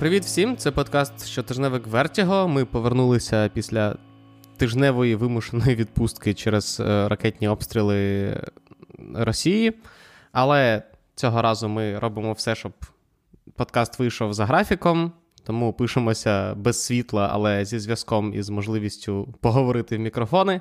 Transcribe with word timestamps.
Привіт 0.00 0.24
всім! 0.24 0.56
Це 0.56 0.70
подкаст 0.70 1.26
щотижневик 1.26 1.86
Вертіго. 1.86 2.48
Ми 2.48 2.64
повернулися 2.64 3.50
після 3.54 3.96
тижневої 4.56 5.14
вимушеної 5.14 5.74
відпустки 5.74 6.34
через 6.34 6.80
е, 6.80 7.08
ракетні 7.08 7.48
обстріли 7.48 8.36
Росії. 9.14 9.72
Але 10.32 10.82
цього 11.14 11.42
разу 11.42 11.68
ми 11.68 11.98
робимо 11.98 12.32
все, 12.32 12.54
щоб 12.54 12.72
подкаст 13.56 13.98
вийшов 13.98 14.34
за 14.34 14.46
графіком. 14.46 15.12
Тому 15.44 15.72
пишемося 15.72 16.54
без 16.54 16.84
світла, 16.84 17.30
але 17.32 17.64
зі 17.64 17.78
зв'язком 17.78 18.34
і 18.34 18.42
з 18.42 18.50
можливістю 18.50 19.34
поговорити 19.40 19.96
в 19.96 20.00
мікрофони. 20.00 20.60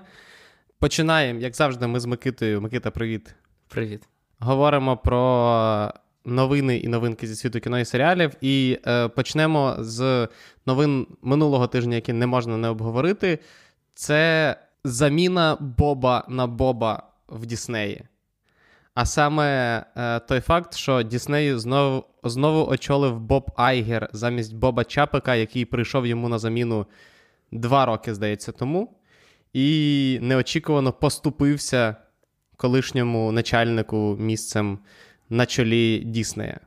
Починаємо, 0.79 1.39
як 1.39 1.55
завжди, 1.55 1.87
ми 1.87 1.99
з 1.99 2.05
Микитою. 2.05 2.61
Микита, 2.61 2.91
привіт. 2.91 3.35
Привіт. 3.67 4.01
Говоримо 4.39 4.97
про 4.97 5.93
новини 6.29 6.77
і 6.77 6.87
новинки 6.87 7.27
зі 7.27 7.35
світу 7.35 7.59
кіно 7.59 7.79
і 7.79 7.85
серіалів. 7.85 8.31
І 8.41 8.79
е, 8.87 9.07
почнемо 9.07 9.75
з 9.79 10.27
новин 10.65 11.07
минулого 11.21 11.67
тижня, 11.67 11.95
які 11.95 12.13
не 12.13 12.27
можна 12.27 12.57
не 12.57 12.67
обговорити. 12.67 13.39
Це 13.93 14.55
заміна 14.83 15.57
Боба 15.59 16.25
на 16.29 16.47
Боба 16.47 17.03
в 17.27 17.45
Діснеї. 17.45 18.01
А 18.93 19.05
саме 19.05 19.77
е, 19.97 20.19
той 20.19 20.39
факт, 20.39 20.73
що 20.75 21.03
Діснею 21.03 21.59
знову 21.59 22.05
знову 22.23 22.71
очолив 22.71 23.19
Боб 23.19 23.51
Айгер 23.55 24.09
замість 24.13 24.55
Боба 24.55 24.83
Чапика, 24.83 25.35
який 25.35 25.65
прийшов 25.65 26.07
йому 26.07 26.29
на 26.29 26.39
заміну 26.39 26.85
два 27.51 27.85
роки, 27.85 28.13
здається, 28.13 28.51
тому. 28.51 28.95
І 29.53 30.19
неочікувано 30.21 30.93
поступився 30.93 31.95
колишньому 32.59 33.31
начальнику 33.31 34.17
місцем 34.19 34.79
на 35.29 35.45
чолі 35.45 35.99
Діснея. 35.99 36.59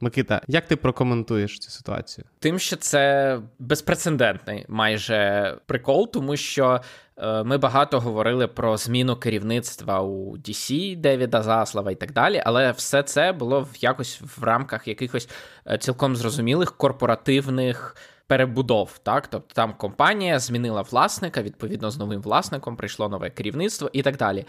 Микита, 0.00 0.42
як 0.48 0.66
ти 0.66 0.76
прокоментуєш 0.76 1.58
цю 1.58 1.70
ситуацію? 1.70 2.24
Тим, 2.38 2.58
що 2.58 2.76
це 2.76 3.38
безпрецедентний 3.58 4.64
майже 4.68 5.56
прикол, 5.66 6.10
тому 6.12 6.36
що 6.36 6.80
е, 7.16 7.42
ми 7.42 7.58
багато 7.58 8.00
говорили 8.00 8.46
про 8.48 8.76
зміну 8.76 9.16
керівництва 9.16 10.00
у 10.00 10.36
DC, 10.36 10.96
Девіда 10.96 11.42
Заслава 11.42 11.90
і 11.90 11.94
так 11.94 12.12
далі, 12.12 12.42
але 12.46 12.72
все 12.72 13.02
це 13.02 13.32
було 13.32 13.60
в 13.60 13.76
якось 13.80 14.22
в 14.36 14.44
рамках 14.44 14.88
якихось 14.88 15.28
е, 15.66 15.78
цілком 15.78 16.16
зрозумілих 16.16 16.76
корпоративних. 16.76 17.96
Перебудов, 18.26 18.98
так, 19.02 19.26
тобто 19.26 19.54
там 19.54 19.74
компанія 19.74 20.38
змінила 20.38 20.82
власника, 20.82 21.42
відповідно 21.42 21.90
з 21.90 21.98
новим 21.98 22.22
власником 22.22 22.76
прийшло 22.76 23.08
нове 23.08 23.30
керівництво 23.30 23.90
і 23.92 24.02
так 24.02 24.16
далі. 24.16 24.44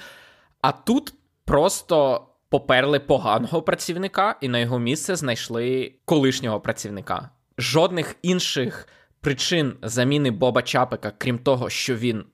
А 0.62 0.72
тут 0.72 1.14
просто 1.45 2.22
поперли 2.52 2.99
поганого 2.99 3.61
працівника, 3.61 4.35
і 4.41 4.47
на 4.47 4.59
його 4.59 4.80
місце 4.80 5.16
знайшли 5.16 5.94
колишнього 6.05 6.59
працівника. 6.59 7.30
Жодних 7.58 8.16
інших 8.21 8.88
причин 9.21 9.73
заміни 9.81 10.31
Боба 10.31 10.61
Чапика, 10.61 11.13
крім 11.17 11.38
того, 11.38 11.69
що 11.69 11.95
він 11.95 12.25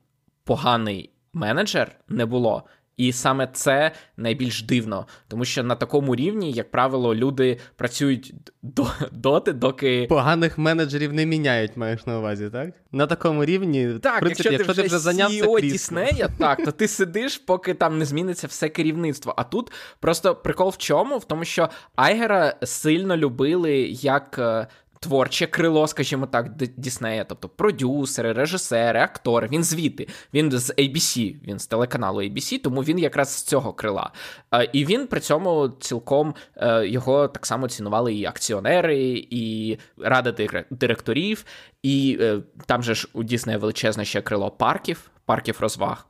поганий 0.43 1.13
менеджер, 1.33 1.99
не 2.07 2.25
було. 2.25 2.63
І 2.97 3.13
саме 3.13 3.47
це 3.53 3.91
найбільш 4.17 4.63
дивно, 4.63 5.07
тому 5.27 5.45
що 5.45 5.63
на 5.63 5.75
такому 5.75 6.15
рівні, 6.15 6.51
як 6.51 6.71
правило, 6.71 7.15
люди 7.15 7.57
працюють 7.75 8.33
до, 8.61 8.87
доти, 9.11 9.53
доки 9.53 10.05
поганих 10.09 10.57
менеджерів 10.57 11.13
не 11.13 11.25
міняють, 11.25 11.77
маєш 11.77 12.05
на 12.05 12.19
увазі, 12.19 12.49
так? 12.49 12.69
На 12.91 13.07
такому 13.07 13.45
рівні, 13.45 13.93
так, 14.01 14.17
в 14.17 14.19
принципі, 14.19 14.49
якщо 14.51 14.73
ти 14.73 14.81
якщо 14.81 14.97
вже 14.97 15.11
вже 15.11 15.23
CEO 15.23 15.61
Діснея, 15.61 16.29
так, 16.39 16.65
то 16.65 16.71
ти 16.71 16.87
сидиш, 16.87 17.37
поки 17.37 17.73
там 17.73 17.97
не 17.97 18.05
зміниться 18.05 18.47
все 18.47 18.69
керівництво. 18.69 19.33
А 19.37 19.43
тут 19.43 19.71
просто 19.99 20.35
прикол 20.35 20.69
в 20.69 20.77
чому? 20.77 21.17
В 21.17 21.25
тому, 21.25 21.45
що 21.45 21.69
Айгера 21.95 22.55
сильно 22.63 23.17
любили 23.17 23.77
як 23.89 24.35
е, 24.39 24.67
творче 25.07 25.47
крило, 25.47 25.87
скажімо 25.87 26.25
так, 26.25 26.53
Діснея, 26.77 27.23
тобто 27.23 27.49
продюсери, 27.49 28.33
режисери, 28.33 28.99
актори. 28.99 29.47
Він 29.51 29.63
звідти, 29.63 30.07
він 30.33 30.51
з 30.51 30.69
ABC, 30.69 31.35
він 31.47 31.59
з 31.59 31.67
телеканалу 31.67 32.21
ABC, 32.21 32.61
тому 32.61 32.81
він 32.81 32.99
якраз 32.99 33.29
з 33.29 33.43
цього 33.43 33.73
крила. 33.73 34.11
І 34.73 34.85
він 34.85 35.07
при 35.07 35.19
цьому 35.19 35.69
цілком 35.79 36.35
е, 36.55 36.87
його 36.87 37.27
так 37.27 37.45
само 37.45 37.67
цінували 37.67 38.13
і 38.13 38.25
акціонери, 38.25 39.27
і 39.29 39.77
рада 39.97 40.47
директорів, 40.69 41.45
і 41.83 42.17
е, 42.21 42.39
там 42.65 42.83
же 42.83 42.95
ж 42.95 43.07
у 43.13 43.23
Діснея 43.23 43.57
величезне 43.57 44.05
ще 44.05 44.21
крило 44.21 44.51
парків, 44.51 45.11
парків 45.25 45.57
розваг. 45.59 46.05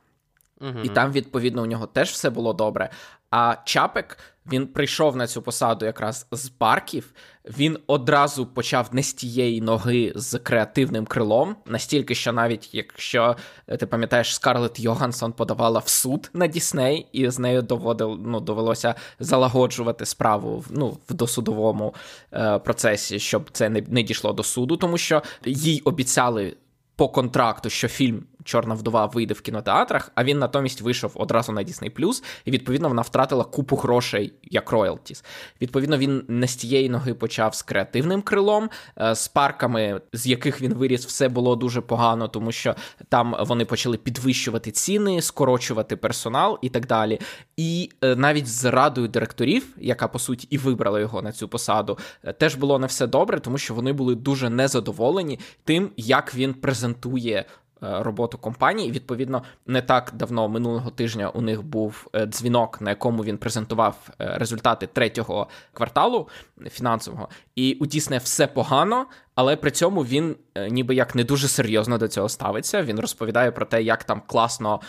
Угу. 0.60 0.78
І 0.82 0.88
там, 0.88 1.12
відповідно, 1.12 1.62
у 1.62 1.66
нього 1.66 1.86
теж 1.86 2.10
все 2.10 2.30
було 2.30 2.52
добре. 2.52 2.90
А 3.30 3.56
Чапек 3.64 4.18
він 4.52 4.66
прийшов 4.66 5.16
на 5.16 5.26
цю 5.26 5.42
посаду 5.42 5.86
якраз 5.86 6.26
з 6.32 6.48
парків. 6.48 7.12
Він 7.58 7.78
одразу 7.86 8.46
почав 8.46 8.88
не 8.92 9.02
з 9.02 9.12
тієї 9.12 9.60
ноги 9.60 10.12
з 10.16 10.38
креативним 10.38 11.06
крилом, 11.06 11.56
настільки, 11.66 12.14
що 12.14 12.32
навіть 12.32 12.74
якщо 12.74 13.36
е, 13.66 13.76
ти 13.76 13.86
пам'ятаєш, 13.86 14.34
Скарлетт 14.34 14.80
Йогансон 14.80 15.32
подавала 15.32 15.80
в 15.80 15.88
суд 15.88 16.30
на 16.34 16.46
Дісней, 16.46 17.06
і 17.12 17.30
з 17.30 17.38
нею 17.38 17.62
доводив, 17.62 18.18
ну, 18.26 18.40
довелося 18.40 18.94
залагоджувати 19.20 20.06
справу 20.06 20.64
ну, 20.70 20.98
в 21.08 21.14
досудовому 21.14 21.94
е, 22.32 22.58
процесі, 22.58 23.18
щоб 23.18 23.50
це 23.52 23.68
не, 23.68 23.82
не 23.88 24.02
дійшло 24.02 24.32
до 24.32 24.42
суду, 24.42 24.76
тому 24.76 24.98
що 24.98 25.22
їй 25.44 25.80
обіцяли 25.80 26.56
по 26.96 27.08
контракту, 27.08 27.70
що 27.70 27.88
фільм 27.88 28.24
Чорна 28.48 28.74
вдова 28.74 29.06
вийде 29.06 29.34
в 29.34 29.40
кінотеатрах, 29.40 30.10
а 30.14 30.24
він 30.24 30.38
натомість 30.38 30.80
вийшов 30.80 31.12
одразу 31.14 31.52
на 31.52 31.64
Disney+, 31.64 32.22
і 32.44 32.50
відповідно 32.50 32.88
вона 32.88 33.02
втратила 33.02 33.44
купу 33.44 33.76
грошей 33.76 34.32
як 34.42 34.70
роялтіс. 34.70 35.24
Відповідно, 35.60 35.98
він 35.98 36.24
не 36.28 36.48
з 36.48 36.56
тієї 36.56 36.88
ноги 36.88 37.14
почав 37.14 37.54
з 37.54 37.62
креативним 37.62 38.22
крилом, 38.22 38.70
е, 39.00 39.14
з 39.14 39.28
парками, 39.28 40.00
з 40.12 40.26
яких 40.26 40.62
він 40.62 40.74
виріс, 40.74 41.06
все 41.06 41.28
було 41.28 41.56
дуже 41.56 41.80
погано, 41.80 42.28
тому 42.28 42.52
що 42.52 42.74
там 43.08 43.36
вони 43.40 43.64
почали 43.64 43.96
підвищувати 43.96 44.70
ціни, 44.70 45.22
скорочувати 45.22 45.96
персонал 45.96 46.58
і 46.62 46.68
так 46.68 46.86
далі. 46.86 47.20
І 47.56 47.90
е, 48.02 48.16
навіть 48.16 48.46
з 48.46 48.64
радою 48.64 49.08
директорів, 49.08 49.66
яка 49.78 50.08
по 50.08 50.18
суті 50.18 50.46
і 50.50 50.58
вибрала 50.58 51.00
його 51.00 51.22
на 51.22 51.32
цю 51.32 51.48
посаду, 51.48 51.98
е, 52.24 52.32
теж 52.32 52.54
було 52.54 52.78
не 52.78 52.86
все 52.86 53.06
добре, 53.06 53.40
тому 53.40 53.58
що 53.58 53.74
вони 53.74 53.92
були 53.92 54.14
дуже 54.14 54.50
незадоволені 54.50 55.38
тим, 55.64 55.90
як 55.96 56.34
він 56.34 56.54
презентує 56.54 57.44
роботу 57.80 58.38
компанії. 58.38 58.90
Відповідно, 58.90 59.42
не 59.66 59.82
так 59.82 60.12
давно 60.14 60.48
минулого 60.48 60.90
тижня 60.90 61.28
у 61.28 61.40
них 61.40 61.62
був 61.62 62.08
е, 62.12 62.26
дзвінок, 62.26 62.80
на 62.80 62.90
якому 62.90 63.24
він 63.24 63.38
презентував 63.38 64.10
е, 64.20 64.38
результати 64.38 64.86
третього 64.86 65.48
кварталу 65.72 66.28
фінансового, 66.70 67.28
і 67.54 67.76
у 67.80 67.86
Діснея 67.86 68.18
все 68.18 68.46
погано. 68.46 69.06
Але 69.34 69.56
при 69.56 69.70
цьому 69.70 70.04
він 70.04 70.36
ніби 70.70 70.94
як 70.94 71.14
не 71.14 71.24
дуже 71.24 71.48
серйозно 71.48 71.98
до 71.98 72.08
цього 72.08 72.28
ставиться. 72.28 72.82
Він 72.82 73.00
розповідає 73.00 73.50
про 73.50 73.66
те, 73.66 73.82
як 73.82 74.04
там 74.04 74.22
класно 74.26 74.80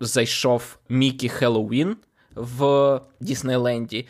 зайшов 0.00 0.78
Мікі 0.88 1.28
Хеллоуін 1.28 1.96
в 2.34 3.00
Діснейленді. 3.20 4.06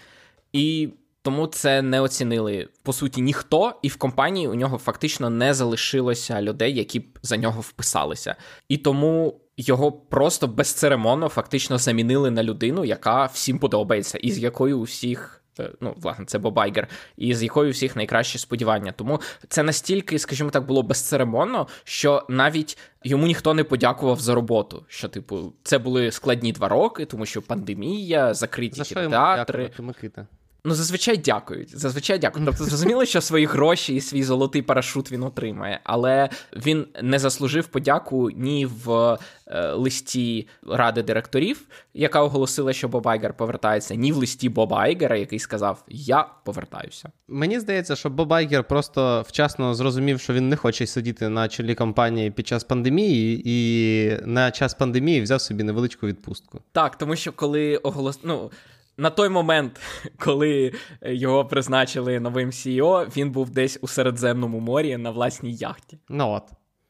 І 0.52 0.88
тому 1.26 1.46
це 1.46 1.82
не 1.82 2.00
оцінили 2.00 2.68
по 2.82 2.92
суті 2.92 3.20
ніхто, 3.20 3.74
і 3.82 3.88
в 3.88 3.96
компанії 3.96 4.48
у 4.48 4.54
нього 4.54 4.78
фактично 4.78 5.30
не 5.30 5.54
залишилося 5.54 6.42
людей, 6.42 6.74
які 6.74 7.00
б 7.00 7.18
за 7.22 7.36
нього 7.36 7.60
вписалися. 7.60 8.34
І 8.68 8.76
тому 8.76 9.40
його 9.56 9.92
просто 9.92 10.46
безцеремонно 10.46 11.28
фактично 11.28 11.78
замінили 11.78 12.30
на 12.30 12.42
людину, 12.42 12.84
яка 12.84 13.24
всім 13.24 13.58
подобається, 13.58 14.18
і 14.18 14.30
з 14.30 14.38
якою 14.38 14.78
у 14.78 14.82
всіх. 14.82 15.42
Е, 15.60 15.70
ну, 15.80 15.94
власне, 15.96 16.24
це 16.24 16.38
Боб 16.38 16.58
Айгер, 16.58 16.88
і 17.16 17.34
з 17.34 17.42
якою 17.42 17.72
всіх 17.72 17.96
найкращі 17.96 18.38
сподівання. 18.38 18.92
Тому 18.92 19.20
це 19.48 19.62
настільки, 19.62 20.18
скажімо 20.18 20.50
так, 20.50 20.66
було 20.66 20.82
безцеремонно, 20.82 21.66
що 21.84 22.26
навіть 22.28 22.78
йому 23.04 23.26
ніхто 23.26 23.54
не 23.54 23.64
подякував 23.64 24.20
за 24.20 24.34
роботу. 24.34 24.84
Що, 24.88 25.08
типу, 25.08 25.52
це 25.62 25.78
були 25.78 26.10
складні 26.10 26.52
два 26.52 26.68
роки, 26.68 27.04
тому 27.04 27.26
що 27.26 27.42
пандемія, 27.42 28.34
закриті 28.34 28.72
за 28.74 28.84
кінотеатри. 28.84 29.70
Микита? 29.78 30.26
Ну, 30.66 30.74
зазвичай 30.74 31.16
дякують. 31.16 31.78
Зазвичай 31.78 32.18
дякують. 32.18 32.48
Тобто, 32.48 32.64
зрозуміло, 32.70 33.04
що 33.04 33.20
свої 33.20 33.46
гроші 33.46 33.94
і 33.94 34.00
свій 34.00 34.22
золотий 34.22 34.62
парашут 34.62 35.12
він 35.12 35.22
отримає, 35.22 35.80
але 35.84 36.28
він 36.56 36.86
не 37.02 37.18
заслужив 37.18 37.66
подяку 37.66 38.30
ні 38.30 38.66
в 38.66 39.18
е, 39.46 39.72
листі 39.72 40.48
ради 40.68 41.02
директорів, 41.02 41.60
яка 41.94 42.22
оголосила, 42.22 42.72
що 42.72 42.88
Боб 42.88 43.08
Айгер 43.08 43.34
повертається, 43.34 43.94
ні 43.94 44.12
в 44.12 44.16
листі 44.16 44.48
Боба 44.48 44.78
Айгера, 44.78 45.16
який 45.16 45.38
сказав: 45.38 45.84
Я 45.88 46.28
повертаюся. 46.44 47.08
Мені 47.28 47.60
здається, 47.60 47.96
що 47.96 48.10
Боб 48.10 48.32
Айгер 48.32 48.64
просто 48.64 49.24
вчасно 49.28 49.74
зрозумів, 49.74 50.20
що 50.20 50.32
він 50.32 50.48
не 50.48 50.56
хоче 50.56 50.86
сидіти 50.86 51.28
на 51.28 51.48
чолі 51.48 51.74
компанії 51.74 52.30
під 52.30 52.46
час 52.46 52.64
пандемії, 52.64 53.42
і 53.44 54.10
на 54.24 54.50
час 54.50 54.74
пандемії 54.74 55.22
взяв 55.22 55.40
собі 55.40 55.64
невеличку 55.64 56.06
відпустку. 56.06 56.60
Так, 56.72 56.98
тому 56.98 57.16
що 57.16 57.32
коли 57.32 57.76
оголос... 57.76 58.18
ну, 58.22 58.50
на 58.98 59.10
той 59.10 59.28
момент, 59.28 59.80
коли 60.18 60.72
його 61.02 61.44
призначили 61.44 62.20
новим 62.20 62.50
CEO, 62.50 63.16
він 63.16 63.30
був 63.30 63.50
десь 63.50 63.78
у 63.82 63.88
Середземному 63.88 64.60
морі 64.60 64.96
на 64.96 65.10
власній 65.10 65.54
яхті. 65.54 65.98
Ну 66.08 66.30
от. 66.30 66.42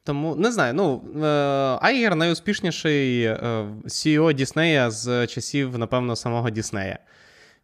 Тому 0.03 0.35
не 0.35 0.51
знаю. 0.51 0.73
Ну 0.73 1.03
е, 1.15 1.27
Айгер 1.81 2.15
найуспішніший 2.15 3.23
е, 3.23 3.37
CEO 3.85 4.33
Діснея 4.33 4.91
з 4.91 5.27
часів, 5.27 5.77
напевно, 5.77 6.15
самого 6.15 6.49
Діснея. 6.49 6.99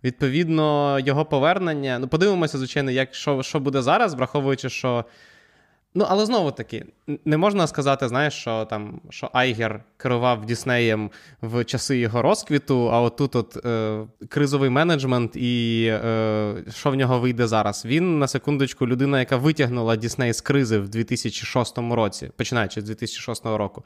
Відповідно, 0.04 1.00
його 1.00 1.26
повернення. 1.26 2.00
Ну, 2.00 2.08
подивимося, 2.08 2.58
звичайно, 2.58 2.92
як 2.92 3.16
що, 3.16 3.44
що 3.44 3.60
буде 3.60 3.82
зараз, 3.82 4.14
враховуючи, 4.14 4.70
що. 4.70 5.06
Ну, 5.96 6.06
але 6.10 6.26
знову 6.26 6.52
таки, 6.52 6.86
не 7.26 7.38
можна 7.38 7.68
сказати, 7.68 8.08
знаєш, 8.08 8.34
що 8.34 8.66
там 8.66 9.02
що 9.10 9.30
Айгер 9.34 9.84
керував 9.98 10.46
Діснеєм 10.46 11.12
в 11.42 11.64
часи 11.64 11.98
його 11.98 12.22
розквіту, 12.22 12.90
а 12.92 13.02
отут 13.02 13.36
от 13.36 13.66
е, 13.66 14.00
кризовий 14.30 14.70
менеджмент 14.70 15.36
і 15.36 15.86
е, 15.88 16.56
що 16.70 16.92
в 16.92 16.96
нього 16.96 17.20
вийде 17.20 17.48
зараз. 17.48 17.86
Він 17.86 18.20
на 18.20 18.28
секундочку 18.28 18.88
людина, 18.88 19.20
яка 19.20 19.38
витягнула 19.38 19.96
Дісней 19.96 20.34
з 20.34 20.42
кризи 20.42 20.80
в 20.80 20.90
2006 20.90 21.78
році, 21.78 22.32
починаючи 22.38 22.82
з 22.82 22.84
2006 22.84 23.46
року. 23.46 23.84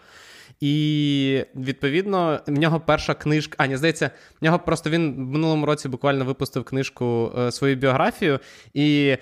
І 0.59 1.43
відповідно 1.55 2.39
в 2.47 2.51
нього 2.59 2.79
перша 2.79 3.13
книжка. 3.13 3.55
А, 3.57 3.67
ні, 3.67 3.77
здається, 3.77 4.11
в 4.41 4.45
нього 4.45 4.59
просто 4.59 4.89
він 4.89 5.15
в 5.15 5.17
минулому 5.19 5.65
році 5.65 5.89
буквально 5.89 6.25
випустив 6.25 6.63
книжку 6.63 7.31
е, 7.37 7.51
свою 7.51 7.75
біографію. 7.75 8.39
І 8.73 9.17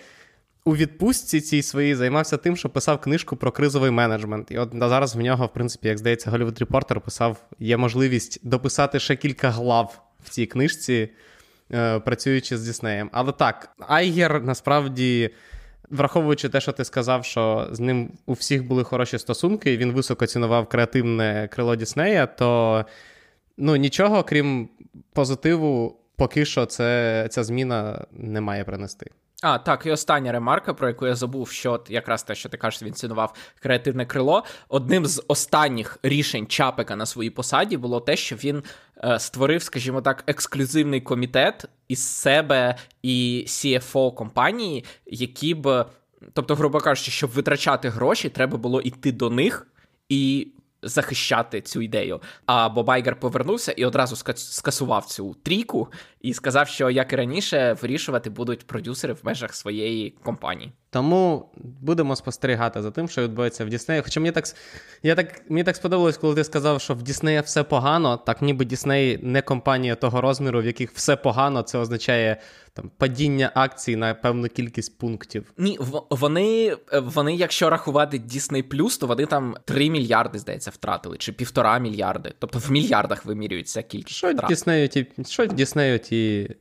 у 0.66 0.76
відпустці 0.76 1.42
цій 1.42 1.62
своїй 1.62 1.96
займався 1.96 2.38
тим, 2.38 2.58
що 2.58 2.70
писав 2.70 3.02
книжку 3.02 3.36
про 3.36 3.52
кризовий 3.52 3.92
менеджмент. 3.92 4.52
І 4.52 4.58
от 4.58 4.70
зараз 4.74 5.16
в 5.16 5.20
нього, 5.20 5.46
в 5.46 5.54
принципі, 5.54 5.88
як 5.88 5.98
здається, 5.98 6.32
Голлівуд 6.32 6.62
Reporter 6.62 7.00
писав: 7.00 7.38
є 7.60 7.78
можливість 7.78 8.48
дописати 8.48 9.00
ще 9.00 9.16
кілька 9.16 9.50
глав 9.50 10.02
в 10.24 10.30
цій 10.30 10.46
книжці, 10.46 11.10
е, 11.74 12.00
працюючи 12.00 12.58
з 12.58 12.62
Діснеєм. 12.66 13.10
Але 13.14 13.32
так, 13.32 13.70
Айгер 13.80 14.44
насправді. 14.44 15.30
Враховуючи 15.90 16.50
те, 16.50 16.62
що 16.62 16.72
ти 16.72 16.86
сказав, 16.86 17.26
що 17.26 17.68
з 17.72 17.80
ним 17.80 18.12
у 18.26 18.34
всіх 18.34 18.68
були 18.68 18.84
хороші 18.84 19.18
стосунки, 19.18 19.74
і 19.74 19.78
він 19.78 19.92
високо 19.92 20.26
цінував 20.26 20.70
креативне 20.70 21.50
крило 21.52 21.76
Діснея, 21.76 22.26
то 22.26 22.86
ну, 23.58 23.76
нічого, 23.76 24.24
крім 24.24 24.70
позитиву, 25.14 26.00
поки 26.16 26.46
що 26.46 26.66
це, 26.66 27.28
ця 27.32 27.44
зміна 27.44 28.06
не 28.12 28.42
має 28.42 28.64
принести. 28.64 29.12
А, 29.42 29.58
так, 29.58 29.86
і 29.86 29.92
остання 29.92 30.32
ремарка, 30.32 30.74
про 30.74 30.88
яку 30.88 31.08
я 31.08 31.16
забув, 31.16 31.50
що 31.50 31.84
якраз 31.90 32.24
те, 32.24 32.36
що 32.36 32.50
ти 32.50 32.58
кажеш, 32.58 32.84
він 32.84 32.94
цінував 32.94 33.34
креативне 33.60 34.06
крило. 34.06 34.44
Одним 34.70 35.06
з 35.06 35.24
останніх 35.28 36.00
рішень 36.04 36.48
Чапика 36.48 36.96
на 36.96 37.06
своїй 37.06 37.30
посаді 37.30 37.78
було 37.78 38.00
те, 38.00 38.16
що 38.16 38.36
він 38.36 38.64
е, 39.04 39.20
створив, 39.20 39.64
скажімо 39.64 40.02
так, 40.02 40.24
ексклюзивний 40.28 41.02
комітет 41.02 41.66
із 41.88 42.08
себе 42.08 42.76
і 43.02 43.46
CFO 43.48 44.14
компанії, 44.14 44.86
які 45.06 45.54
б, 45.54 45.86
тобто, 46.34 46.56
грубо 46.56 46.80
кажучи, 46.80 47.12
щоб 47.12 47.30
витрачати 47.30 47.90
гроші, 47.90 48.30
треба 48.30 48.58
було 48.58 48.82
йти 48.82 49.12
до 49.12 49.30
них 49.30 49.68
і 50.10 50.48
захищати 50.86 51.62
цю 51.62 51.82
ідею. 51.82 52.22
А 52.46 52.70
Боб 52.70 52.89
Айгер 52.89 53.20
повернувся 53.20 53.72
і 53.72 53.86
одразу 53.86 54.16
скасував 54.36 55.06
цю 55.06 55.36
трійку 55.44 55.88
і 56.26 56.34
сказав, 56.34 56.68
що 56.68 56.90
як 56.90 57.14
і 57.14 57.16
раніше 57.16 57.78
вирішувати 57.82 58.30
будуть 58.30 58.68
продюсери 58.68 59.14
в 59.14 59.20
межах 59.24 59.56
своєї 59.56 60.10
компанії. 60.24 60.72
Тому 60.90 61.50
будемо 61.82 62.16
спостерігати 62.16 62.82
за 62.82 62.92
тим, 62.92 63.10
що 63.10 63.24
відбувається 63.24 63.66
в 63.66 63.70
Діснеї. 63.70 64.02
Хоча 64.02 64.20
мені 64.20 64.32
так 64.32 64.46
я 65.04 65.16
так, 65.16 65.42
мені 65.50 65.64
так 65.64 65.76
сподобалось, 65.76 66.18
коли 66.18 66.36
ти 66.36 66.44
сказав, 66.44 66.82
що 66.82 66.94
в 66.94 67.04
Діснеї 67.04 67.42
все 67.42 67.64
погано, 67.64 68.18
так 68.18 68.42
ніби 68.42 68.66
Дісней 68.66 69.20
не 69.24 69.42
компанія 69.42 69.96
того 69.96 70.22
розміру, 70.22 70.62
в 70.62 70.66
яких 70.66 70.92
все 70.92 71.16
погано, 71.16 71.62
це 71.62 71.78
означає 71.78 72.38
там 72.74 72.92
падіння 72.98 73.52
акцій 73.56 73.96
на 73.96 74.14
певну 74.14 74.48
кількість 74.48 74.98
пунктів. 74.98 75.54
Ні, 75.58 75.80
вони, 76.10 76.78
вони, 76.94 77.36
якщо 77.36 77.70
рахувати 77.70 78.18
Disney+, 78.18 79.00
то 79.00 79.08
вони 79.08 79.26
там 79.26 79.56
3 79.66 79.90
мільярди, 79.90 80.40
здається, 80.40 80.72
втратили, 80.72 81.18
чи 81.18 81.32
півтора 81.32 81.80
мільярди. 81.80 82.34
Тобто 82.40 82.60
в 82.60 82.72
мільярдах 82.72 83.26
вимірюється 83.26 83.82
кількість. 83.82 84.18
Що 84.18 84.32
втрат. 84.32 84.50
Діснею 84.50 84.88
ті, 84.88 85.08
що 85.28 85.46
Діснею 85.46 86.00
ті 86.00 86.15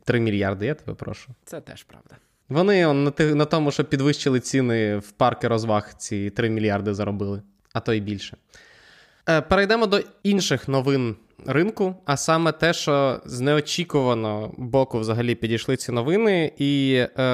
3 0.05 0.21
мільярди, 0.21 0.67
я 0.67 0.75
тебе 0.75 0.95
прошу. 0.95 1.31
Це 1.45 1.61
теж 1.61 1.83
правда. 1.83 2.17
Вони 2.49 2.87
он, 2.87 3.05
на 3.05 3.35
на 3.35 3.45
тому, 3.45 3.71
що 3.71 3.85
підвищили 3.85 4.41
ціни 4.41 4.97
в 4.97 5.11
парки 5.11 5.49
розваг, 5.49 5.95
ці 5.95 6.31
3 6.31 6.51
мільярди 6.51 6.95
заробили, 6.95 7.43
а 7.73 7.81
то 7.81 7.93
й 7.93 8.01
більше. 8.01 8.37
Е, 9.29 9.41
перейдемо 9.41 9.87
до 9.87 10.01
інших 10.23 10.69
новин 10.69 11.17
ринку, 11.47 11.95
а 12.05 12.17
саме 12.17 12.53
те, 12.53 12.73
що 12.73 13.21
з 13.25 13.41
неочікуваного 13.41 14.55
боку 14.59 14.99
взагалі 14.99 15.35
підійшли 15.35 15.77
ці 15.77 15.93
новини, 15.93 16.53
і 16.59 17.05
е, 17.19 17.25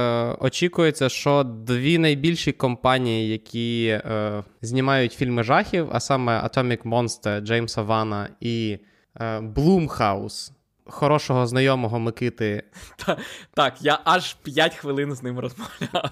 очікується, 0.40 1.08
що 1.08 1.42
дві 1.44 1.98
найбільші 1.98 2.52
компанії, 2.52 3.28
які 3.28 3.86
е, 3.86 4.44
знімають 4.62 5.12
фільми 5.12 5.42
жахів, 5.42 5.88
а 5.92 6.00
саме 6.00 6.40
Atomic 6.40 6.82
Monster 6.82 7.40
Джеймса 7.40 7.82
Вана 7.82 8.28
і 8.40 8.78
е, 9.20 9.38
Blumhouse, 9.38 10.52
хорошого 10.90 11.46
знайомого 11.46 11.98
Микити. 11.98 12.62
Так, 13.54 13.74
я 13.80 13.98
аж 14.04 14.34
5 14.34 14.74
хвилин 14.74 15.14
з 15.14 15.22
ним 15.22 15.38
розмовляв. 15.38 16.10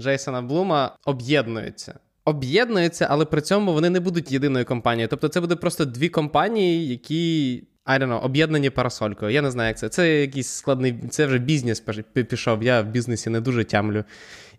Джейсона 0.00 0.42
Блума 0.42 0.96
об'єднуються. 1.04 1.98
Об'єднуються, 2.24 3.06
але 3.10 3.24
при 3.24 3.40
цьому 3.40 3.72
вони 3.72 3.90
не 3.90 4.00
будуть 4.00 4.32
єдиною 4.32 4.64
компанією. 4.64 5.08
Тобто 5.08 5.28
це 5.28 5.40
буде 5.40 5.56
просто 5.56 5.84
дві 5.84 6.08
компанії, 6.08 6.88
які 6.88 7.54
I 7.86 7.98
don't 7.98 8.08
know, 8.08 8.24
об'єднані 8.24 8.70
парасолькою. 8.70 9.32
Я 9.32 9.42
не 9.42 9.50
знаю, 9.50 9.68
як 9.68 9.78
це. 9.78 9.88
Це 9.88 10.20
якийсь 10.20 10.48
складний, 10.48 11.00
це 11.10 11.26
вже 11.26 11.38
бізнес 11.38 11.82
пішов. 12.30 12.62
Я 12.62 12.82
в 12.82 12.86
бізнесі 12.86 13.30
не 13.30 13.40
дуже 13.40 13.64
тямлю. 13.64 14.04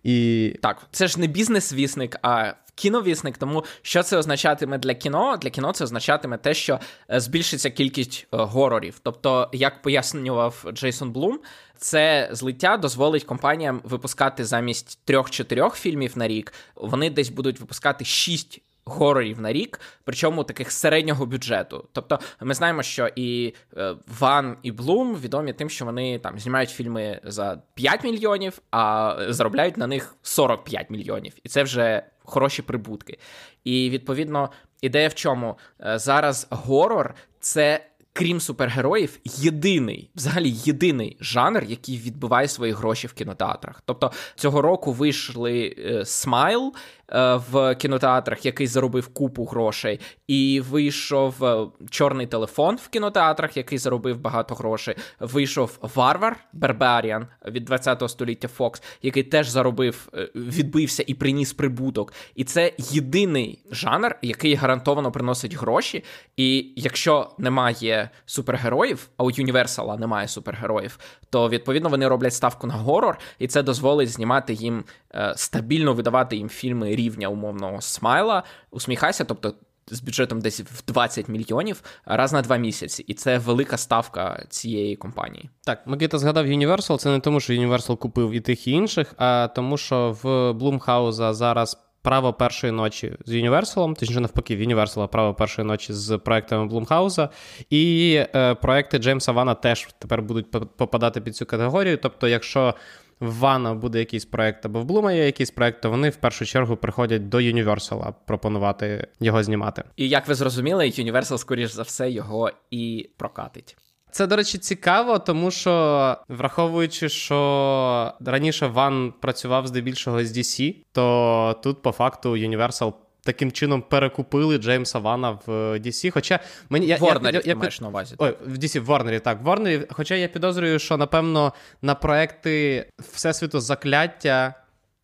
І... 0.02 0.58
Так, 0.62 0.86
це 0.90 1.08
ж 1.08 1.20
не 1.20 1.26
бізнес-вісник, 1.26 2.16
а 2.22 2.52
кіновісник. 2.74 3.38
Тому 3.38 3.64
що 3.82 4.02
це 4.02 4.16
означатиме 4.16 4.78
для 4.78 4.94
кіно? 4.94 5.36
Для 5.36 5.50
кіно 5.50 5.72
це 5.72 5.84
означатиме 5.84 6.38
те, 6.38 6.54
що 6.54 6.80
е, 7.10 7.20
збільшиться 7.20 7.70
кількість 7.70 8.26
е, 8.32 8.36
горорів. 8.36 9.00
Тобто, 9.02 9.50
як 9.52 9.82
пояснював 9.82 10.64
Джейсон 10.72 11.12
Блум, 11.12 11.40
це 11.78 12.28
злиття 12.32 12.76
дозволить 12.76 13.24
компаніям 13.24 13.80
випускати 13.84 14.44
замість 14.44 14.98
трьох-чотирьох 15.04 15.76
фільмів 15.76 16.18
на 16.18 16.28
рік. 16.28 16.52
Вони 16.74 17.10
десь 17.10 17.28
будуть 17.28 17.60
випускати 17.60 18.04
шість 18.04 18.60
горорів 18.84 19.40
на 19.40 19.52
рік, 19.52 19.80
причому 20.04 20.44
таких 20.44 20.72
середнього 20.72 21.26
бюджету. 21.26 21.88
Тобто, 21.92 22.18
ми 22.40 22.54
знаємо, 22.54 22.82
що 22.82 23.10
і 23.16 23.54
е, 23.76 23.94
Ван 24.18 24.56
і 24.62 24.72
Блум 24.72 25.16
відомі 25.16 25.52
тим, 25.52 25.70
що 25.70 25.84
вони 25.84 26.18
там 26.18 26.38
знімають 26.38 26.70
фільми 26.70 27.20
за 27.24 27.62
5 27.74 28.04
мільйонів, 28.04 28.58
а 28.70 29.16
заробляють 29.28 29.76
на 29.76 29.86
них 29.86 30.16
45 30.22 30.90
мільйонів. 30.90 31.32
І 31.42 31.48
це 31.48 31.62
вже 31.62 32.02
хороші 32.24 32.62
прибутки. 32.62 33.18
І 33.64 33.90
відповідно, 33.90 34.50
ідея 34.80 35.08
в 35.08 35.14
чому 35.14 35.58
е, 35.80 35.98
зараз 35.98 36.46
горор 36.50 37.14
це 37.40 37.86
крім 38.12 38.40
супергероїв, 38.40 39.18
єдиний, 39.24 40.10
взагалі 40.14 40.50
єдиний 40.50 41.16
жанр, 41.20 41.64
який 41.64 41.98
відбиває 41.98 42.48
свої 42.48 42.72
гроші 42.72 43.06
в 43.06 43.12
кінотеатрах. 43.12 43.82
Тобто 43.84 44.12
цього 44.34 44.62
року 44.62 44.92
вийшли 44.92 45.76
Смайл 46.04 46.74
е, 46.76 47.03
в 47.08 47.74
кінотеатрах, 47.74 48.46
який 48.46 48.66
заробив 48.66 49.08
купу 49.08 49.44
грошей, 49.44 50.00
і 50.26 50.62
вийшов 50.70 51.44
е, 51.44 51.66
чорний 51.90 52.26
телефон 52.26 52.76
в 52.76 52.88
кінотеатрах, 52.88 53.56
який 53.56 53.78
заробив 53.78 54.20
багато 54.20 54.54
грошей. 54.54 54.94
Вийшов 55.20 55.78
Варвар 55.94 56.36
Бербаріан 56.52 57.26
від 57.46 57.70
20-го 57.70 58.08
століття 58.08 58.48
Фокс, 58.48 58.82
який 59.02 59.22
теж 59.22 59.48
заробив, 59.48 60.08
е, 60.14 60.28
відбився 60.34 61.04
і 61.06 61.14
приніс 61.14 61.52
прибуток. 61.52 62.12
І 62.34 62.44
це 62.44 62.72
єдиний 62.78 63.64
жанр, 63.70 64.16
який 64.22 64.54
гарантовано 64.54 65.12
приносить 65.12 65.54
гроші. 65.54 66.04
І 66.36 66.72
якщо 66.76 67.30
немає 67.38 68.10
супергероїв, 68.26 69.08
а 69.16 69.24
у 69.24 69.30
Юніверсала 69.30 69.96
немає 69.96 70.28
супергероїв, 70.28 70.98
то 71.30 71.48
відповідно 71.48 71.88
вони 71.88 72.08
роблять 72.08 72.34
ставку 72.34 72.66
на 72.66 72.74
горор, 72.74 73.18
і 73.38 73.46
це 73.46 73.62
дозволить 73.62 74.10
знімати 74.10 74.52
їм 74.52 74.84
е, 75.14 75.32
стабільно 75.36 75.94
видавати 75.94 76.36
їм 76.36 76.48
фільми 76.48 76.93
рівня 76.96 77.28
умовного 77.28 77.80
смайла. 77.80 78.42
Усміхайся, 78.70 79.24
тобто. 79.24 79.54
З 79.90 80.00
бюджетом 80.00 80.40
десь 80.40 80.60
в 80.60 80.82
20 80.86 81.28
мільйонів 81.28 81.82
раз 82.04 82.32
на 82.32 82.42
два 82.42 82.56
місяці, 82.56 83.04
і 83.06 83.14
це 83.14 83.38
велика 83.38 83.76
ставка 83.76 84.46
цієї 84.48 84.96
компанії. 84.96 85.50
Так, 85.64 85.86
Микита 85.86 86.18
згадав 86.18 86.46
Universal, 86.46 86.98
Це 86.98 87.10
не 87.10 87.20
тому, 87.20 87.40
що 87.40 87.52
Universal 87.52 87.96
купив 87.96 88.30
і 88.32 88.40
тих 88.40 88.66
і 88.68 88.70
інших, 88.70 89.14
а 89.16 89.48
тому, 89.54 89.76
що 89.76 90.16
в 90.22 90.26
Blumhouse 90.50 91.32
зараз 91.32 91.84
право 92.04 92.32
першої 92.32 92.72
ночі 92.72 93.12
з 93.26 93.34
Юніверсалом, 93.34 93.94
точніше 93.94 94.20
навпаки, 94.20 94.56
в 94.56 94.60
Юніверсала 94.60 95.06
право 95.06 95.34
першої 95.34 95.68
ночі 95.68 95.92
з 95.92 96.18
проектами 96.18 96.66
Блумхауза. 96.66 97.28
І 97.70 98.14
е, 98.34 98.54
проекти 98.54 98.98
Джеймса 98.98 99.32
Вана 99.32 99.54
теж 99.54 99.88
тепер 99.98 100.22
будуть 100.22 100.50
попадати 100.50 101.20
під 101.20 101.36
цю 101.36 101.46
категорію. 101.46 101.98
Тобто, 102.02 102.28
якщо 102.28 102.74
в 103.20 103.38
Вана 103.38 103.74
буде 103.74 103.98
якийсь 103.98 104.24
проект 104.24 104.66
або 104.66 104.80
в 104.80 104.84
Блума 104.84 105.12
є 105.12 105.26
якийсь 105.26 105.50
проект, 105.50 105.80
то 105.82 105.90
вони 105.90 106.10
в 106.10 106.16
першу 106.16 106.46
чергу 106.46 106.76
приходять 106.76 107.28
до 107.28 107.40
Юніверсала 107.40 108.14
пропонувати 108.26 109.08
його 109.20 109.42
знімати. 109.42 109.84
І 109.96 110.08
як 110.08 110.28
ви 110.28 110.34
зрозуміли, 110.34 110.88
Юніверсал, 110.88 111.38
скоріш 111.38 111.72
за 111.72 111.82
все, 111.82 112.10
його 112.10 112.50
і 112.70 113.10
прокатить. 113.16 113.76
Це, 114.14 114.26
до 114.26 114.36
речі, 114.36 114.58
цікаво, 114.58 115.18
тому 115.18 115.50
що 115.50 116.16
враховуючи, 116.28 117.08
що 117.08 118.12
раніше 118.26 118.66
Ван 118.66 119.14
працював 119.20 119.66
здебільшого 119.66 120.24
з 120.24 120.38
DC, 120.38 120.74
то 120.92 121.56
тут 121.62 121.82
по 121.82 121.92
факту 121.92 122.32
Universal 122.36 122.92
таким 123.24 123.52
чином 123.52 123.82
перекупили 123.82 124.58
Джеймса 124.58 124.98
Вана 124.98 125.30
в 125.30 125.50
DC. 125.78 126.10
Хоча 126.10 126.40
мені 126.68 126.86
я, 126.86 126.96
Ворнері, 126.96 127.34
я, 127.34 127.40
я, 127.44 127.52
ти 127.52 127.54
маєш 127.54 127.80
на 127.80 127.88
увазі. 127.88 128.14
Ой, 128.18 128.36
в 128.46 128.58
DC, 128.58 128.80
в 128.80 128.84
Ворнері, 128.84 129.20
так, 129.20 129.40
в 129.40 129.44
Ворнері. 129.44 129.86
Хоча 129.90 130.14
я 130.14 130.28
підозрюю, 130.28 130.78
що 130.78 130.96
напевно 130.96 131.52
на 131.82 131.94
проекти 131.94 132.86
Всесвіту 132.98 133.60
закляття. 133.60 134.54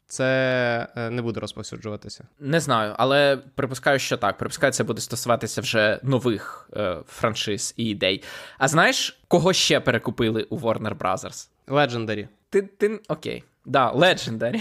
Це 0.06 0.86
е, 0.96 1.10
не 1.10 1.22
буде 1.22 1.40
розповсюджуватися. 1.40 2.24
Не 2.40 2.60
знаю, 2.60 2.94
але 2.98 3.38
припускаю, 3.54 3.98
що 3.98 4.16
так. 4.16 4.38
Припускаю, 4.38 4.72
це 4.72 4.84
буде 4.84 5.00
стосуватися 5.00 5.60
вже 5.60 6.00
нових 6.02 6.70
е, 6.76 6.96
франшиз 7.06 7.74
і 7.76 7.84
ідей. 7.84 8.22
А 8.58 8.68
знаєш, 8.68 9.20
кого 9.28 9.52
ще 9.52 9.80
перекупили 9.80 10.42
у 10.42 10.58
Warner 10.58 10.98
Brothers? 10.98 11.48
Legendary. 11.68 12.28
Ти 12.50 12.62
ти 12.62 13.00
окей. 13.08 13.44
Да, 13.64 13.92
Legendary. 13.92 14.60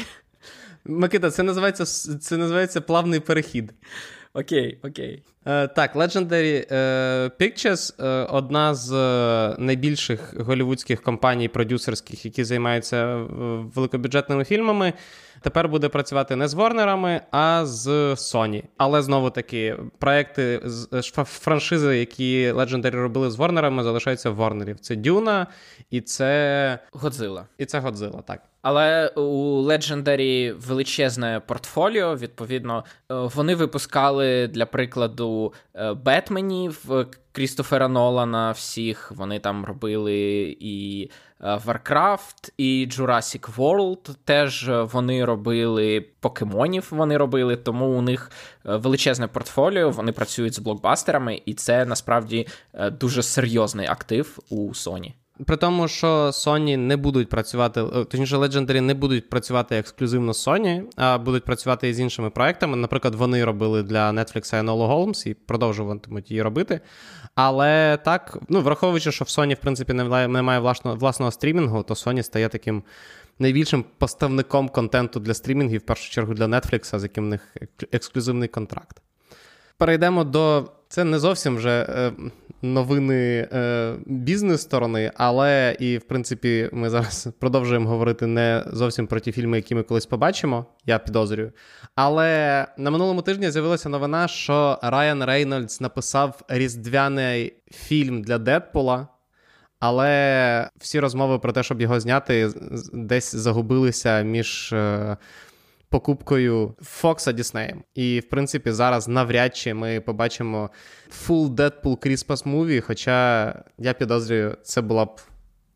Микита, 0.90 1.32
це 1.32 1.44
називається 1.44 1.86
це 2.20 2.38
називається 2.38 2.82
плавний 2.82 3.20
перехід. 3.20 3.74
Окей, 4.34 4.80
окей. 4.84 5.24
Е, 5.46 5.68
так, 5.68 5.96
Legendary 5.96 6.66
е, 6.72 7.32
Pictures 7.40 8.06
е, 8.06 8.28
одна 8.30 8.76
з 8.76 8.94
е, 8.94 9.56
найбільших 9.60 10.34
голівудських 10.40 11.02
компаній 11.02 11.48
продюсерських, 11.48 12.26
які 12.26 12.44
займаються 12.44 12.98
е, 12.98 13.26
великобюджетними 13.76 14.46
фільмами. 14.46 14.94
Тепер 15.42 15.70
буде 15.70 15.90
працювати 15.90 16.36
не 16.36 16.48
з 16.48 16.54
Ворнерами, 16.54 17.22
а 17.32 17.66
з 17.66 17.88
Sony. 18.14 18.64
Але 18.78 19.02
знову 19.02 19.30
таки, 19.30 19.78
проекти 19.98 20.62
з 20.66 21.12
франшизи, 21.26 21.98
які 21.98 22.52
Legendary 22.52 22.96
робили 22.96 23.32
з 23.32 23.36
Ворнерами, 23.36 23.84
залишаються 23.84 24.30
в 24.30 24.36
Ворнерів. 24.36 24.80
Це 24.80 24.96
Дюна 24.96 25.48
і 25.90 26.02
це 26.02 26.80
Годзила. 26.92 27.46
І 27.58 27.66
це 27.66 27.80
Годзила, 27.80 28.22
так. 28.22 28.42
Але 28.62 29.08
у 29.08 29.62
Legendary 29.62 30.54
величезне 30.68 31.42
портфоліо. 31.46 32.16
Відповідно, 32.16 32.86
е, 33.12 33.16
вони 33.16 33.56
випускали 33.56 34.48
для 34.48 34.66
прикладу 34.66 35.54
е, 35.76 35.94
Бетменів 35.94 36.90
Крістофера 37.32 37.88
Нолана. 37.88 38.52
Всіх 38.52 39.12
вони 39.12 39.40
там 39.40 39.66
робили 39.66 40.16
і 40.60 41.04
е, 41.04 41.10
Warcraft, 41.40 42.52
і 42.58 42.88
Jurassic 42.92 43.56
World. 43.56 44.16
Теж 44.26 44.70
вони 44.70 45.26
робили 45.26 46.06
покемонів. 46.20 46.88
Вони 46.92 47.18
робили, 47.18 47.56
тому 47.56 47.86
у 47.86 48.02
них 48.02 48.32
величезне 48.64 49.28
портфоліо. 49.28 49.90
Вони 49.90 50.12
працюють 50.12 50.54
з 50.54 50.60
блокбастерами, 50.60 51.42
і 51.46 51.54
це 51.54 51.86
насправді 51.86 52.48
дуже 52.92 53.24
серйозний 53.24 53.88
актив 53.88 54.40
у 54.50 54.70
Sony. 54.70 55.14
При 55.46 55.58
тому, 55.58 55.88
що 55.88 56.08
Sony 56.28 56.78
не 56.78 56.98
будуть 56.98 57.30
працювати, 57.30 57.82
е, 57.82 58.06
точніше, 58.06 58.38
Legendary 58.38 58.82
не 58.82 58.94
будуть 58.94 59.30
працювати 59.30 59.76
ексклюзивно 59.76 60.34
з 60.34 60.48
Sony, 60.48 60.84
а 60.96 61.18
будуть 61.18 61.44
працювати 61.44 61.90
і 61.90 61.94
з 61.94 62.00
іншими 62.00 62.30
проектами. 62.30 62.78
Наприклад, 62.78 63.16
вони 63.16 63.46
робили 63.46 63.84
для 63.84 64.12
Netflix 64.12 64.56
Енолу 64.56 64.86
Голмс 64.86 65.26
і 65.26 65.34
продовжуватимуть 65.34 66.32
її 66.32 66.44
робити. 66.44 66.82
Але 67.42 67.98
так, 67.98 68.38
ну 68.50 68.62
враховуючи, 68.62 69.12
що 69.12 69.26
в 69.26 69.28
Sony, 69.28 69.54
в 69.54 69.58
принципі, 69.60 69.94
немає 69.94 70.60
власного, 70.60 70.98
власного 70.98 71.32
стрімінгу, 71.32 71.84
то 71.84 71.94
Sony 71.94 72.24
стає 72.24 72.50
таким 72.50 72.84
найбільшим 73.40 73.86
поставником 73.98 74.70
контенту 74.70 75.20
для 75.20 75.34
стрімінгів, 75.34 75.82
в 75.82 75.86
першу 75.86 76.12
чергу 76.12 76.34
для 76.34 76.46
Netflix, 76.46 77.00
з 77.00 77.04
яким 77.04 77.24
в 77.24 77.28
них 77.28 77.56
ексклюзивний 77.92 78.48
контракт. 78.48 79.02
Перейдемо 79.78 80.24
до. 80.24 80.72
Це 80.88 81.04
не 81.04 81.20
зовсім 81.20 81.56
вже 81.56 81.86
е, 81.90 82.12
новини 82.62 83.48
е, 83.54 83.96
бізнес-сторони, 84.06 85.12
але 85.16 85.76
і, 85.80 85.98
в 85.98 86.04
принципі, 86.04 86.70
ми 86.72 86.90
зараз 86.90 87.28
продовжуємо 87.40 87.90
говорити 87.90 88.28
не 88.28 88.64
зовсім 88.68 89.08
про 89.08 89.20
ті 89.20 89.32
фільми, 89.32 89.58
які 89.58 89.76
ми 89.76 89.84
колись 89.84 90.06
побачимо, 90.06 90.66
я 90.86 91.00
підозрюю. 91.00 91.52
Але 91.96 92.66
на 92.78 92.92
минулому 92.92 93.22
тижні 93.22 93.52
з'явилася 93.52 93.90
новина, 93.90 94.28
що 94.28 94.80
Райан 94.82 95.24
Рейнольдс 95.24 95.82
написав 95.82 96.42
різдвяний 96.48 97.54
фільм 97.72 98.22
для 98.22 98.38
Дедпула. 98.38 99.08
Але 99.80 100.70
всі 100.80 101.00
розмови 101.00 101.40
про 101.40 101.52
те, 101.52 101.64
щоб 101.64 101.82
його 101.82 102.00
зняти, 102.00 102.50
десь 102.94 103.36
загубилися 103.36 104.22
між 104.22 104.74
е, 104.74 105.18
покупкою 105.90 106.76
Фокса 106.82 107.32
Діснеєм. 107.32 107.84
І, 107.96 108.20
в 108.20 108.30
принципі, 108.30 108.72
зараз 108.72 109.08
навряд 109.08 109.56
чи 109.56 109.74
ми 109.74 110.02
побачимо 110.02 110.70
full 111.28 111.50
Deadpool 111.50 112.08
Christmas 112.08 112.48
Movie, 112.48 112.82
Хоча 112.82 113.54
я 113.78 113.94
підозрюю, 113.94 114.58
це 114.64 114.82
була 114.82 115.06
б 115.06 115.22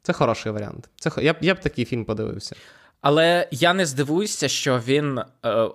це 0.02 0.14
хороший 0.14 0.52
варіант. 0.52 0.90
Це 0.96 1.12
я 1.22 1.34
б 1.34 1.38
я 1.42 1.56
б 1.56 1.60
такий 1.60 1.86
фільм 1.86 2.06
подивився. 2.06 2.56
Але 3.04 3.48
я 3.52 3.74
не 3.74 3.86
здивуюся, 3.86 4.48
що 4.48 4.80
він 4.88 5.18
е, 5.18 5.24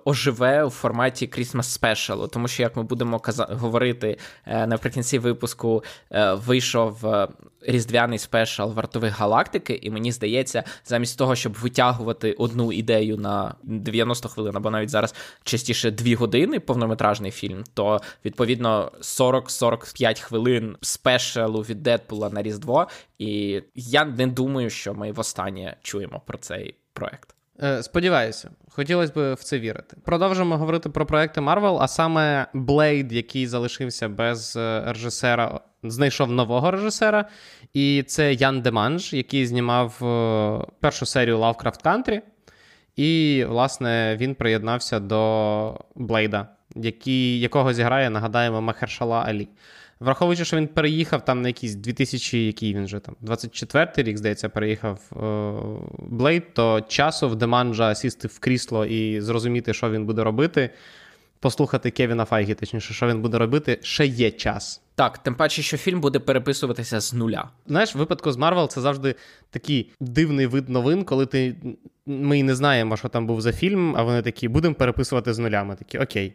оживе 0.05 0.63
у 0.63 0.69
форматі 0.69 1.27
Christmas 1.27 1.79
Special, 1.79 2.29
тому 2.29 2.47
що, 2.47 2.63
як 2.63 2.75
ми 2.75 2.83
будемо 2.83 3.19
каза- 3.19 3.47
говорити 3.51 4.17
е, 4.45 4.67
наприкінці 4.67 5.19
випуску, 5.19 5.83
е, 6.11 6.33
вийшов 6.33 7.05
е, 7.07 7.27
різдвяний 7.61 8.19
спешал 8.19 8.73
вартових 8.73 9.19
галактики, 9.19 9.79
і 9.81 9.89
мені 9.89 10.11
здається, 10.11 10.63
замість 10.85 11.17
того, 11.17 11.35
щоб 11.35 11.53
витягувати 11.53 12.31
одну 12.31 12.71
ідею 12.71 13.17
на 13.17 13.55
90 13.63 14.29
хвилин, 14.29 14.55
або 14.55 14.69
навіть 14.69 14.89
зараз 14.89 15.15
частіше 15.43 15.91
2 15.91 16.15
години 16.15 16.59
повнометражний 16.59 17.31
фільм, 17.31 17.63
то 17.73 18.01
відповідно 18.25 18.91
40-45 19.01 20.21
хвилин 20.21 20.77
спешалу 20.81 21.61
від 21.61 21.83
Дедпула 21.83 22.29
на 22.29 22.41
Різдво. 22.41 22.87
І 23.17 23.61
я 23.75 24.05
не 24.05 24.27
думаю, 24.27 24.69
що 24.69 24.93
ми 24.93 25.11
востаннє 25.11 25.77
чуємо 25.83 26.21
про 26.25 26.37
цей 26.37 26.75
проект. 26.93 27.35
Е, 27.63 27.83
сподіваюся, 27.83 28.49
хотілося 28.69 29.13
б 29.15 29.33
в 29.33 29.43
це 29.43 29.59
вірити. 29.59 29.97
Продовжимо 30.05 30.57
говорити 30.57 30.89
про 30.89 31.05
проекти 31.05 31.41
Marvel, 31.41 31.77
а 31.81 31.87
саме 31.87 32.47
Blade, 32.53 33.13
який 33.13 33.47
залишився 33.47 34.09
без 34.09 34.55
е, 34.55 34.83
режисера, 34.87 35.59
знайшов 35.83 36.31
нового 36.31 36.71
режисера. 36.71 37.25
І 37.73 38.03
це 38.07 38.33
Ян 38.33 38.61
Деманж, 38.61 39.13
який 39.13 39.45
знімав 39.45 40.03
е, 40.03 40.71
першу 40.79 41.05
серію 41.05 41.37
Lovecraft 41.37 41.83
Country. 41.83 42.21
І, 42.95 43.45
власне, 43.49 44.17
він 44.19 44.35
приєднався 44.35 44.99
до 44.99 45.85
Блейда, 45.95 46.47
який, 46.75 47.39
якого 47.39 47.73
зіграє, 47.73 48.09
нагадаємо, 48.09 48.61
Махершала 48.61 49.21
Алі. 49.21 49.47
Враховуючи, 49.99 50.45
що 50.45 50.57
він 50.57 50.67
переїхав 50.67 51.25
там 51.25 51.41
на 51.41 51.47
якийсь 51.47 51.75
2000, 51.75 52.45
який 52.45 52.73
він 52.73 52.87
же 52.87 52.99
там, 52.99 53.15
24 53.21 53.91
рік, 54.09 54.17
здається, 54.17 54.49
переїхав 54.49 54.99
Блейд, 55.99 56.53
то 56.53 56.81
часу 56.81 57.29
в 57.29 57.35
Деманджа 57.35 57.95
сісти 57.95 58.27
в 58.27 58.39
крісло 58.39 58.85
і 58.85 59.21
зрозуміти, 59.21 59.73
що 59.73 59.91
він 59.91 60.05
буде 60.05 60.23
робити. 60.23 60.69
Послухати 61.41 61.91
Кевіна 61.91 62.25
Файгі, 62.25 62.53
точніше, 62.53 62.93
що 62.93 63.07
він 63.07 63.21
буде 63.21 63.37
робити, 63.37 63.79
ще 63.81 64.05
є 64.05 64.31
час. 64.31 64.81
Так, 64.95 65.17
тим 65.17 65.35
паче, 65.35 65.61
що 65.61 65.77
фільм 65.77 66.01
буде 66.01 66.19
переписуватися 66.19 66.99
з 66.99 67.13
нуля. 67.13 67.49
Знаєш, 67.67 67.95
в 67.95 67.97
випадку 67.97 68.31
з 68.31 68.37
Марвел 68.37 68.69
це 68.69 68.81
завжди 68.81 69.15
такий 69.49 69.91
дивний 69.99 70.47
вид 70.47 70.69
новин, 70.69 71.03
коли 71.03 71.25
ти 71.25 71.55
ми 72.05 72.43
не 72.43 72.55
знаємо, 72.55 72.97
що 72.97 73.07
там 73.07 73.27
був 73.27 73.41
за 73.41 73.53
фільм, 73.53 73.95
а 73.97 74.03
вони 74.03 74.21
такі 74.21 74.47
будемо 74.47 74.75
переписувати 74.75 75.33
з 75.33 75.39
нуля. 75.39 75.63
Ми 75.63 75.75
такі 75.75 75.97
окей. 75.97 76.33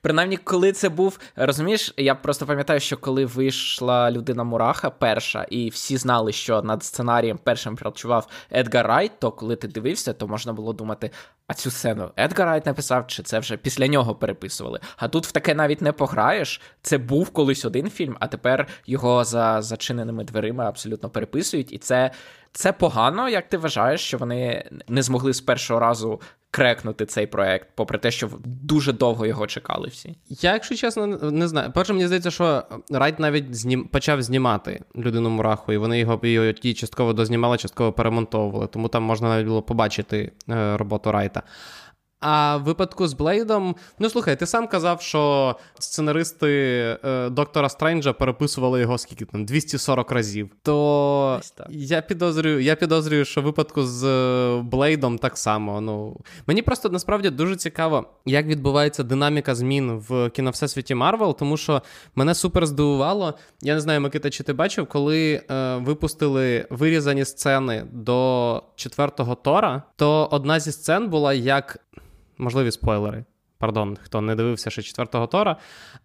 Принаймні, 0.00 0.36
коли 0.36 0.72
це 0.72 0.88
був, 0.88 1.18
розумієш, 1.36 1.94
я 1.96 2.14
просто 2.14 2.46
пам'ятаю, 2.46 2.80
що 2.80 2.96
коли 2.96 3.24
вийшла 3.24 4.10
Людина-мураха 4.10 4.90
перша, 4.90 5.46
і 5.50 5.68
всі 5.68 5.96
знали, 5.96 6.32
що 6.32 6.62
над 6.62 6.84
сценарієм 6.84 7.38
першим 7.44 7.76
працював 7.76 8.28
Едгар 8.50 8.86
Райт, 8.86 9.12
то 9.18 9.30
коли 9.30 9.56
ти 9.56 9.68
дивився, 9.68 10.12
то 10.12 10.28
можна 10.28 10.52
було 10.52 10.72
думати, 10.72 11.10
а 11.46 11.54
цю 11.54 11.70
сцену 11.70 12.10
Едгар 12.16 12.46
Райт 12.46 12.66
написав, 12.66 13.06
чи 13.06 13.22
це 13.22 13.38
вже 13.38 13.56
після 13.56 13.86
нього 13.86 14.14
переписували. 14.14 14.80
А 14.96 15.08
тут 15.08 15.26
в 15.26 15.32
таке 15.32 15.54
навіть 15.54 15.82
не 15.82 15.92
пограєш. 15.92 16.60
Це 16.82 16.98
був 16.98 17.30
колись 17.30 17.64
один 17.64 17.90
фільм, 17.90 18.16
а 18.20 18.26
тепер 18.26 18.66
його 18.86 19.24
за 19.24 19.62
зачиненими 19.62 20.24
дверима 20.24 20.64
абсолютно 20.64 21.10
переписують, 21.10 21.72
і 21.72 21.78
це. 21.78 22.10
Це 22.52 22.72
погано, 22.72 23.28
як 23.28 23.48
ти 23.48 23.56
вважаєш, 23.56 24.00
що 24.00 24.18
вони 24.18 24.70
не 24.88 25.02
змогли 25.02 25.32
з 25.32 25.40
першого 25.40 25.80
разу 25.80 26.20
крекнути 26.58 27.06
цей 27.06 27.26
проект, 27.26 27.68
попри 27.74 27.98
те, 27.98 28.10
що 28.10 28.28
дуже 28.44 28.92
довго 28.92 29.26
його 29.26 29.46
чекали 29.46 29.88
всі. 29.88 30.16
Я, 30.28 30.52
якщо 30.52 30.74
чесно, 30.74 31.06
не 31.06 31.48
знаю. 31.48 31.72
Перше, 31.74 31.92
мені 31.92 32.06
здається, 32.06 32.30
що 32.30 32.62
Райт 32.90 33.18
навіть 33.18 33.54
знім... 33.54 33.84
почав 33.84 34.22
знімати 34.22 34.80
Людину-мураху, 34.96 35.72
і 35.72 35.76
вони 35.76 35.98
його 35.98 36.20
його 36.22 36.52
ті 36.52 36.74
частково 36.74 37.12
дознімали, 37.12 37.56
частково 37.58 37.92
перемонтовували. 37.92 38.66
Тому 38.66 38.88
там 38.88 39.02
можна 39.02 39.28
навіть 39.28 39.46
було 39.46 39.62
побачити 39.62 40.32
е, 40.48 40.76
роботу 40.76 41.12
Райта. 41.12 41.42
А 42.20 42.56
в 42.56 42.62
випадку 42.62 43.08
з 43.08 43.12
Блейдом, 43.12 43.76
ну 43.98 44.10
слухай, 44.10 44.36
ти 44.36 44.46
сам 44.46 44.66
казав, 44.66 45.02
що 45.02 45.56
сценаристи 45.78 46.48
е, 47.04 47.28
Доктора 47.28 47.68
Стренджа 47.68 48.12
переписували 48.12 48.80
його 48.80 48.98
скільки 48.98 49.24
там 49.24 49.44
240 49.44 50.12
разів. 50.12 50.50
То 50.62 51.40
я 51.70 52.02
підозрюю, 52.02 52.60
я 52.60 52.74
підозрюю, 52.74 53.24
що 53.24 53.40
в 53.40 53.44
випадку 53.44 53.82
з 53.82 54.04
е, 54.04 54.62
Блейдом 54.62 55.18
так 55.18 55.38
само. 55.38 55.80
Ну 55.80 56.16
мені 56.46 56.62
просто 56.62 56.88
насправді 56.88 57.30
дуже 57.30 57.56
цікаво, 57.56 58.06
як 58.26 58.46
відбувається 58.46 59.02
динаміка 59.02 59.54
змін 59.54 60.04
в 60.08 60.30
кіновсесвіті 60.30 60.94
Марвел, 60.94 61.36
тому 61.36 61.56
що 61.56 61.82
мене 62.14 62.34
супер 62.34 62.66
здивувало. 62.66 63.34
Я 63.62 63.74
не 63.74 63.80
знаю, 63.80 64.00
Микита, 64.00 64.30
чи 64.30 64.42
ти 64.44 64.52
бачив, 64.52 64.86
коли 64.86 65.42
е, 65.50 65.76
випустили 65.76 66.66
вирізані 66.70 67.24
сцени 67.24 67.84
до 67.92 68.62
четвертого 68.76 69.34
Тора, 69.34 69.82
то 69.96 70.28
одна 70.30 70.60
зі 70.60 70.72
сцен 70.72 71.08
була 71.08 71.32
як 71.32 71.78
можливі 72.38 72.70
спойлери. 72.70 73.24
Пардон, 73.58 73.98
хто 74.02 74.20
не 74.20 74.34
дивився 74.34 74.70
ще 74.70 74.82
четвертого 74.82 75.26
Тора. 75.26 75.56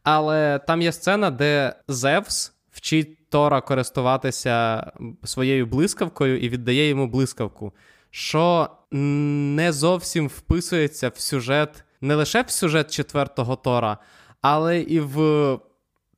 Але 0.04 0.60
там 0.68 0.82
є 0.82 0.92
сцена, 0.92 1.32
де 1.32 1.76
Зевс 1.88 2.54
вчить 2.72 3.30
Тора 3.30 3.62
користуватися 3.62 4.86
своєю 5.24 5.66
блискавкою 5.66 6.40
і 6.40 6.50
віддає 6.50 6.90
йому 6.90 7.08
блискавку, 7.08 7.74
що 8.10 8.70
не 8.92 9.72
зовсім 9.72 10.28
вписується 10.28 11.10
в 11.10 11.20
сюжет, 11.20 11.84
не 12.02 12.16
лише 12.16 12.42
в 12.42 12.50
сюжет 12.50 12.92
четвертого 12.92 13.56
Тора, 13.56 13.98
але 14.42 14.80
і 14.80 15.00
в 15.00 15.60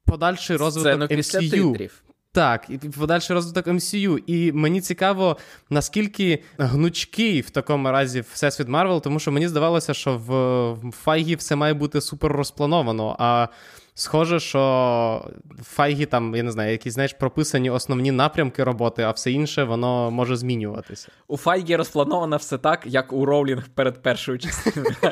подальший 0.05 0.57
розвиток 0.57 1.11
MCU. 1.11 1.89
Так, 2.35 2.65
і 2.69 2.77
подальший 2.77 3.33
розвиток 3.33 3.67
MCU. 3.67 4.23
І 4.27 4.51
мені 4.51 4.81
цікаво, 4.81 5.37
наскільки 5.69 6.43
гнучкий 6.57 7.41
в 7.41 7.49
такому 7.49 7.91
разі 7.91 8.21
всесвіт 8.21 8.67
Марвел, 8.67 9.01
тому 9.01 9.19
що 9.19 9.31
мені 9.31 9.47
здавалося, 9.47 9.93
що 9.93 10.17
в 10.17 10.91
Файгі 10.91 11.35
все 11.35 11.55
має 11.55 11.73
бути 11.73 12.01
супер 12.01 12.31
розплановано. 12.31 13.15
А 13.19 13.47
схоже, 13.93 14.39
що 14.39 15.31
в 15.59 15.63
Файгі 15.63 16.05
там, 16.05 16.35
я 16.35 16.43
не 16.43 16.51
знаю, 16.51 16.71
якісь 16.71 16.93
знаєш, 16.93 17.13
прописані 17.13 17.69
основні 17.69 18.11
напрямки 18.11 18.63
роботи, 18.63 19.03
а 19.03 19.11
все 19.11 19.31
інше 19.31 19.63
воно 19.63 20.11
може 20.11 20.35
змінюватися. 20.35 21.07
У 21.27 21.37
Файгі 21.37 21.75
розплановано 21.75 22.37
все 22.37 22.57
так, 22.57 22.81
як 22.85 23.13
у 23.13 23.25
Роулінг 23.25 23.69
перед 23.69 24.01
першою 24.01 24.39
частиною. 24.39 24.95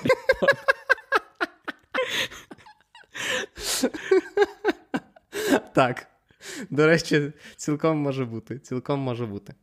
Так. 5.76 6.13
До 6.70 6.88
речі, 6.88 7.32
цілком 7.56 7.98
може 7.98 8.26
бути. 8.26 8.60
Цілком 8.60 9.00
може 9.00 9.26
бути. 9.26 9.54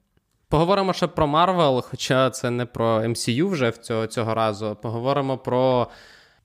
Поговоримо 0.48 0.92
ще 0.92 1.06
про 1.06 1.26
Марвел, 1.26 1.82
хоча 1.82 2.30
це 2.30 2.50
не 2.50 2.66
про 2.66 3.00
MCU 3.00 3.48
вже 3.48 3.70
цього, 3.70 4.06
цього 4.06 4.34
разу. 4.34 4.76
Поговоримо 4.82 5.38
про 5.38 5.88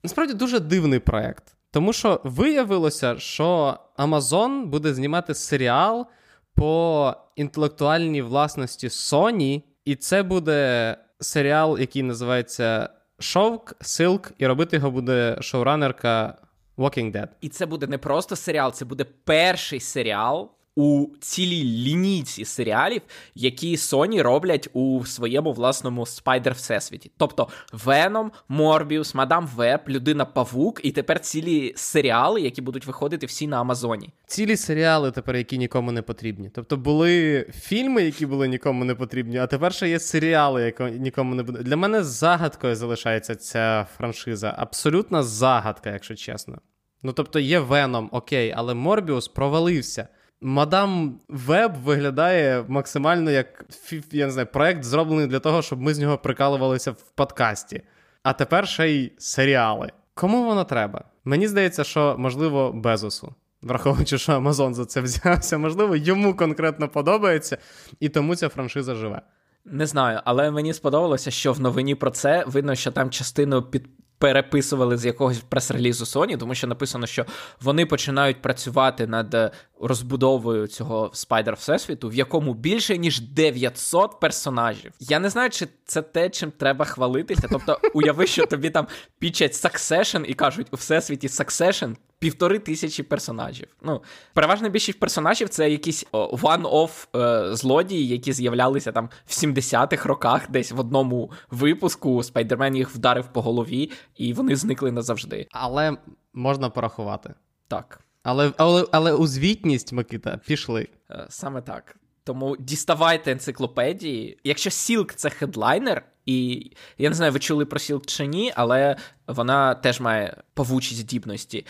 насправді 0.02 0.34
дуже 0.34 0.60
дивний 0.60 0.98
проект. 0.98 1.56
Тому 1.70 1.92
що 1.92 2.20
виявилося, 2.24 3.18
що 3.18 3.78
Amazon 3.98 4.66
буде 4.66 4.94
знімати 4.94 5.34
серіал 5.34 6.06
по 6.54 7.14
інтелектуальній 7.36 8.22
власності 8.22 8.88
Sony, 8.88 9.62
і 9.84 9.96
це 9.96 10.22
буде 10.22 10.96
серіал, 11.20 11.78
який 11.78 12.02
називається 12.02 12.88
Шовк, 13.18 13.74
Silk, 13.80 14.32
і 14.38 14.46
робити 14.46 14.76
його 14.76 14.90
буде 14.90 15.38
шоуранерка 15.40 16.38
Walking 16.76 17.12
Dead. 17.12 17.28
І 17.40 17.48
це 17.48 17.66
буде 17.66 17.86
не 17.86 17.98
просто 17.98 18.36
серіал, 18.36 18.72
це 18.72 18.84
буде 18.84 19.04
перший 19.04 19.80
серіал. 19.80 20.55
У 20.78 21.06
цілій 21.20 21.64
лінійці 21.64 22.44
серіалів, 22.44 23.02
які 23.34 23.76
Sony 23.76 24.22
роблять 24.22 24.68
у 24.72 25.04
своєму 25.04 25.52
власному 25.52 26.06
spider 26.06 26.52
всесвіті. 26.52 27.10
Тобто 27.16 27.48
Веном, 27.72 28.32
Морбіус, 28.48 29.14
Мадам 29.14 29.46
Веб, 29.46 29.80
Людина 29.88 30.24
Павук, 30.24 30.80
і 30.82 30.92
тепер 30.92 31.20
цілі 31.20 31.72
серіали, 31.76 32.40
які 32.40 32.62
будуть 32.62 32.86
виходити 32.86 33.26
всі 33.26 33.46
на 33.46 33.60
Амазоні. 33.60 34.12
Цілі 34.26 34.56
серіали 34.56 35.10
тепер, 35.10 35.36
які 35.36 35.58
нікому 35.58 35.92
не 35.92 36.02
потрібні. 36.02 36.50
Тобто 36.54 36.76
були 36.76 37.46
фільми, 37.54 38.02
які 38.02 38.26
були 38.26 38.48
нікому 38.48 38.84
не 38.84 38.94
потрібні, 38.94 39.38
а 39.38 39.46
тепер 39.46 39.74
ще 39.74 39.88
є 39.88 40.00
серіали, 40.00 40.62
які 40.62 40.98
нікому 40.98 41.34
не 41.34 41.42
буде. 41.42 41.62
Для 41.62 41.76
мене 41.76 42.04
загадкою 42.04 42.76
залишається 42.76 43.34
ця 43.34 43.86
франшиза. 43.96 44.54
Абсолютна 44.58 45.22
загадка, 45.22 45.92
якщо 45.92 46.14
чесно. 46.14 46.58
Ну 47.02 47.12
тобто 47.12 47.38
є 47.38 47.58
Веном, 47.58 48.08
окей, 48.12 48.54
але 48.56 48.74
Морбіус 48.74 49.28
провалився. 49.28 50.08
Мадам 50.40 51.20
Веб 51.28 51.74
виглядає 51.84 52.64
максимально 52.68 53.30
як 53.30 53.64
я 54.12 54.26
не 54.26 54.32
знаю, 54.32 54.48
проект 54.52 54.84
зроблений 54.84 55.26
для 55.26 55.38
того, 55.38 55.62
щоб 55.62 55.80
ми 55.80 55.94
з 55.94 55.98
нього 55.98 56.18
прикалувалися 56.18 56.90
в 56.90 57.02
подкасті. 57.14 57.82
А 58.22 58.32
тепер 58.32 58.68
ще 58.68 58.90
й 58.90 59.12
серіали. 59.18 59.92
Кому 60.14 60.44
воно 60.44 60.64
треба? 60.64 61.04
Мені 61.24 61.48
здається, 61.48 61.84
що 61.84 62.16
можливо 62.18 62.72
Безосу. 62.72 63.34
Враховуючи, 63.62 64.18
що 64.18 64.32
Амазон 64.32 64.74
за 64.74 64.84
це 64.84 65.00
взявся, 65.00 65.58
можливо, 65.58 65.96
йому 65.96 66.36
конкретно 66.36 66.88
подобається, 66.88 67.58
і 68.00 68.08
тому 68.08 68.36
ця 68.36 68.48
франшиза 68.48 68.94
живе. 68.94 69.22
Не 69.64 69.86
знаю, 69.86 70.20
але 70.24 70.50
мені 70.50 70.72
сподобалося, 70.72 71.30
що 71.30 71.52
в 71.52 71.60
новині 71.60 71.94
про 71.94 72.10
це 72.10 72.44
видно, 72.46 72.74
що 72.74 72.92
там 72.92 73.10
частину 73.10 73.62
під 73.62 73.88
переписували 74.18 74.96
з 74.96 75.06
якогось 75.06 75.38
прес-релізу 75.38 76.04
Sony, 76.04 76.38
тому 76.38 76.54
що 76.54 76.66
написано, 76.66 77.06
що 77.06 77.26
вони 77.60 77.86
починають 77.86 78.42
працювати 78.42 79.06
над 79.06 79.34
е, 79.34 79.50
розбудовою 79.80 80.66
цього 80.66 81.10
spider 81.12 81.54
всесвіту, 81.54 82.08
в 82.08 82.14
якому 82.14 82.54
більше 82.54 82.98
ніж 82.98 83.20
900 83.20 84.20
персонажів. 84.20 84.92
Я 85.00 85.18
не 85.18 85.30
знаю, 85.30 85.50
чи 85.50 85.68
це 85.84 86.02
те, 86.02 86.30
чим 86.30 86.50
треба 86.50 86.84
хвалитися. 86.84 87.48
Тобто, 87.50 87.80
уяви, 87.94 88.26
що 88.26 88.46
тобі 88.46 88.70
там 88.70 88.86
пітчать 89.18 89.52
Succession 89.52 90.24
і 90.24 90.34
кажуть, 90.34 90.66
у 90.70 90.76
всесвіті 90.76 91.26
Succession 91.26 91.96
півтори 92.18 92.58
тисячі 92.58 93.02
персонажів. 93.02 93.68
Ну, 93.82 94.02
переважна 94.34 94.68
більшість 94.68 95.00
персонажів 95.00 95.48
це 95.48 95.70
якісь 95.70 96.06
one-off 96.12 97.08
е, 97.16 97.56
злодії, 97.56 98.08
які 98.08 98.32
з'являлися 98.32 98.92
там 98.92 99.10
в 99.26 99.30
70-х 99.30 100.08
роках, 100.08 100.50
десь 100.50 100.72
в 100.72 100.80
одному 100.80 101.30
випуску. 101.50 102.22
Спайдермен 102.22 102.76
їх 102.76 102.90
вдарив 102.90 103.26
по 103.32 103.42
голові, 103.42 103.90
і 104.16 104.32
вони 104.32 104.56
зникли 104.56 104.92
назавжди. 104.92 105.48
Але 105.50 105.96
можна 106.32 106.70
порахувати. 106.70 107.34
Так. 107.68 108.00
Але 108.22 108.52
але, 108.56 108.86
але 108.92 109.12
у 109.12 109.26
звітність, 109.26 109.92
Микита, 109.92 110.40
пішли. 110.46 110.88
Е, 111.10 111.26
саме 111.28 111.62
так. 111.62 111.96
Тому 112.24 112.56
діставайте 112.56 113.32
енциклопедії. 113.32 114.38
Якщо 114.44 114.70
Silk 114.70 115.14
це 115.14 115.30
хедлайнер, 115.30 116.02
і 116.26 116.70
я 116.98 117.08
не 117.08 117.14
знаю, 117.14 117.32
ви 117.32 117.38
чули 117.38 117.64
про 117.64 117.78
Silk 117.78 118.06
чи 118.06 118.26
ні, 118.26 118.52
але 118.56 118.96
вона 119.26 119.74
теж 119.74 120.00
має 120.00 120.36
павучі 120.54 120.94
здібності. 120.94 121.66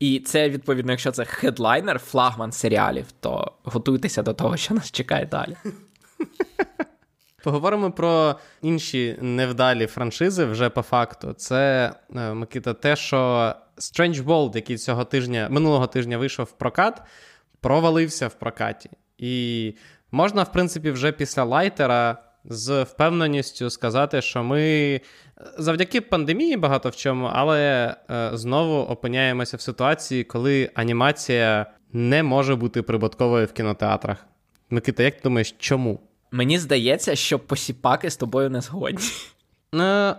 І 0.00 0.20
це, 0.20 0.48
відповідно, 0.48 0.92
якщо 0.92 1.12
це 1.12 1.24
хедлайнер, 1.24 1.98
флагман 1.98 2.52
серіалів, 2.52 3.06
то 3.20 3.52
готуйтеся 3.64 4.22
до 4.22 4.34
того, 4.34 4.56
що 4.56 4.74
нас 4.74 4.90
чекає 4.90 5.26
далі. 5.26 5.56
Поговоримо 7.42 7.90
про 7.90 8.36
інші 8.62 9.18
невдалі 9.20 9.86
франшизи 9.86 10.44
вже 10.44 10.70
по 10.70 10.82
факту. 10.82 11.32
Це 11.32 11.92
е, 12.16 12.34
Микита, 12.34 12.74
те, 12.74 12.96
що 12.96 13.54
Strange 13.76 14.24
World, 14.24 14.56
який 14.56 14.76
цього 14.76 15.04
тижня, 15.04 15.48
минулого 15.50 15.86
тижня 15.86 16.18
вийшов 16.18 16.46
в 16.46 16.52
прокат, 16.52 17.02
провалився 17.60 18.28
в 18.28 18.34
прокаті. 18.34 18.90
І 19.18 19.74
можна, 20.12 20.42
в 20.42 20.52
принципі, 20.52 20.90
вже 20.90 21.12
після 21.12 21.44
лайтера 21.44 22.27
з 22.44 22.82
впевненістю 22.82 23.70
сказати, 23.70 24.22
що 24.22 24.42
ми 24.42 24.60
е, 24.62 25.00
завдяки 25.58 26.00
пандемії 26.00 26.56
багато 26.56 26.88
в 26.88 26.96
чому, 26.96 27.30
але 27.32 27.94
е, 28.10 28.30
знову 28.32 28.80
опиняємося 28.80 29.56
в 29.56 29.60
ситуації, 29.60 30.24
коли 30.24 30.70
анімація 30.74 31.66
не 31.92 32.22
може 32.22 32.54
бути 32.54 32.82
прибутковою 32.82 33.46
в 33.46 33.52
кінотеатрах. 33.52 34.26
Микита, 34.70 35.02
як 35.02 35.14
ти 35.14 35.20
думаєш, 35.22 35.54
чому? 35.58 36.00
Мені 36.30 36.58
здається, 36.58 37.16
що 37.16 37.38
посіпаки 37.38 38.10
з 38.10 38.16
тобою 38.16 38.50
не 38.50 38.60
згодні. 38.60 39.04
Е, 39.74 40.16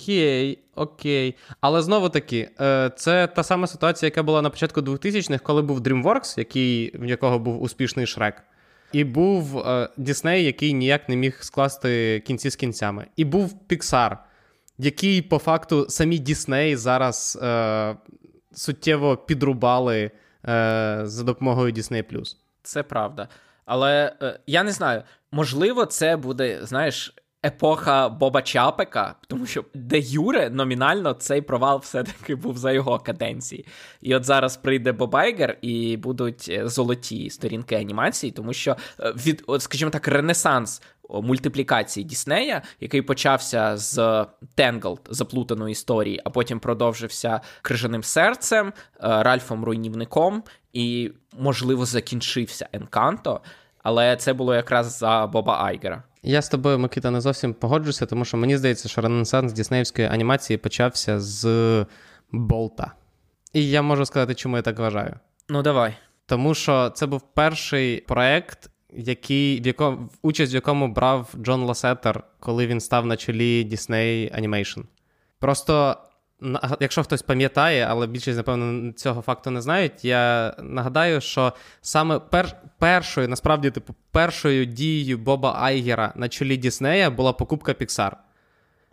Окей, 0.00 0.58
окей. 0.74 1.34
Але 1.60 1.82
знову 1.82 2.08
таки, 2.08 2.50
е, 2.60 2.90
це 2.96 3.26
та 3.26 3.42
сама 3.42 3.66
ситуація, 3.66 4.06
яка 4.06 4.22
була 4.22 4.42
на 4.42 4.50
початку 4.50 4.80
2000-х, 4.80 5.42
коли 5.44 5.62
був 5.62 5.80
DreamWorks, 5.80 6.38
який, 6.38 6.98
в 6.98 7.04
якого 7.04 7.38
був 7.38 7.62
успішний 7.62 8.06
шрек. 8.06 8.42
І 8.92 9.04
був 9.04 9.58
е, 9.58 9.88
Дісней, 9.96 10.44
який 10.44 10.72
ніяк 10.72 11.08
не 11.08 11.16
міг 11.16 11.38
скласти 11.40 12.20
кінці 12.26 12.50
з 12.50 12.56
кінцями. 12.56 13.06
І 13.16 13.24
був 13.24 13.66
Піксар, 13.66 14.18
який, 14.78 15.22
по 15.22 15.38
факту, 15.38 15.86
самі 15.88 16.18
Дісней 16.18 16.76
зараз 16.76 17.38
е, 17.42 17.96
суттєво 18.52 19.16
підрубали 19.16 20.10
е, 20.48 21.00
за 21.04 21.24
допомогою 21.24 21.72
Disney+. 21.72 22.34
Це 22.62 22.82
правда. 22.82 23.28
Але 23.64 24.16
е, 24.22 24.40
я 24.46 24.62
не 24.62 24.72
знаю, 24.72 25.02
можливо, 25.32 25.86
це 25.86 26.16
буде, 26.16 26.58
знаєш, 26.62 27.14
епоха 27.46 28.08
Боба 28.08 28.42
Чапека, 28.42 29.14
тому 29.28 29.46
що 29.46 29.64
де 29.74 29.98
Юре 29.98 30.50
номінально 30.50 31.12
цей 31.12 31.40
провал 31.42 31.78
все-таки 31.78 32.34
був 32.34 32.58
за 32.58 32.72
його 32.72 32.98
каденції. 32.98 33.66
І 34.00 34.14
от 34.14 34.24
зараз 34.24 34.56
прийде 34.56 34.92
Боб 34.92 35.16
Айгер 35.16 35.58
і 35.62 35.96
будуть 35.96 36.46
е, 36.48 36.68
золоті 36.68 37.30
сторінки 37.30 37.74
анімації, 37.74 38.32
тому 38.32 38.52
що 38.52 38.76
е, 39.00 39.12
від, 39.12 39.44
от, 39.46 39.62
скажімо 39.62 39.90
так, 39.90 40.08
ренесанс. 40.08 40.82
Мультиплікації 41.12 42.04
Діснея, 42.04 42.62
який 42.80 43.02
почався 43.02 43.76
з 43.76 43.98
Tangled, 44.56 44.98
заплутаної 45.10 45.72
історії, 45.72 46.20
а 46.24 46.30
потім 46.30 46.60
продовжився 46.60 47.40
крижаним 47.62 48.02
серцем, 48.02 48.66
е, 48.66 48.72
Ральфом 49.00 49.64
Руйнівником, 49.64 50.42
і, 50.72 51.12
можливо, 51.38 51.86
закінчився 51.86 52.68
Енканто, 52.72 53.40
але 53.82 54.16
це 54.16 54.32
було 54.32 54.54
якраз 54.54 54.98
за 54.98 55.26
Боба 55.26 55.64
Айгера. 55.64 56.02
Я 56.22 56.42
з 56.42 56.48
тобою, 56.48 56.78
Микита, 56.78 57.10
не 57.10 57.20
зовсім 57.20 57.54
погоджуся, 57.54 58.06
тому 58.06 58.24
що 58.24 58.36
мені 58.36 58.56
здається, 58.56 58.88
що 58.88 59.00
ренесанс 59.00 59.52
Діснеївської 59.52 60.08
анімації 60.08 60.56
почався 60.56 61.20
з 61.20 61.86
Болта. 62.32 62.92
І 63.52 63.70
я 63.70 63.82
можу 63.82 64.06
сказати, 64.06 64.34
чому 64.34 64.56
я 64.56 64.62
так 64.62 64.78
вважаю. 64.78 65.14
Ну, 65.48 65.62
давай. 65.62 65.94
Тому 66.26 66.54
що 66.54 66.90
це 66.90 67.06
був 67.06 67.22
перший 67.34 68.00
проект, 68.00 68.70
який, 68.92 69.60
в 69.60 69.66
якому, 69.66 70.08
участь 70.22 70.52
в 70.52 70.54
якому 70.54 70.88
брав 70.88 71.34
Джон 71.36 71.62
Ласетер, 71.62 72.24
коли 72.40 72.66
він 72.66 72.80
став 72.80 73.06
на 73.06 73.16
чолі 73.16 73.68
Disney 73.72 74.40
Animation. 74.40 74.82
Просто 75.38 75.96
якщо 76.80 77.02
хтось 77.02 77.22
пам'ятає, 77.22 77.86
але 77.90 78.06
більшість, 78.06 78.36
напевно, 78.36 78.92
цього 78.92 79.22
факту 79.22 79.50
не 79.50 79.60
знають, 79.60 80.04
я 80.04 80.54
нагадаю, 80.62 81.20
що 81.20 81.52
саме 81.80 82.18
пер, 82.18 82.56
першою, 82.78 83.28
насправді, 83.28 83.70
типу, 83.70 83.94
першою 84.10 84.64
дією 84.64 85.18
Боба 85.18 85.56
Айгера 85.60 86.12
на 86.16 86.28
чолі 86.28 86.56
Діснея 86.56 87.10
була 87.10 87.32
покупка 87.32 87.72
Pixar. 87.72 88.12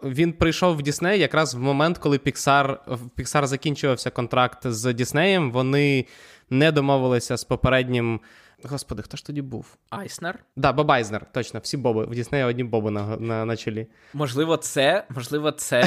Він 0.03 0.33
прийшов 0.33 0.77
в 0.77 0.81
Дісней 0.81 1.19
якраз 1.19 1.55
в 1.55 1.60
момент, 1.60 1.97
коли 1.97 2.17
Pixar, 2.17 2.77
в 2.88 3.07
Pixar 3.17 3.45
закінчувався 3.45 4.10
контракт 4.10 4.60
з 4.67 4.93
Діснеєм. 4.93 5.51
Вони 5.51 6.05
не 6.49 6.71
домовилися 6.71 7.38
з 7.38 7.43
попереднім. 7.43 8.19
Господи, 8.63 9.02
хто 9.02 9.17
ж 9.17 9.26
тоді 9.26 9.41
був? 9.41 9.65
Айснер? 9.89 10.39
Да, 10.56 10.74
Боб 10.74 10.91
Айзнер, 10.91 11.26
точно, 11.32 11.60
всі 11.60 11.78
Боби. 11.78 12.06
В 12.06 12.15
Діснеї 12.15 12.43
одні 12.43 12.63
Боби 12.63 12.91
на 12.91 13.17
на, 13.17 13.46
на 13.46 13.58
чолі. 13.58 13.88
Можливо, 14.13 14.58
це 14.58 15.04
можливо, 15.10 15.52
це 15.52 15.84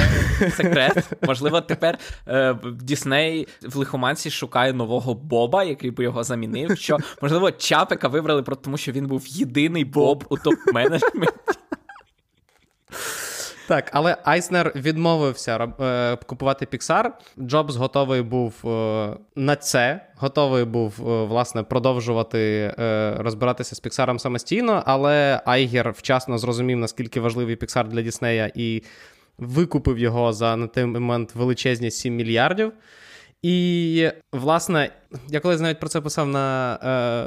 секрет. 0.56 1.12
Можливо, 1.22 1.60
тепер 1.60 1.98
е, 2.28 2.56
Дісней 2.82 3.48
в 3.62 3.76
лихоманці 3.76 4.30
шукає 4.30 4.72
нового 4.72 5.14
Боба, 5.14 5.64
який 5.64 5.90
би 5.90 6.04
його 6.04 6.24
замінив. 6.24 6.78
Що, 6.78 6.98
Можливо, 7.22 7.50
Чапика 7.50 8.08
вибрали, 8.08 8.42
тому 8.42 8.76
що 8.76 8.92
він 8.92 9.06
був 9.06 9.26
єдиний 9.26 9.84
Боб 9.84 10.24
у 10.28 10.36
топ-менеджменті. 10.36 11.28
Так, 13.70 13.90
але 13.92 14.16
Айснер 14.24 14.72
відмовився 14.76 15.72
е, 15.80 16.16
купувати 16.26 16.66
Pixar. 16.72 17.10
Джобс 17.38 17.76
готовий 17.76 18.22
був 18.22 18.54
е, 18.64 19.16
на 19.36 19.56
це, 19.56 20.00
готовий 20.16 20.64
був 20.64 20.94
е, 20.98 21.24
власне 21.24 21.62
продовжувати 21.62 22.74
розбиратися 23.18 23.74
з 23.74 23.80
Піксаром 23.80 24.18
самостійно, 24.18 24.82
але 24.86 25.40
Айгер 25.44 25.90
вчасно 25.90 26.38
зрозумів, 26.38 26.78
наскільки 26.78 27.20
важливий 27.20 27.56
Піксар 27.56 27.88
для 27.88 28.02
Діснея, 28.02 28.50
і 28.54 28.82
викупив 29.38 29.98
його 29.98 30.32
за 30.32 30.56
на 30.56 30.66
той 30.66 30.84
момент 30.84 31.34
величезні 31.34 31.90
7 31.90 32.16
мільярдів. 32.16 32.72
І, 33.42 34.10
власне, 34.32 34.90
я 35.28 35.40
колись 35.40 35.60
навіть 35.60 35.80
про 35.80 35.88
це 35.88 36.00
писав 36.00 36.28
на 36.28 36.74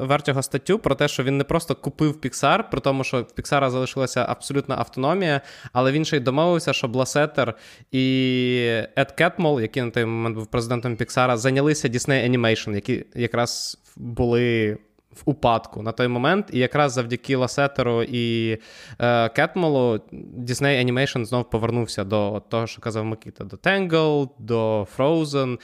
е, 0.01 0.05
Vertigo 0.05 0.43
статтю 0.43 0.79
про 0.79 0.95
те, 0.95 1.07
що 1.07 1.23
він 1.23 1.37
не 1.37 1.43
просто 1.43 1.75
купив 1.75 2.11
Pixar, 2.13 2.63
при 2.71 2.81
тому, 2.81 3.03
що 3.03 3.21
в 3.21 3.31
Піксара 3.31 3.69
залишилася 3.69 4.25
абсолютна 4.29 4.75
автономія, 4.75 5.41
але 5.73 5.91
він 5.91 6.05
ще 6.05 6.17
й 6.17 6.19
домовився, 6.19 6.73
що 6.73 6.87
Бласетер 6.87 7.53
і 7.91 8.81
Ед 8.95 9.11
Кетмол, 9.11 9.61
який 9.61 9.83
на 9.83 9.89
той 9.89 10.05
момент 10.05 10.35
був 10.35 10.47
президентом 10.47 10.95
Піксара, 10.95 11.37
зайнялися 11.37 11.87
Disney 11.87 12.29
Animation, 12.29 12.75
які 12.75 13.05
якраз 13.15 13.77
були 13.95 14.77
в 15.15 15.21
упадку 15.25 15.81
на 15.81 15.91
той 15.91 16.07
момент. 16.07 16.49
І 16.53 16.59
якраз 16.59 16.93
завдяки 16.93 17.35
Ласетеру 17.35 18.03
і 18.03 18.57
е, 18.99 19.29
Кетмолу 19.29 19.99
Disney 20.39 20.85
Animation 20.85 21.25
знов 21.25 21.49
повернувся 21.49 22.03
до 22.03 22.43
того, 22.49 22.67
що 22.67 22.81
казав 22.81 23.05
Микита, 23.05 23.43
до 23.43 23.57
Tangled, 23.57 24.29
до 24.39 24.87
Frozen. 24.97 25.59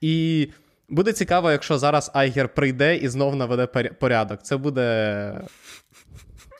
І 0.00 0.48
буде 0.88 1.12
цікаво, 1.12 1.50
якщо 1.50 1.78
зараз 1.78 2.10
Айгер 2.14 2.48
прийде 2.48 2.96
і 2.96 3.08
знов 3.08 3.36
наведе 3.36 3.66
порядок. 4.00 4.42
Це 4.42 4.56
буде. 4.56 5.40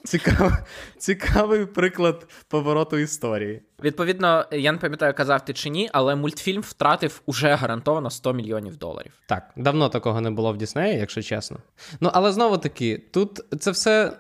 Цікав... 0.05 0.53
Цікавий 0.99 1.67
приклад 1.67 2.27
повороту 2.49 2.99
історії. 2.99 3.63
Відповідно, 3.83 4.45
я 4.53 4.73
не 4.73 4.79
пам'ятаю, 4.79 5.15
казав 5.15 5.45
ти 5.45 5.53
чи 5.53 5.71
ні, 5.71 5.91
але 5.93 6.15
мультфільм 6.15 6.61
втратив 6.61 7.23
уже 7.27 7.55
гарантовано 7.55 8.11
100 8.11 8.33
мільйонів 8.33 8.77
доларів. 8.77 9.13
Так, 9.27 9.51
давно 9.57 9.89
такого 9.89 10.21
не 10.21 10.31
було 10.31 10.53
в 10.53 10.57
Діснеї, 10.57 10.99
якщо 10.99 11.23
чесно. 11.23 11.59
Ну 12.01 12.11
але 12.13 12.33
знову 12.33 12.59
таки, 12.59 13.03
тут 13.13 13.41
це 13.61 13.71
все, 13.71 14.13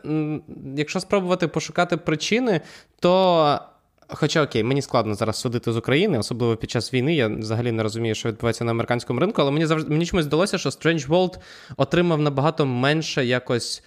якщо 0.76 1.00
спробувати 1.00 1.48
пошукати 1.48 1.96
причини, 1.96 2.60
то. 3.00 3.58
Хоча 4.08 4.42
окей, 4.42 4.64
мені 4.64 4.82
складно 4.82 5.14
зараз 5.14 5.36
судити 5.36 5.72
з 5.72 5.76
України, 5.76 6.18
особливо 6.18 6.56
під 6.56 6.70
час 6.70 6.94
війни. 6.94 7.14
Я 7.14 7.28
взагалі 7.28 7.72
не 7.72 7.82
розумію, 7.82 8.14
що 8.14 8.28
відбувається 8.28 8.64
на 8.64 8.70
американському 8.70 9.20
ринку, 9.20 9.42
але 9.42 9.50
мені 9.50 9.66
завжди 9.66 9.90
мені 9.90 10.06
чомусь 10.06 10.24
здалося, 10.24 10.58
що 10.58 10.68
Strange 10.68 11.08
World 11.08 11.38
отримав 11.76 12.20
набагато 12.20 12.66
менше 12.66 13.24
якось 13.24 13.82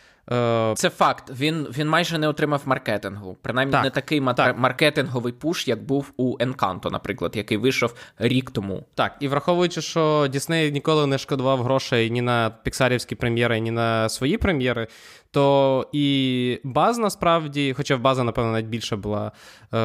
Це 0.75 0.89
факт. 0.89 1.31
Він 1.39 1.67
він 1.77 1.89
майже 1.89 2.17
не 2.17 2.27
отримав 2.27 2.61
маркетингу. 2.65 3.37
Принаймні 3.41 3.71
так, 3.71 3.83
не 3.83 3.89
такий 3.89 4.21
так. 4.35 4.57
маркетинговий 4.57 5.33
пуш, 5.33 5.67
як 5.67 5.83
був 5.83 6.11
у 6.17 6.37
Encanto, 6.37 6.91
наприклад, 6.91 7.35
який 7.35 7.57
вийшов 7.57 7.93
рік 8.19 8.51
тому. 8.51 8.83
Так, 8.95 9.15
і 9.19 9.27
враховуючи, 9.27 9.81
що 9.81 10.27
Дісней 10.27 10.71
ніколи 10.71 11.07
не 11.07 11.17
шкодував 11.17 11.63
грошей 11.63 12.11
ні 12.11 12.21
на 12.21 12.49
піксарівські 12.63 13.15
прем'єри, 13.15 13.59
ні 13.59 13.71
на 13.71 14.09
свої 14.09 14.37
прем'єри, 14.37 14.87
то 15.31 15.87
і 15.93 16.59
баз 16.63 16.97
насправді, 16.97 17.73
хоча 17.77 17.95
в 17.95 18.01
база, 18.01 18.23
напевно, 18.23 18.51
навіть 18.51 18.65
більше 18.65 18.95
була 18.95 19.31
е, 19.73 19.77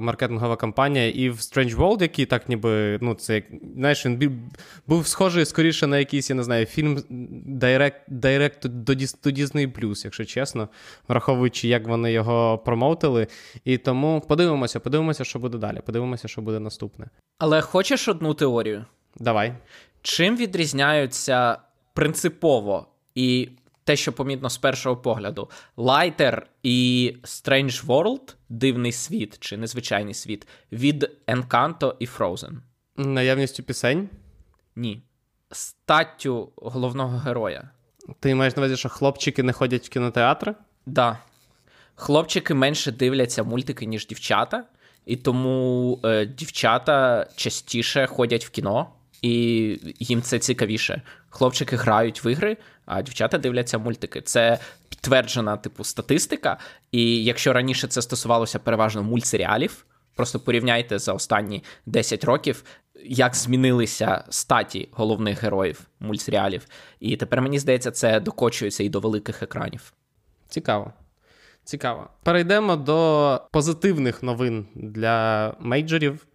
маркетингова 0.00 0.56
кампанія, 0.56 1.08
і 1.08 1.30
в 1.30 1.36
Strange 1.36 1.76
World, 1.76 2.02
який 2.02 2.26
так 2.26 2.48
ніби, 2.48 2.98
ну, 3.02 3.14
це 3.14 3.42
знаєш, 3.76 4.06
він 4.06 4.42
був 4.86 5.06
схожий 5.06 5.44
скоріше 5.44 5.86
на 5.86 5.98
якийсь, 5.98 6.30
я 6.30 6.36
не 6.36 6.42
знаю, 6.42 6.66
фільм 6.66 6.96
Direct, 7.48 7.92
Direct 8.08 8.68
до 8.68 8.92
Disney 9.30 9.80
Plus, 9.80 10.04
якщо 10.04 10.24
чесно, 10.24 10.68
враховуючи, 11.08 11.68
як 11.68 11.88
вони 11.88 12.12
його 12.12 12.58
промоутили. 12.58 13.26
І 13.64 13.78
тому 13.78 14.22
подивимося, 14.28 14.80
подивимося, 14.80 15.24
що 15.24 15.38
буде 15.38 15.58
далі. 15.58 15.80
Подивимося, 15.86 16.28
що 16.28 16.42
буде 16.42 16.60
наступне. 16.60 17.06
Але 17.38 17.60
хочеш 17.60 18.08
одну 18.08 18.34
теорію? 18.34 18.84
Давай. 19.16 19.54
Чим 20.02 20.36
відрізняються 20.36 21.58
принципово 21.94 22.86
і 23.14 23.48
те, 23.86 23.96
що 23.96 24.12
помітно 24.12 24.50
з 24.50 24.58
першого 24.58 24.96
погляду, 24.96 25.50
Лайтер 25.76 26.46
і 26.62 27.12
Strange 27.22 27.86
World, 27.86 28.34
дивний 28.48 28.92
світ 28.92 29.38
чи 29.40 29.56
незвичайний 29.56 30.14
світ, 30.14 30.46
від 30.72 31.10
Encanto 31.26 31.94
і 31.98 32.06
Frozen? 32.06 32.52
Наявністю 32.96 33.62
пісень? 33.62 34.08
Ні. 34.76 35.02
Статтю 35.50 36.52
головного 36.56 37.18
героя. 37.18 37.70
Ти 38.20 38.34
маєш 38.34 38.56
на 38.56 38.60
увазі, 38.60 38.76
що 38.76 38.88
хлопчики 38.88 39.42
не 39.42 39.52
ходять 39.52 39.86
в 39.86 39.88
кінотеатри? 39.88 40.52
Так. 40.52 40.62
Да. 40.86 41.18
Хлопчики 41.94 42.54
менше 42.54 42.92
дивляться 42.92 43.42
мультики, 43.42 43.86
ніж 43.86 44.06
дівчата, 44.06 44.64
і 45.04 45.16
тому 45.16 46.00
е, 46.04 46.26
дівчата 46.26 47.26
частіше 47.36 48.06
ходять 48.06 48.46
в 48.46 48.50
кіно, 48.50 48.92
і 49.22 49.32
їм 49.98 50.22
це 50.22 50.38
цікавіше. 50.38 51.02
Хлопчики 51.30 51.76
грають 51.76 52.24
в 52.24 52.26
ігри, 52.32 52.56
а 52.86 53.02
дівчата 53.02 53.38
дивляться 53.38 53.78
мультики. 53.78 54.20
Це 54.20 54.58
підтверджена 54.88 55.56
типу 55.56 55.84
статистика. 55.84 56.58
І 56.92 57.24
якщо 57.24 57.52
раніше 57.52 57.88
це 57.88 58.02
стосувалося 58.02 58.58
переважно 58.58 59.02
мультсеріалів, 59.02 59.86
просто 60.14 60.40
порівняйте 60.40 60.98
за 60.98 61.12
останні 61.12 61.64
10 61.86 62.24
років, 62.24 62.64
як 63.04 63.36
змінилися 63.36 64.24
статі 64.30 64.88
головних 64.92 65.42
героїв 65.42 65.80
мультсеріалів. 66.00 66.66
І 67.00 67.16
тепер 67.16 67.42
мені 67.42 67.58
здається, 67.58 67.90
це 67.90 68.20
докочується 68.20 68.82
і 68.82 68.88
до 68.88 69.00
великих 69.00 69.42
екранів. 69.42 69.92
Цікаво. 70.48 70.92
Цікаво. 71.64 72.08
Перейдемо 72.22 72.76
до 72.76 73.40
позитивних 73.52 74.22
новин 74.22 74.66
для 74.74 75.54
мейджорів, 75.60 76.26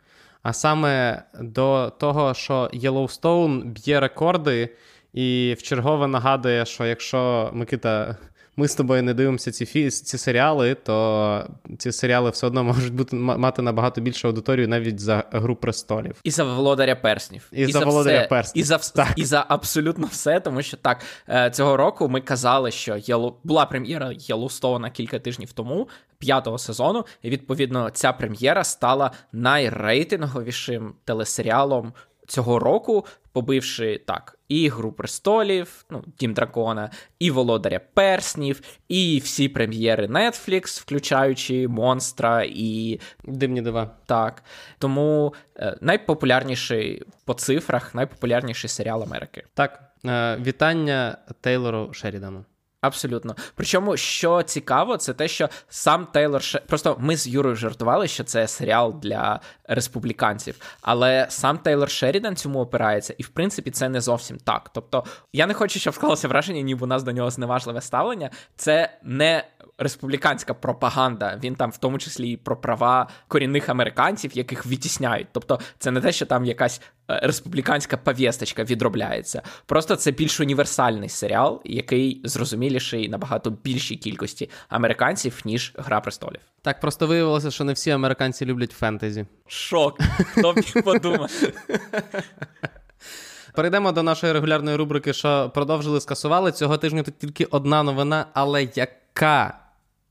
а 0.43 0.53
саме 0.53 1.23
до 1.41 1.93
того, 1.99 2.33
що 2.33 2.69
Yellowstone 2.73 3.65
б'є 3.65 3.99
рекорди 3.99 4.69
і 5.13 5.55
вчергове 5.59 6.07
нагадує, 6.07 6.65
що 6.65 6.85
якщо 6.85 7.49
Микита 7.53 8.15
ми 8.57 8.67
з 8.67 8.75
тобою 8.75 9.03
не 9.03 9.13
дивимося 9.13 9.51
ці 9.51 9.65
фі... 9.65 9.89
ці 9.89 10.17
серіали, 10.17 10.75
то 10.75 11.47
ці 11.77 11.91
серіали 11.91 12.29
все 12.29 12.47
одно 12.47 12.63
можуть 12.63 12.93
бути 12.93 13.15
мати 13.15 13.61
набагато 13.61 14.01
більшу 14.01 14.27
аудиторію 14.27 14.67
навіть 14.67 14.99
за 14.99 15.23
гру 15.31 15.55
престолів. 15.55 16.15
І 16.23 16.31
за 16.31 16.43
володаря 16.43 16.95
перснів. 16.95 17.47
І, 17.51 17.61
і 17.61 17.71
за, 17.71 17.79
за 17.79 17.85
володаря 17.85 18.19
все. 18.19 18.27
перснів. 18.27 18.61
І 18.61 18.65
за 18.65 18.77
так. 18.77 19.13
і 19.15 19.25
за 19.25 19.45
абсолютно 19.47 20.07
все, 20.07 20.39
тому 20.39 20.61
що 20.61 20.77
так 20.77 21.01
е, 21.29 21.49
цього 21.49 21.77
року 21.77 22.09
ми 22.09 22.21
казали, 22.21 22.71
що 22.71 22.97
Єло... 22.97 23.37
була 23.43 23.65
прем'єра 23.65 24.11
Єлоустона 24.19 24.89
кілька 24.89 25.19
тижнів 25.19 25.51
тому. 25.51 25.87
П'ятого 26.17 26.57
сезону, 26.57 27.05
і 27.21 27.29
відповідно 27.29 27.89
ця 27.89 28.13
прем'єра 28.13 28.63
стала 28.63 29.11
найрейтинговішим 29.31 30.93
телесеріалом 31.05 31.93
цього 32.31 32.59
року, 32.59 33.05
побивши 33.31 34.01
так 34.07 34.37
і 34.47 34.69
Гру 34.69 34.91
престолів, 34.91 35.85
ну, 35.89 36.03
Дім 36.19 36.33
Дракона, 36.33 36.89
і 37.19 37.31
Володаря 37.31 37.79
Перснів, 37.93 38.61
і 38.87 39.21
всі 39.23 39.49
прем'єри 39.49 40.07
Netflix, 40.07 40.81
включаючи 40.81 41.67
Монстра 41.67 42.43
і 42.47 42.99
Дивні 43.23 43.61
дива. 43.61 43.91
Так. 44.05 44.43
Тому 44.77 45.33
е, 45.55 45.77
найпопулярніший 45.81 47.03
по 47.25 47.33
цифрах, 47.33 47.95
найпопулярніший 47.95 48.69
серіал 48.69 49.03
Америки. 49.03 49.43
Так. 49.53 49.83
Е, 50.05 50.37
Вітання 50.45 51.17
Тейлору 51.41 51.93
Шерідану. 51.93 52.45
Абсолютно. 52.81 53.35
Причому, 53.55 53.97
що 53.97 54.43
цікаво, 54.43 54.97
це 54.97 55.13
те, 55.13 55.27
що 55.27 55.49
сам 55.69 56.05
Тейлор 56.05 56.43
Ше... 56.43 56.61
Просто 56.67 56.97
ми 56.99 57.15
з 57.15 57.27
Юрою 57.27 57.55
жартували, 57.55 58.07
що 58.07 58.23
це 58.23 58.47
серіал 58.47 58.99
для 59.01 59.39
республіканців, 59.67 60.55
але 60.81 61.27
сам 61.29 61.57
Тейлор 61.57 61.89
Шерідан 61.89 62.35
цьому 62.35 62.59
опирається, 62.59 63.15
і 63.17 63.23
в 63.23 63.27
принципі 63.27 63.71
це 63.71 63.89
не 63.89 64.01
зовсім 64.01 64.37
так. 64.37 64.69
Тобто, 64.73 65.03
я 65.33 65.47
не 65.47 65.53
хочу, 65.53 65.79
щоб 65.79 65.93
склалося 65.93 66.27
враження, 66.27 66.61
ніби 66.61 66.83
у 66.83 66.87
нас 66.87 67.03
до 67.03 67.11
нього 67.11 67.31
зневажливе 67.31 67.81
ставлення. 67.81 68.29
Це 68.55 68.97
не 69.03 69.43
республіканська 69.77 70.53
пропаганда. 70.53 71.39
Він 71.43 71.55
там, 71.55 71.71
в 71.71 71.77
тому 71.77 71.97
числі, 71.97 72.29
і 72.29 72.37
про 72.37 72.57
права 72.57 73.07
корінних 73.27 73.69
американців, 73.69 74.37
яких 74.37 74.65
відтісняють. 74.65 75.27
Тобто, 75.31 75.59
це 75.79 75.91
не 75.91 76.01
те, 76.01 76.11
що 76.11 76.25
там 76.25 76.45
якась 76.45 76.81
республіканська 77.23 77.97
повісточка 77.97 78.63
відробляється. 78.63 79.41
Просто 79.65 79.95
це 79.95 80.11
більш 80.11 80.39
універсальний 80.39 81.09
серіал, 81.09 81.61
який 81.65 82.21
зрозуміліший 82.23 83.09
набагато 83.09 83.49
більшій 83.49 83.95
кількості 83.95 84.49
американців, 84.69 85.41
ніж 85.45 85.73
Гра 85.77 86.01
престолів. 86.01 86.41
Так 86.61 86.79
просто 86.79 87.07
виявилося, 87.07 87.51
що 87.51 87.63
не 87.63 87.73
всі 87.73 87.91
американці 87.91 88.45
люблять 88.45 88.71
фентезі. 88.71 89.25
Шок. 89.47 89.99
Хто 90.31 90.53
б 90.53 90.55
міг 90.55 90.83
подумати? 90.83 91.53
Перейдемо 93.53 93.91
до 93.91 94.03
нашої 94.03 94.33
регулярної 94.33 94.77
рубрики, 94.77 95.13
що 95.13 95.51
продовжили 95.53 96.01
скасували. 96.01 96.51
Цього 96.51 96.77
тижня 96.77 97.03
тут 97.03 97.17
тільки 97.17 97.45
одна 97.45 97.83
новина, 97.83 98.25
але 98.33 98.67
яка 98.75 99.59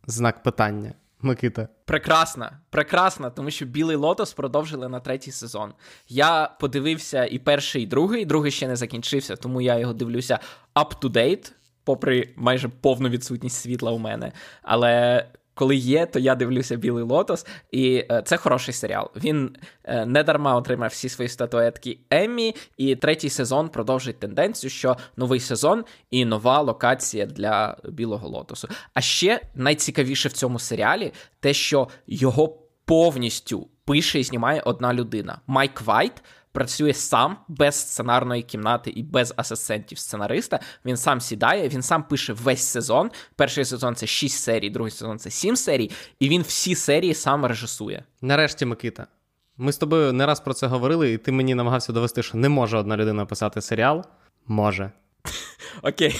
знак 0.06 0.42
питання, 0.42 0.92
Микита? 1.22 1.68
Прекрасна, 1.84 2.60
прекрасна, 2.70 3.30
тому 3.30 3.50
що 3.50 3.66
Білий 3.66 3.96
Лотос 3.96 4.32
продовжили 4.32 4.88
на 4.88 5.00
третій 5.00 5.32
сезон. 5.32 5.72
Я 6.08 6.50
подивився 6.60 7.24
і 7.24 7.38
перший, 7.38 7.82
і 7.82 7.86
другий. 7.86 8.24
Другий 8.24 8.52
ще 8.52 8.68
не 8.68 8.76
закінчився, 8.76 9.36
тому 9.36 9.60
я 9.60 9.78
його 9.78 9.92
дивлюся 9.92 10.38
up 10.74 11.00
to 11.02 11.10
date, 11.10 11.52
попри 11.84 12.34
майже 12.36 12.68
повну 12.68 13.08
відсутність 13.08 13.56
світла 13.56 13.92
у 13.92 13.98
мене. 13.98 14.32
Але 14.62 15.24
коли 15.60 15.76
є, 15.76 16.06
то 16.06 16.18
я 16.18 16.34
дивлюся 16.34 16.76
Білий 16.76 17.04
Лотос, 17.04 17.46
і 17.70 18.04
е, 18.10 18.22
це 18.24 18.36
хороший 18.36 18.74
серіал. 18.74 19.10
Він 19.16 19.56
е, 19.84 20.06
не 20.06 20.22
дарма 20.22 20.56
отримав 20.56 20.90
всі 20.90 21.08
свої 21.08 21.28
статуетки 21.28 21.98
Еммі, 22.10 22.54
і 22.76 22.96
третій 22.96 23.30
сезон 23.30 23.68
продовжить 23.68 24.18
тенденцію, 24.18 24.70
що 24.70 24.96
новий 25.16 25.40
сезон 25.40 25.84
і 26.10 26.24
нова 26.24 26.60
локація 26.60 27.26
для 27.26 27.76
Білого 27.84 28.28
Лотосу. 28.28 28.68
А 28.94 29.00
ще 29.00 29.40
найцікавіше 29.54 30.28
в 30.28 30.32
цьому 30.32 30.58
серіалі 30.58 31.12
те, 31.40 31.54
що 31.54 31.88
його 32.06 32.58
повністю 32.84 33.68
пише 33.84 34.20
і 34.20 34.24
знімає 34.24 34.62
одна 34.64 34.94
людина 34.94 35.40
Майк 35.46 35.80
Вайт 35.80 36.22
працює 36.52 36.94
сам 36.94 37.36
без 37.48 37.74
сценарної 37.74 38.42
кімнати 38.42 38.90
і 38.90 39.02
без 39.02 39.34
асистентів 39.36 39.98
сценариста. 39.98 40.60
Він 40.84 40.96
сам 40.96 41.20
сідає, 41.20 41.68
він 41.68 41.82
сам 41.82 42.02
пише 42.02 42.32
весь 42.32 42.62
сезон. 42.62 43.10
Перший 43.36 43.64
сезон 43.64 43.94
це 43.94 44.06
6 44.06 44.42
серій, 44.42 44.70
другий 44.70 44.90
сезон 44.90 45.18
це 45.18 45.30
7 45.30 45.56
серій, 45.56 45.90
і 46.20 46.28
він 46.28 46.42
всі 46.42 46.74
серії 46.74 47.14
сам 47.14 47.46
режисує. 47.46 48.04
Нарешті, 48.22 48.66
Микита. 48.66 49.06
Ми 49.56 49.72
з 49.72 49.78
тобою 49.78 50.12
не 50.12 50.26
раз 50.26 50.40
про 50.40 50.54
це 50.54 50.66
говорили, 50.66 51.12
і 51.12 51.18
ти 51.18 51.32
мені 51.32 51.54
намагався 51.54 51.92
довести, 51.92 52.22
що 52.22 52.38
не 52.38 52.48
може 52.48 52.78
одна 52.78 52.96
людина 52.96 53.26
писати 53.26 53.60
серіал. 53.60 54.04
Може. 54.46 54.90
Окей, 55.82 56.16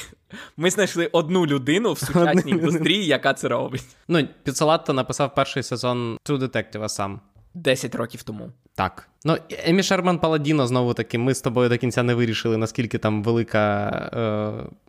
ми 0.57 0.71
знайшли 0.71 1.07
одну 1.07 1.47
людину 1.47 1.93
в 1.93 1.99
сучасній 2.07 2.51
індустрії, 2.51 3.07
яка 3.07 3.35
це 3.35 3.49
робить. 3.49 3.83
Ну, 4.09 4.29
Піцелатто 4.43 4.93
написав 4.93 5.35
перший 5.35 5.63
сезон 5.63 6.19
True 6.25 6.39
Detective 6.39 6.89
сам. 6.89 7.21
10 7.55 7.95
років 7.95 8.23
тому. 8.23 8.51
Так. 8.75 9.09
Ну, 9.25 9.37
Емі 9.51 9.83
Шерман 9.83 10.19
Паладіно, 10.19 10.67
знову 10.67 10.95
таки, 10.95 11.19
ми 11.19 11.35
з 11.35 11.41
тобою 11.41 11.69
до 11.69 11.79
кінця 11.79 12.03
не 12.03 12.15
вирішили, 12.15 12.57
наскільки 12.57 12.99
там 12.99 13.23
велика 13.23 13.89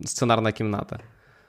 е, 0.01 0.05
сценарна 0.05 0.51
кімната. 0.51 0.99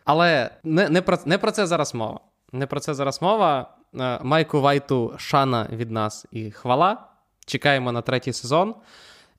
Але 0.04 0.50
не 0.64 0.88
не, 0.88 1.02
про 1.02 1.18
не 1.26 1.38
про 1.38 1.50
це 1.50 1.66
зараз 1.66 1.94
мова. 1.94 2.20
Не 2.52 2.66
про 2.66 2.80
це 2.80 2.94
зараз 2.94 3.22
мова. 3.22 3.74
Е, 4.00 4.18
Майку 4.22 4.60
Вайту 4.60 5.14
шана 5.18 5.68
від 5.72 5.90
нас 5.90 6.26
і 6.30 6.50
хвала. 6.50 7.06
Чекаємо 7.46 7.92
на 7.92 8.02
третій 8.02 8.32
сезон. 8.32 8.74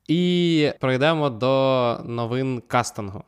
І 0.08 0.72
пройдемо 0.80 1.30
до 1.30 1.98
новин 2.04 2.62
кастингу. 2.66 3.24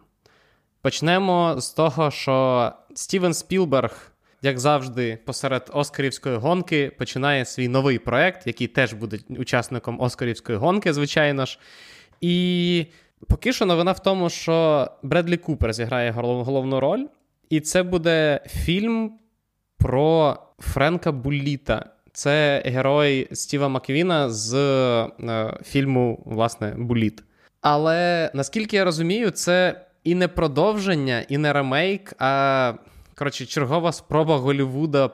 Почнемо 0.83 1.55
з 1.59 1.71
того, 1.71 2.11
що 2.11 2.73
Стівен 2.95 3.35
Спілберг 3.35 4.13
як 4.43 4.59
завжди, 4.59 5.19
посеред 5.25 5.71
Оскарівської 5.73 6.37
гонки 6.37 6.93
починає 6.99 7.45
свій 7.45 7.69
новий 7.69 7.99
проект, 7.99 8.47
який 8.47 8.67
теж 8.67 8.93
буде 8.93 9.19
учасником 9.29 10.01
Оскарівської 10.01 10.59
гонки, 10.59 10.93
звичайно 10.93 11.47
ж. 11.47 11.59
І 12.21 12.87
поки 13.29 13.53
що 13.53 13.67
новина 13.67 13.93
в 13.93 13.99
тому, 13.99 14.31
що 14.31 14.89
Бредлі 15.03 15.37
Купер 15.37 15.73
зіграє 15.73 16.11
головну 16.11 16.81
роль, 16.81 17.05
і 17.51 17.61
це 17.61 17.83
буде 17.83 18.41
фільм 18.47 19.13
про 19.79 20.37
Френка 20.59 21.13
Булліта. 21.13 21.91
Це 22.13 22.63
герой 22.67 23.29
Стіва 23.33 23.69
Маквіна 23.69 24.31
з 24.31 24.55
е, 24.55 25.59
фільму, 25.65 26.23
власне, 26.27 26.75
Буліт. 26.79 27.23
Але 27.61 28.31
наскільки 28.35 28.77
я 28.77 28.85
розумію, 28.85 29.31
це 29.31 29.81
і 30.05 30.15
не 30.15 30.29
продовження, 30.29 31.25
і 31.29 31.39
не 31.39 31.53
ремейк, 31.53 32.13
а 32.19 32.73
Коротше, 33.19 33.47
чергова 33.47 33.93
спроба 33.93 34.37
Голівуда 34.37 35.11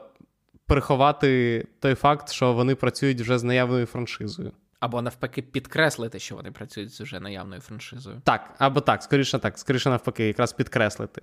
приховати 0.65 1.65
той 1.79 1.95
факт, 1.95 2.31
що 2.31 2.53
вони 2.53 2.75
працюють 2.75 3.21
вже 3.21 3.39
з 3.39 3.43
наявною 3.43 3.85
франшизою. 3.85 4.51
Або 4.79 5.01
навпаки, 5.01 5.41
підкреслити, 5.41 6.19
що 6.19 6.35
вони 6.35 6.51
працюють 6.51 6.93
з 6.93 7.01
вже 7.01 7.19
наявною 7.19 7.61
франшизою. 7.61 8.21
Так, 8.23 8.49
або 8.57 8.81
так, 8.81 9.03
скоріше 9.03 9.39
так, 9.39 9.59
скоріше 9.59 9.89
навпаки, 9.89 10.27
якраз 10.27 10.53
підкреслити. 10.53 11.21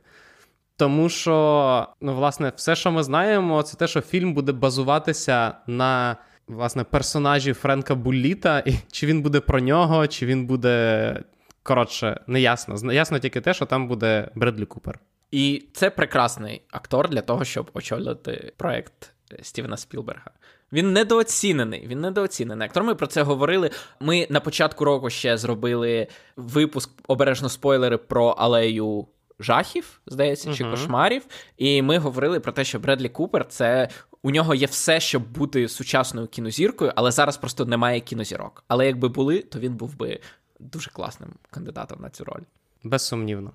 Тому 0.76 1.08
що, 1.08 1.88
ну, 2.00 2.14
власне, 2.14 2.52
все, 2.56 2.76
що 2.76 2.90
ми 2.90 3.02
знаємо, 3.02 3.62
це 3.62 3.76
те, 3.76 3.86
що 3.86 4.00
фільм 4.00 4.34
буде 4.34 4.52
базуватися 4.52 5.54
на 5.66 6.16
власне 6.48 6.84
персонажі 6.84 7.52
Френка 7.52 7.94
Булліта, 7.94 8.58
і 8.66 8.74
чи 8.92 9.06
він 9.06 9.22
буде 9.22 9.40
про 9.40 9.60
нього, 9.60 10.06
чи 10.06 10.26
він 10.26 10.46
буде. 10.46 11.24
Коротше, 11.62 12.20
не 12.26 12.40
ясно. 12.40 12.92
Ясно 12.92 13.18
тільки 13.18 13.40
те, 13.40 13.54
що 13.54 13.66
там 13.66 13.88
буде 13.88 14.30
Бредлі 14.34 14.66
Купер. 14.66 14.98
І 15.30 15.64
це 15.72 15.90
прекрасний 15.90 16.62
актор 16.70 17.08
для 17.08 17.20
того, 17.20 17.44
щоб 17.44 17.70
очолити 17.74 18.52
проект 18.56 19.12
Стівена 19.42 19.76
Спілберга. 19.76 20.30
Він 20.72 20.92
недооцінений. 20.92 21.86
Він 21.86 22.00
недооцінений. 22.00 22.66
Актор 22.66 22.84
ми 22.84 22.94
про 22.94 23.06
це 23.06 23.22
говорили. 23.22 23.70
Ми 24.00 24.26
на 24.30 24.40
початку 24.40 24.84
року 24.84 25.10
ще 25.10 25.38
зробили 25.38 26.06
випуск 26.36 26.90
обережно 27.08 27.48
спойлери 27.48 27.96
про 27.96 28.26
алею 28.26 29.06
жахів, 29.40 30.00
здається, 30.06 30.54
чи 30.54 30.64
uh-huh. 30.64 30.70
кошмарів. 30.70 31.22
І 31.56 31.82
ми 31.82 31.98
говорили 31.98 32.40
про 32.40 32.52
те, 32.52 32.64
що 32.64 32.78
Бредлі 32.78 33.08
Купер 33.08 33.48
це. 33.48 33.88
У 34.22 34.30
нього 34.30 34.54
є 34.54 34.66
все, 34.66 35.00
щоб 35.00 35.22
бути 35.32 35.68
сучасною 35.68 36.26
кінозіркою, 36.26 36.92
але 36.96 37.10
зараз 37.10 37.36
просто 37.36 37.64
немає 37.64 38.00
кінозірок. 38.00 38.64
Але 38.68 38.86
якби 38.86 39.08
були, 39.08 39.38
то 39.38 39.58
він 39.58 39.76
був 39.76 39.96
би 39.96 40.20
дуже 40.58 40.90
класним 40.90 41.30
кандидатом 41.50 42.00
на 42.00 42.10
цю 42.10 42.24
роль. 42.24 42.42
Безсумнівно. 42.84 43.52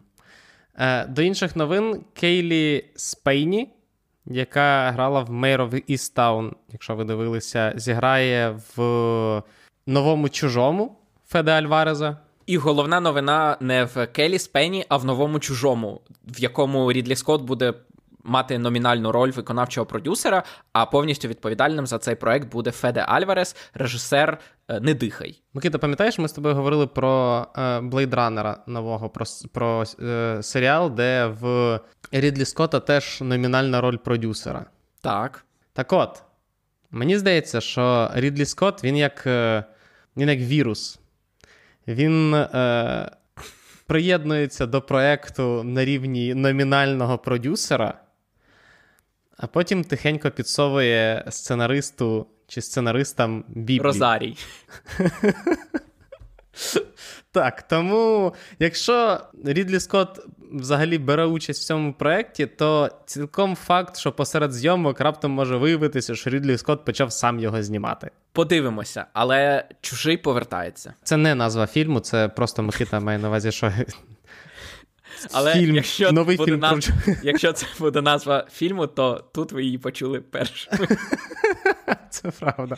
Е, 0.79 1.05
До 1.05 1.21
інших 1.21 1.55
новин 1.55 2.03
Кейлі 2.13 2.85
Спейні, 2.95 3.69
яка 4.25 4.91
грала 4.91 5.21
в 5.21 5.29
Mayor 5.29 5.69
of 5.69 5.91
Easttown, 5.91 6.51
якщо 6.71 6.95
ви 6.95 7.03
дивилися, 7.03 7.73
зіграє 7.75 8.59
в 8.75 9.43
новому 9.87 10.29
чужому 10.29 10.97
Феде 11.27 11.51
Альвареза. 11.51 12.17
І 12.45 12.57
головна 12.57 12.99
новина 12.99 13.57
не 13.59 13.83
в 13.83 14.07
Келі 14.07 14.39
Спейні, 14.39 14.85
а 14.89 14.97
в 14.97 15.05
новому 15.05 15.39
чужому, 15.39 16.01
в 16.27 16.39
якому 16.39 16.91
Рідлі 16.91 17.15
Скотт 17.15 17.41
буде 17.41 17.73
мати 18.25 18.57
номінальну 18.57 19.11
роль 19.11 19.31
виконавчого 19.31 19.85
продюсера, 19.85 20.43
а 20.73 20.85
повністю 20.85 21.27
відповідальним 21.27 21.87
за 21.87 21.97
цей 21.97 22.15
проект 22.15 22.51
буде 22.51 22.71
Феде 22.71 22.99
Альварес, 22.99 23.55
режисер 23.73 24.37
е, 24.67 24.79
Не 24.79 24.93
дихай. 24.93 25.41
Микита, 25.53 25.77
пам'ятаєш, 25.77 26.19
ми 26.19 26.27
з 26.27 26.33
тобою 26.33 26.55
говорили 26.55 26.87
про 26.87 27.45
Блейдранера 27.83 28.57
нового, 28.67 29.09
про 29.09 29.25
про 29.53 29.83
е, 30.01 30.37
серіал, 30.43 30.91
де 30.91 31.25
в 31.25 31.79
Рідлі 32.11 32.45
Скотта 32.45 32.79
теж 32.79 33.21
номінальна 33.21 33.81
роль 33.81 33.97
продюсера. 33.97 34.65
Так. 35.01 35.45
Так 35.73 35.93
от, 35.93 36.23
мені 36.91 37.17
здається, 37.17 37.61
що 37.61 38.11
Рідлі 38.13 38.45
Скотт, 38.45 38.83
він 38.83 38.97
як 38.97 39.27
е, 39.27 39.63
він 40.17 40.29
як 40.29 40.39
вірус. 40.39 40.99
Він 41.87 42.33
е, 42.33 43.11
приєднується 43.87 44.65
до 44.65 44.81
проекту 44.81 45.63
на 45.63 45.85
рівні 45.85 46.33
номінального 46.33 47.17
продюсера, 47.17 47.93
а 49.37 49.47
потім 49.47 49.83
тихенько 49.83 50.31
підсовує 50.31 51.25
сценаристу 51.29 52.27
чи 52.47 52.61
сценаристам 52.61 53.43
Біблії. 53.47 53.79
Розарій. 53.79 54.37
Так, 57.31 57.61
тому 57.61 58.33
якщо 58.59 59.19
Рідлі 59.45 59.79
Скотт 59.79 60.19
взагалі 60.51 60.97
бере 60.97 61.25
участь 61.25 61.61
в 61.61 61.65
цьому 61.65 61.93
проєкті, 61.93 62.45
то 62.45 62.89
цілком 63.05 63.55
факт, 63.55 63.97
що 63.97 64.11
посеред 64.11 64.53
зйомок 64.53 64.99
раптом 64.99 65.31
може 65.31 65.57
виявитися, 65.57 66.15
що 66.15 66.29
Рідлі 66.29 66.57
Скотт 66.57 66.85
почав 66.85 67.11
сам 67.11 67.39
його 67.39 67.63
знімати. 67.63 68.11
Подивимося, 68.31 69.05
але 69.13 69.65
чужий 69.81 70.17
повертається. 70.17 70.93
Це 71.03 71.17
не 71.17 71.35
назва 71.35 71.67
фільму, 71.67 71.99
це 71.99 72.27
просто 72.27 72.63
Микита 72.63 72.99
має 72.99 73.17
на 73.17 73.27
увазі, 73.27 73.51
що 73.51 73.71
Але 75.31 75.53
Фільм, 75.53 75.75
якщо, 75.75 76.11
новий 76.11 76.37
буде 76.37 76.51
фільм 76.51 76.59
наз... 76.59 76.89
про 77.05 77.13
якщо 77.23 77.53
це 77.53 77.65
буде 77.79 78.01
назва 78.01 78.47
фільму, 78.51 78.87
то 78.87 79.23
тут 79.33 79.51
ви 79.51 79.63
її 79.63 79.77
почули 79.77 80.21
першими. 80.21 80.87
Це 82.09 82.31
правда. 82.39 82.75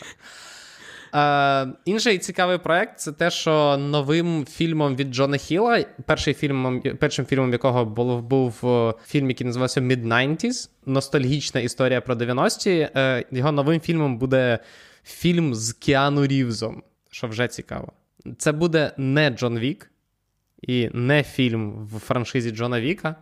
Е, 1.15 1.67
інший 1.85 2.17
цікавий 2.17 2.57
проект 2.57 2.99
це 2.99 3.11
те, 3.11 3.31
що 3.31 3.77
новим 3.77 4.45
фільмом 4.45 4.95
від 4.95 5.13
Джона 5.13 5.37
Хіла, 5.37 5.85
перший 6.05 6.33
фільмом, 6.33 6.81
першим 6.81 7.25
фільмом 7.25 7.51
якого 7.51 7.85
був, 7.85 8.21
був 8.21 8.61
е, 8.63 8.93
фільм, 9.07 9.29
який 9.29 9.47
називався 9.47 9.81
Mid-90s, 9.81 10.69
ностальгічна 10.85 11.61
історія 11.61 12.01
про 12.01 12.15
90-ті. 12.15 12.89
Е, 12.95 13.25
його 13.31 13.51
новим 13.51 13.79
фільмом 13.79 14.17
буде 14.17 14.59
фільм 15.03 15.55
з 15.55 15.73
Кіану 15.73 16.27
Рівзом, 16.27 16.83
що 17.11 17.27
вже 17.27 17.47
цікаво. 17.47 17.91
Це 18.37 18.51
буде 18.51 18.91
не 18.97 19.29
Джон 19.29 19.59
Вік 19.59 19.91
і 20.61 20.89
не 20.93 21.23
фільм 21.23 21.85
в 21.85 21.99
франшизі 21.99 22.51
Джона 22.51 22.81
Віка, 22.81 23.15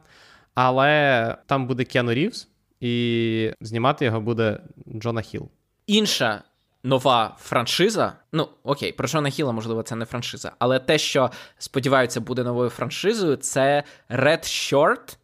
але 0.54 1.38
там 1.46 1.68
буде 1.68 1.84
Кіану 1.84 2.14
Рівз, 2.14 2.48
і 2.80 3.52
знімати 3.62 4.06
його 4.06 4.22
буде 4.22 4.60
Джона 5.00 5.22
Хіл. 5.22 5.50
Інша 5.88 6.44
нова 6.84 7.36
франшиза. 7.40 8.14
Ну, 8.32 8.50
окей, 8.64 8.92
про 8.92 9.08
Джона 9.08 9.30
Хіла, 9.30 9.52
можливо, 9.52 9.84
це 9.84 9.96
не 9.96 10.06
франшиза, 10.06 10.52
але 10.60 10.80
те, 10.80 10.98
що 10.98 11.32
сподіваються, 11.58 12.22
буде 12.22 12.44
новою 12.44 12.70
франшизою, 12.70 13.36
це 13.36 13.84
Red 14.10 14.44
Short, 14.44 15.18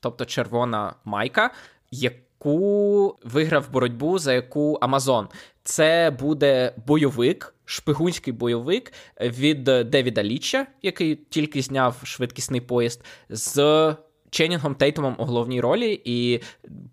тобто 0.00 0.24
червона 0.24 0.94
майка, 1.04 1.50
яку 1.90 3.18
виграв 3.24 3.70
боротьбу, 3.70 4.18
за 4.18 4.32
яку 4.32 4.78
Амазон. 4.80 5.28
Це 5.66 6.16
буде 6.18 6.72
бойовик, 6.86 7.54
шпигунський 7.64 8.32
бойовик 8.32 8.92
від 9.20 9.64
Девіда 9.64 10.22
Ліча, 10.22 10.66
який 10.82 11.16
тільки 11.16 11.62
зняв 11.62 12.00
швидкісний 12.04 12.60
поїзд, 12.60 13.04
з 13.28 13.94
Ченінгом 14.30 14.74
Тейтумом 14.74 15.16
у 15.18 15.24
головній 15.24 15.60
ролі, 15.60 16.00
і 16.04 16.40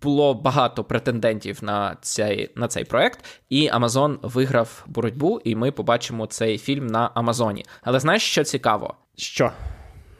було 0.02 0.34
багато 0.34 0.84
претендентів 0.84 1.64
на 1.64 1.96
цей 2.00 2.50
на 2.56 2.68
цей 2.68 2.84
проект. 2.84 3.24
І 3.48 3.68
Амазон 3.68 4.18
виграв 4.22 4.84
боротьбу, 4.86 5.40
і 5.44 5.56
ми 5.56 5.72
побачимо 5.72 6.26
цей 6.26 6.58
фільм 6.58 6.86
на 6.86 7.10
Амазоні. 7.14 7.64
Але 7.82 8.00
знаєш, 8.00 8.22
що 8.22 8.44
цікаво? 8.44 8.94
Що? 9.16 9.52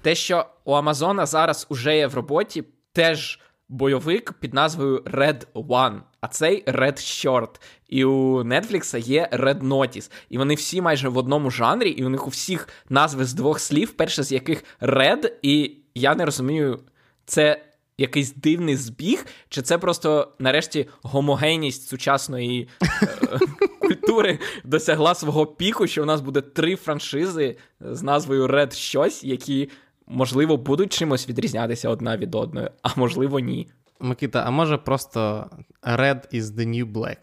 Те, 0.02 0.14
що 0.14 0.46
у 0.64 0.72
Амазона 0.72 1.26
зараз 1.26 1.66
уже 1.68 1.96
є 1.96 2.06
в 2.06 2.14
роботі 2.14 2.64
теж 2.92 3.40
бойовик 3.68 4.32
під 4.32 4.54
назвою 4.54 4.98
Red 4.98 5.46
One, 5.54 6.00
а 6.20 6.28
цей 6.28 6.64
Red 6.64 6.96
Short. 6.96 7.60
І 7.88 8.04
у 8.04 8.42
Netflix 8.42 8.98
є 8.98 9.28
Red 9.32 9.62
Notice. 9.62 10.10
І 10.28 10.38
вони 10.38 10.54
всі 10.54 10.80
майже 10.80 11.08
в 11.08 11.18
одному 11.18 11.50
жанрі, 11.50 11.90
і 11.90 12.04
у 12.04 12.08
них 12.08 12.26
у 12.26 12.30
всіх 12.30 12.68
назви 12.88 13.24
з 13.24 13.34
двох 13.34 13.60
слів, 13.60 13.92
перше 13.92 14.22
з 14.22 14.32
яких 14.32 14.64
Red, 14.80 15.32
і 15.42 15.76
я 15.94 16.14
не 16.14 16.24
розумію, 16.24 16.80
це 17.24 17.64
якийсь 17.98 18.34
дивний 18.34 18.76
збіг, 18.76 19.26
чи 19.48 19.62
це 19.62 19.78
просто 19.78 20.32
нарешті 20.38 20.88
гомогенність 21.02 21.88
сучасної 21.88 22.68
е, 22.82 23.38
культури 23.80 24.38
досягла 24.64 25.14
свого 25.14 25.46
піку, 25.46 25.86
що 25.86 26.02
у 26.02 26.06
нас 26.06 26.20
буде 26.20 26.40
три 26.40 26.76
франшизи 26.76 27.56
з 27.80 28.02
назвою 28.02 28.46
Red 28.46 28.74
щось, 28.74 29.24
які, 29.24 29.70
можливо, 30.06 30.56
будуть 30.56 30.92
чимось 30.92 31.28
відрізнятися 31.28 31.88
одна 31.88 32.16
від 32.16 32.34
одної, 32.34 32.68
а 32.82 32.88
можливо, 32.96 33.40
ні. 33.40 33.68
Микита, 34.00 34.44
а 34.46 34.50
може 34.50 34.78
просто 34.78 35.50
Red 35.82 36.34
is 36.34 36.42
the 36.42 36.68
new 36.68 36.92
black? 36.92 37.18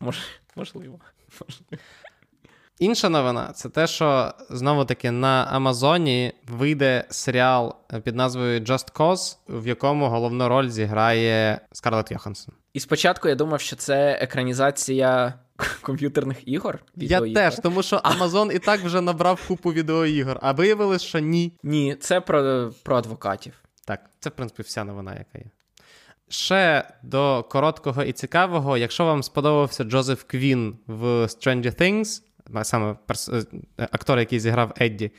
Мож, 0.00 0.18
можливо. 0.56 1.00
можливо. 1.40 1.82
Інша 2.78 3.08
новина 3.08 3.52
це 3.52 3.68
те, 3.68 3.86
що 3.86 4.32
знову 4.50 4.84
таки 4.84 5.10
на 5.10 5.44
Амазоні 5.50 6.32
вийде 6.48 7.04
серіал 7.10 7.76
під 8.02 8.14
назвою 8.14 8.60
Just 8.60 8.92
Cause, 8.92 9.36
в 9.48 9.66
якому 9.66 10.08
головну 10.08 10.48
роль 10.48 10.68
зіграє 10.68 11.60
Скарлетт 11.72 12.10
Йоханссон. 12.10 12.54
І 12.74 12.80
спочатку 12.80 13.28
я 13.28 13.34
думав, 13.34 13.60
що 13.60 13.76
це 13.76 14.18
екранізація 14.20 15.34
комп'ютерних 15.82 16.48
ігор. 16.48 16.78
Я 16.96 17.20
теж, 17.20 17.56
тому 17.56 17.82
що 17.82 17.96
Амазон 17.96 18.50
і 18.54 18.58
так 18.58 18.80
вже 18.80 19.00
набрав 19.00 19.46
купу 19.48 19.72
відеоігор, 19.72 20.38
а 20.42 20.52
виявилось, 20.52 21.02
що 21.02 21.18
ні. 21.18 21.52
Ні, 21.62 21.96
це 22.00 22.20
про, 22.20 22.70
про 22.82 22.96
адвокатів. 22.96 23.54
Так, 23.86 24.10
це, 24.20 24.30
в 24.30 24.32
принципі, 24.32 24.62
вся 24.62 24.84
новина, 24.84 25.12
яка 25.12 25.38
є. 25.38 25.50
Ще 26.28 26.88
до 27.02 27.42
короткого 27.50 28.02
і 28.02 28.12
цікавого, 28.12 28.76
якщо 28.78 29.04
вам 29.04 29.22
сподобався 29.22 29.84
Джозеф 29.84 30.22
Квін 30.22 30.78
в 30.86 31.04
Stranger 31.04 31.80
Things, 31.80 32.22
саме 32.64 32.96
актор, 33.76 34.18
який 34.18 34.40
зіграв 34.40 34.74
Едді, 34.80 35.10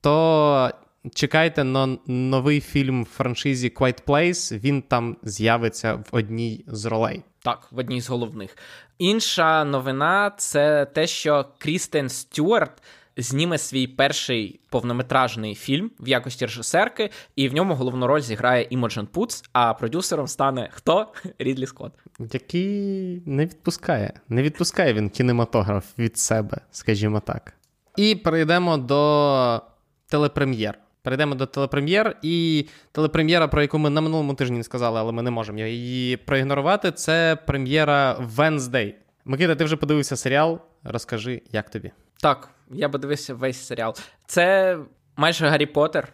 то 0.00 0.70
чекайте 1.14 1.64
на 1.64 1.98
новий 2.06 2.60
фільм 2.60 3.02
в 3.02 3.06
франшизі 3.06 3.68
Quiet 3.68 4.02
Place, 4.04 4.58
він 4.58 4.82
там 4.82 5.16
з'явиться 5.22 5.94
в 5.94 6.08
одній 6.12 6.64
з 6.66 6.84
ролей. 6.84 7.22
Так, 7.42 7.68
в 7.70 7.78
одній 7.78 8.00
з 8.00 8.08
головних. 8.08 8.56
Інша 8.98 9.64
новина 9.64 10.32
це 10.36 10.86
те, 10.86 11.06
що 11.06 11.46
Крістен 11.58 12.08
Стюарт 12.08 12.82
зніме 13.18 13.58
свій 13.58 13.86
перший 13.86 14.60
повнометражний 14.68 15.54
фільм 15.54 15.90
в 16.00 16.08
якості 16.08 16.46
режисерки, 16.46 17.10
і 17.36 17.48
в 17.48 17.54
ньому 17.54 17.74
головну 17.74 18.06
роль 18.06 18.20
зіграє 18.20 18.66
Імоджен 18.70 19.06
Пуц, 19.06 19.44
а 19.52 19.74
продюсером 19.74 20.26
стане 20.26 20.68
хто? 20.72 21.12
Рідлі 21.38 21.66
Скотт. 21.66 21.92
Який 22.32 23.22
не 23.26 23.46
відпускає. 23.46 24.12
Не 24.28 24.42
відпускає 24.42 24.92
він 24.92 25.10
кінематограф 25.10 25.98
від 25.98 26.18
себе, 26.18 26.60
скажімо 26.70 27.20
так. 27.20 27.54
І 27.96 28.14
перейдемо 28.14 28.76
до 28.76 29.62
телепрем'єр. 30.08 30.78
Перейдемо 31.02 31.34
до 31.34 31.46
телепрем'єр, 31.46 32.16
і 32.22 32.66
телепрем'єра, 32.92 33.48
про 33.48 33.62
яку 33.62 33.78
ми 33.78 33.90
на 33.90 34.00
минулому 34.00 34.34
тижні 34.34 34.56
не 34.56 34.64
сказали, 34.64 35.00
але 35.00 35.12
ми 35.12 35.22
не 35.22 35.30
можемо 35.30 35.58
її 35.58 36.16
проігнорувати. 36.16 36.92
Це 36.92 37.38
прем'єра 37.46 38.16
Wednesday. 38.36 38.94
Микита, 39.24 39.54
ти 39.54 39.64
вже 39.64 39.76
подивився 39.76 40.16
серіал. 40.16 40.60
Розкажи, 40.84 41.42
як 41.52 41.70
тобі? 41.70 41.90
Так, 42.20 42.48
я 42.70 42.88
би 42.88 42.98
дивився 42.98 43.34
весь 43.34 43.66
серіал. 43.66 43.96
Це 44.26 44.78
майже 45.16 45.48
Гаррі 45.48 45.66
Поттер, 45.66 46.12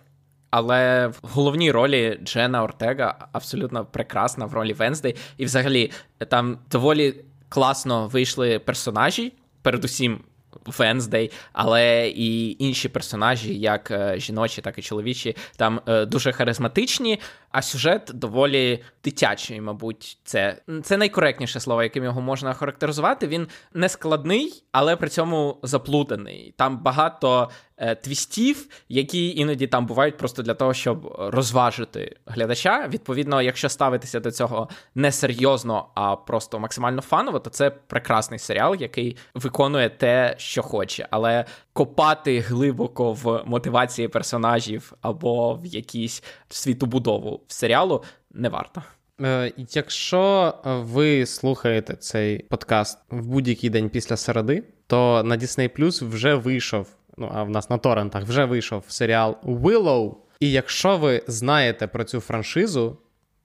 але 0.51 1.07
в 1.07 1.19
головній 1.23 1.71
ролі 1.71 2.21
Джена 2.25 2.63
Ортега 2.63 3.29
абсолютно 3.33 3.85
прекрасна 3.85 4.47
в 4.47 4.55
ролі 4.55 4.73
Венздей. 4.73 5.17
І 5.37 5.45
взагалі 5.45 5.91
там 6.29 6.59
доволі 6.71 7.25
класно 7.49 8.09
вийшли 8.09 8.59
персонажі, 8.59 9.33
передусім. 9.63 10.21
Венздей, 10.67 11.31
але 11.53 12.09
і 12.09 12.57
інші 12.65 12.89
персонажі, 12.89 13.59
як 13.59 14.13
жіночі, 14.17 14.63
так 14.63 14.79
і 14.79 14.83
чоловічі, 14.83 15.37
там 15.57 15.81
дуже 16.07 16.33
харизматичні, 16.33 17.21
а 17.51 17.63
сюжет 17.63 18.11
доволі 18.15 18.85
дитячий, 19.05 19.61
мабуть, 19.61 20.19
це 20.25 20.57
це 20.83 20.97
найкоректніше 20.97 21.61
слово, 21.61 21.83
яким 21.83 22.05
його 22.05 22.21
можна 22.21 22.53
характеризувати. 22.53 23.27
Він 23.27 23.49
не 23.75 23.89
складний, 23.89 24.65
але 24.73 24.97
при 24.97 25.09
цьому 25.09 25.59
заплутаний. 25.63 26.55
Там 26.57 26.79
багато 26.79 27.51
е, 27.74 27.74
твістів, 28.03 28.69
які 28.89 29.37
іноді 29.37 29.67
там 29.67 29.87
бувають 29.87 30.17
просто 30.17 30.43
для 30.43 30.55
того, 30.55 30.75
щоб 30.75 31.15
розважити 31.19 32.17
глядача. 32.27 32.89
Відповідно, 32.89 33.43
якщо 33.43 33.69
ставитися 33.69 34.21
до 34.21 34.31
цього 34.31 34.69
не 34.95 35.13
серйозно, 35.13 35.89
а 35.95 36.17
просто 36.17 36.59
максимально 36.59 37.03
фаново, 37.03 37.39
то 37.39 37.51
це 37.51 37.71
прекрасний 37.71 38.39
серіал, 38.39 38.77
який 38.81 39.17
виконує 39.35 39.91
те, 39.91 40.35
що 40.39 40.63
хоче, 40.63 41.09
але 41.11 41.45
копати 41.73 42.41
глибоко 42.41 43.13
в 43.13 43.43
мотивації 43.47 44.09
персонажів 44.09 44.93
або 45.01 45.55
в 45.55 45.67
якійсь 45.67 46.23
світобудову 46.49 47.41
в 47.47 47.53
серіалу 47.53 48.05
не 48.31 48.49
варто. 48.49 48.83
Е, 49.21 49.53
якщо 49.57 50.55
ви 50.65 51.27
слухаєте 51.27 51.97
цей 51.97 52.39
подкаст 52.39 52.99
в 53.11 53.27
будь-який 53.27 53.71
день 53.71 53.91
після 53.91 54.17
середи, 54.17 54.65
то 54.87 55.23
на 55.23 55.37
Disney 55.37 55.79
Plus 55.79 56.09
вже 56.09 56.35
вийшов. 56.35 56.87
Ну, 57.17 57.31
а 57.35 57.43
в 57.43 57.51
нас 57.51 57.71
на 57.71 57.79
торрентах 57.79 58.25
вже 58.25 58.45
вийшов 58.45 58.85
серіал 58.89 59.37
Willow. 59.43 60.15
І 60.41 60.51
якщо 60.51 60.97
ви 60.97 61.23
знаєте 61.27 61.87
про 61.87 62.05
цю 62.05 62.21
франшизу, 62.21 62.99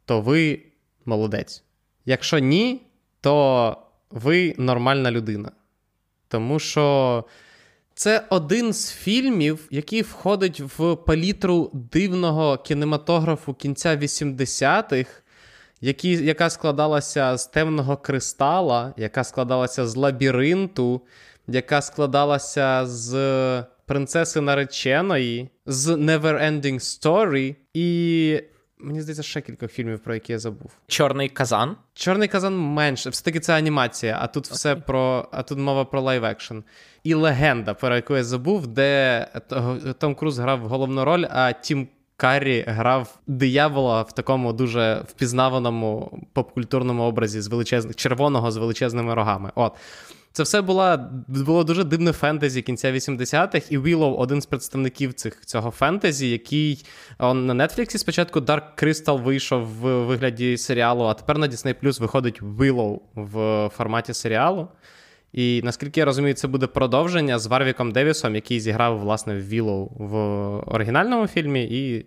то 0.06 0.22
ви 0.22 0.62
молодець. 1.06 1.64
Якщо 2.06 2.40
ні, 2.40 2.82
то 3.22 3.78
ви 4.12 4.56
нормальна 4.58 5.12
людина. 5.12 5.52
Тому 6.28 6.60
що 6.60 7.24
це 7.94 8.24
один 8.30 8.74
з 8.74 8.92
фільмів, 8.92 9.68
який 9.72 10.02
входить 10.02 10.60
в 10.60 10.96
палітру 10.96 11.72
дивного 11.74 12.58
кінематографу 12.58 13.54
кінця 13.54 13.98
80-х, 13.98 15.10
які, 15.82 16.12
яка 16.12 16.50
складалася 16.50 17.38
з 17.38 17.48
темного 17.48 17.98
кристала, 17.98 18.94
яка 18.98 19.24
складалася 19.24 19.88
з 19.88 19.96
лабіринту, 19.96 21.02
яка 21.48 21.82
складалася 21.82 22.86
з 22.86 23.64
принцеси 23.86 24.42
нареченої, 24.42 25.50
з 25.66 25.88
Neverending 25.88 26.80
Story 26.80 27.56
і. 27.74 28.42
Мені 28.82 29.02
здається, 29.02 29.24
ще 29.24 29.42
кілька 29.42 29.68
фільмів, 29.68 30.00
про 30.00 30.14
які 30.14 30.32
я 30.32 30.40
забув. 30.40 30.72
Чорний 30.88 31.30
казан. 31.30 31.76
Чорний 31.94 32.28
казан 32.28 32.58
менше. 32.58 33.10
Все-таки 33.10 33.40
це 33.40 33.54
анімація, 33.58 34.18
а 34.22 34.28
тут 34.28 34.48
okay. 34.48 34.54
все 34.54 34.76
про. 34.76 35.30
А 35.32 35.44
тут 35.44 35.60
мова 35.60 35.86
про 35.86 36.02
live 36.02 36.26
action. 36.26 36.58
І 37.04 37.14
легенда, 37.14 37.74
про 37.74 37.96
яку 37.96 38.16
я 38.16 38.24
забув, 38.24 38.68
де 38.68 39.28
Том 40.00 40.16
Круз 40.16 40.40
грав 40.40 40.60
головну 40.60 41.06
роль, 41.06 41.26
а 41.30 41.52
Тім 41.52 41.88
Каррі 42.20 42.66
грав 42.68 43.20
диявола 43.28 44.02
в 44.02 44.12
такому 44.12 44.54
дуже 44.54 45.02
впізнаваному 45.08 46.20
попкультурному 46.34 47.04
образі 47.04 47.42
з 47.42 47.48
величезних 47.48 47.96
червоного 47.96 48.52
з 48.52 48.58
величезними 48.58 49.14
рогами. 49.14 49.52
От. 49.56 49.74
Це 50.32 50.44
все 50.44 50.62
була, 50.62 51.10
було 51.28 51.64
дуже 51.64 51.84
дивне 51.84 52.12
фентезі 52.12 52.62
кінця 52.62 52.92
80-х, 52.92 53.72
і 53.72 53.78
Willow 53.78 54.16
один 54.16 54.42
з 54.42 54.46
представників 54.46 55.14
цих, 55.14 55.46
цього 55.46 55.72
фентезі, 55.72 56.30
який 56.30 56.86
он, 57.20 57.46
на 57.46 57.68
Нетфліксі 57.68 57.98
спочатку 57.98 58.40
Dark 58.40 58.64
Crystal 58.84 59.24
вийшов 59.24 59.64
в 59.64 60.06
вигляді 60.06 60.58
серіалу, 60.58 61.04
а 61.04 61.14
тепер 61.14 61.38
на 61.38 61.48
Disney 61.48 61.76
Plus 61.84 62.02
виходить 62.02 62.42
Willow 62.42 63.00
в 63.16 63.70
форматі 63.78 64.14
серіалу. 64.14 64.68
І 65.34 65.62
наскільки 65.64 66.00
я 66.00 66.06
розумію, 66.06 66.34
це 66.34 66.48
буде 66.48 66.68
продовження 66.68 67.40
з 67.40 67.48
Варвіком 67.48 67.92
Девісом, 67.92 68.36
який 68.36 68.60
зіграв 68.60 69.00
власне 69.00 69.36
в 69.36 69.54
Willow 69.54 69.90
в 69.98 70.16
оригінальному 70.74 71.28
фільмі, 71.28 71.64
і 71.64 72.06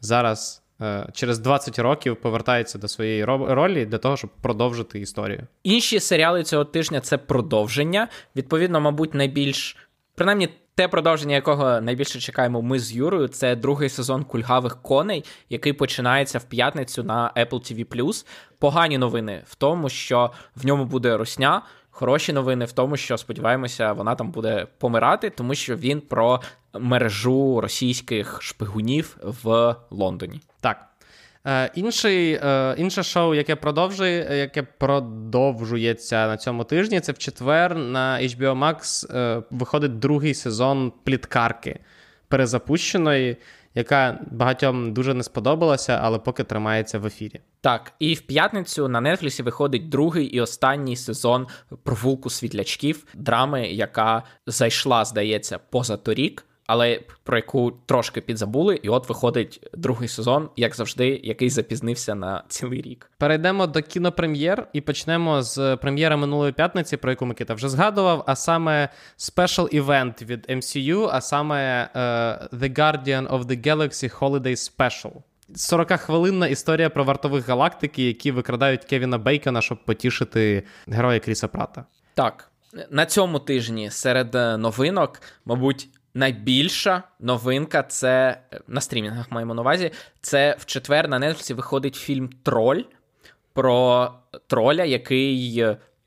зараз 0.00 0.64
Е, 0.80 1.06
через 1.12 1.38
20 1.38 1.78
років 1.78 2.16
повертається 2.16 2.78
до 2.78 2.88
своєї 2.88 3.24
ролі 3.24 3.86
для 3.86 3.98
того, 3.98 4.16
щоб 4.16 4.30
продовжити 4.42 5.00
історію. 5.00 5.46
Інші 5.62 6.00
серіали 6.00 6.42
цього 6.42 6.64
тижня 6.64 7.00
це 7.00 7.18
продовження. 7.18 8.08
Відповідно, 8.36 8.80
мабуть, 8.80 9.14
найбільш 9.14 9.76
принаймні. 10.14 10.48
Те 10.76 10.88
продовження, 10.88 11.34
якого 11.34 11.80
найбільше 11.80 12.20
чекаємо 12.20 12.62
ми 12.62 12.78
з 12.78 12.92
Юрою, 12.92 13.28
це 13.28 13.56
другий 13.56 13.88
сезон 13.88 14.24
кульгавих 14.24 14.82
коней, 14.82 15.24
який 15.50 15.72
починається 15.72 16.38
в 16.38 16.44
п'ятницю 16.44 17.04
на 17.04 17.32
Apple 17.36 17.48
TV+. 17.50 18.24
Погані 18.58 18.98
новини 18.98 19.42
в 19.46 19.54
тому, 19.54 19.88
що 19.88 20.30
в 20.56 20.66
ньому 20.66 20.84
буде 20.84 21.16
русня. 21.16 21.62
Хороші 21.96 22.32
новини 22.32 22.64
в 22.64 22.72
тому, 22.72 22.96
що 22.96 23.18
сподіваємося, 23.18 23.92
вона 23.92 24.14
там 24.14 24.30
буде 24.30 24.66
помирати, 24.78 25.30
тому 25.30 25.54
що 25.54 25.76
він 25.76 26.00
про 26.00 26.40
мережу 26.72 27.60
російських 27.60 28.42
шпигунів 28.42 29.16
в 29.42 29.76
Лондоні. 29.90 30.40
Так. 30.60 30.88
Е, 31.46 31.70
інший, 31.74 32.32
е, 32.32 32.74
Інше 32.78 33.02
шоу, 33.02 33.34
яке 33.34 33.56
продовжує, 33.56 34.38
яке 34.38 34.62
продовжується 34.62 36.26
на 36.26 36.36
цьому 36.36 36.64
тижні, 36.64 37.00
це 37.00 37.12
в 37.12 37.18
четвер 37.18 37.76
на 37.76 38.18
HBO 38.20 38.58
Max 38.58 39.12
е, 39.16 39.42
виходить 39.50 39.98
другий 39.98 40.34
сезон 40.34 40.92
пліткарки 41.04 41.80
перезапущеної, 42.28 43.36
яка 43.74 44.18
багатьом 44.30 44.92
дуже 44.92 45.14
не 45.14 45.22
сподобалася, 45.22 46.00
але 46.02 46.18
поки 46.18 46.44
тримається 46.44 46.98
в 46.98 47.06
ефірі. 47.06 47.40
Так, 47.60 47.92
і 47.98 48.14
в 48.14 48.20
п'ятницю 48.20 48.88
на 48.88 49.00
Нетфлісі 49.00 49.42
виходить 49.42 49.88
другий 49.88 50.26
і 50.26 50.40
останній 50.40 50.96
сезон 50.96 51.46
провулку 51.82 52.30
світлячків, 52.30 53.06
драми, 53.14 53.68
яка 53.68 54.22
зайшла, 54.46 55.04
здається, 55.04 55.58
поза 55.58 55.96
торік 55.96 56.44
але 56.66 57.00
про 57.22 57.36
яку 57.36 57.72
трошки 57.86 58.20
підзабули, 58.20 58.80
і 58.82 58.88
от 58.88 59.08
виходить 59.08 59.68
другий 59.74 60.08
сезон, 60.08 60.48
як 60.56 60.76
завжди, 60.76 61.20
який 61.24 61.50
запізнився 61.50 62.14
на 62.14 62.44
цілий 62.48 62.82
рік. 62.82 63.10
Перейдемо 63.18 63.66
до 63.66 63.82
кінопрем'єр 63.82 64.66
і 64.72 64.80
почнемо 64.80 65.42
з 65.42 65.76
прем'єри 65.76 66.16
минулої 66.16 66.52
п'ятниці, 66.52 66.96
про 66.96 67.10
яку 67.10 67.26
Микита 67.26 67.54
вже 67.54 67.68
згадував. 67.68 68.24
А 68.26 68.36
саме 68.36 68.88
спешл 69.16 69.66
івент 69.70 70.22
від 70.22 70.46
MCU, 70.50 71.08
а 71.12 71.20
саме 71.20 71.88
uh, 71.94 72.58
The 72.58 72.78
Guardian 72.78 73.28
of 73.28 73.44
the 73.44 73.66
Galaxy 73.66 74.18
Holiday 74.18 74.56
Special. 74.56 75.12
40-хвилинна 75.54 76.48
історія 76.48 76.90
про 76.90 77.04
вартових 77.04 77.48
галактики, 77.48 78.06
які 78.06 78.30
викрадають 78.30 78.84
Кевіна 78.84 79.18
Бейкона, 79.18 79.60
щоб 79.60 79.84
потішити 79.84 80.62
героя 80.86 81.20
Кріса 81.20 81.48
Прата. 81.48 81.84
Так. 82.14 82.50
На 82.90 83.06
цьому 83.06 83.38
тижні 83.38 83.90
серед 83.90 84.34
е, 84.34 84.56
новинок, 84.56 85.22
мабуть, 85.44 85.88
найбільша 86.14 87.02
новинка 87.20 87.82
це 87.82 88.40
на 88.68 88.80
стрімінгах 88.80 89.30
маємо 89.30 89.54
на 89.54 89.62
увазі. 89.62 89.90
Це 90.20 90.56
в 90.58 90.64
четвер 90.64 91.08
на 91.08 91.18
Netflix 91.18 91.54
виходить 91.54 91.94
фільм 91.94 92.30
Троль 92.42 92.82
про 93.52 94.10
троля, 94.46 94.84
який 94.84 95.66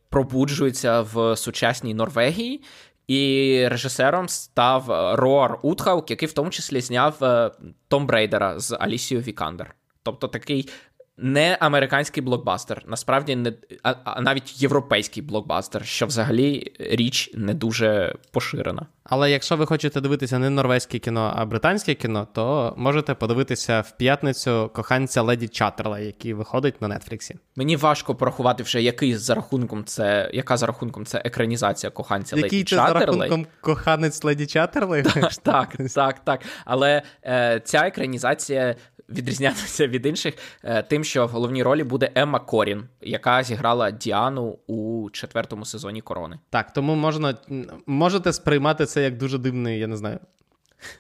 пробуджується 0.10 1.01
в 1.01 1.36
сучасній 1.36 1.93
Норвегії. 1.93 2.64
І 3.08 3.64
режисером 3.68 4.30
став 4.30 4.86
Роар 5.16 5.60
Утхаук, 5.62 6.10
який 6.12 6.28
в 6.28 6.34
тому 6.34 6.49
числі 6.49 6.82
зняв 6.82 7.24
е, 7.24 7.51
Том 7.88 8.08
Брейдера 8.08 8.60
з 8.60 8.78
Алісією 8.80 9.24
Вікандер. 9.24 9.76
Тобто 10.03 10.28
такий 10.28 10.70
не 11.18 11.57
американський 11.59 12.24
блокбастер, 12.24 12.84
насправді 12.88 13.36
не 13.36 13.53
а, 13.84 13.95
а 14.03 14.22
навіть 14.22 14.61
європейський 14.61 15.24
блокбастер, 15.24 15.86
що 15.86 16.05
взагалі 16.05 16.72
річ 16.80 17.32
не 17.34 17.53
дуже 17.53 18.15
поширена. 18.32 18.86
Але 19.03 19.32
якщо 19.32 19.57
ви 19.57 19.65
хочете 19.65 20.01
дивитися 20.01 20.39
не 20.39 20.49
норвезьке 20.49 20.99
кіно, 20.99 21.34
а 21.36 21.45
британське 21.45 21.93
кіно, 21.93 22.28
то 22.34 22.74
можете 22.78 23.13
подивитися 23.13 23.82
в 23.82 23.97
п'ятницю 23.97 24.72
коханця 24.74 25.22
Леді 25.22 25.47
Чатерла, 25.47 25.99
який 25.99 26.34
виходить 26.34 26.82
на 26.82 26.99
Нетфліксі. 26.99 27.36
Мені 27.55 27.76
важко 27.76 28.15
порахувати 28.15 28.63
вже, 28.63 28.82
який 28.82 29.15
за 29.15 29.36
рахунком 29.36 29.86
це 29.86 30.30
яка 30.34 30.57
за 30.57 30.65
рахунком 30.65 31.05
це 31.05 31.22
екранізація 31.26 31.91
коханця 31.91 32.36
Леді 32.36 32.63
Чатерли. 32.63 32.89
Який 32.89 33.03
це 33.03 33.15
за 33.15 33.22
рахунком 33.22 33.47
коханець 33.61 34.24
Леді 34.24 34.47
Чатерли? 34.47 35.03
Так, 35.18 35.34
так, 35.43 35.78
так, 35.95 36.20
так. 36.20 36.41
Але 36.65 37.01
е, 37.26 37.61
ця 37.65 37.88
екранізація 37.88 38.76
відрізнятися 39.10 39.88
від 39.88 40.05
інших 40.05 40.34
е, 40.64 40.84
тим, 40.84 41.03
що 41.03 41.26
в 41.26 41.30
головній 41.30 41.64
ролі 41.64 41.84
буде 41.84 42.12
Емма 42.16 42.39
Корін, 42.39 42.84
яка 43.01 43.43
зіграла 43.43 43.91
Діану 43.91 44.60
у 44.68 45.10
четвертому 45.10 45.66
сезоні 45.66 46.01
корони. 46.01 46.39
Так, 46.49 46.74
тому 46.74 46.95
можна 46.95 47.38
можете 47.86 48.34
сприймати 48.34 48.86
це 48.86 49.03
як 49.03 49.18
дуже 49.18 49.38
дивний, 49.38 49.80
я 49.80 49.88
не 49.88 49.97
знаю. 49.97 50.20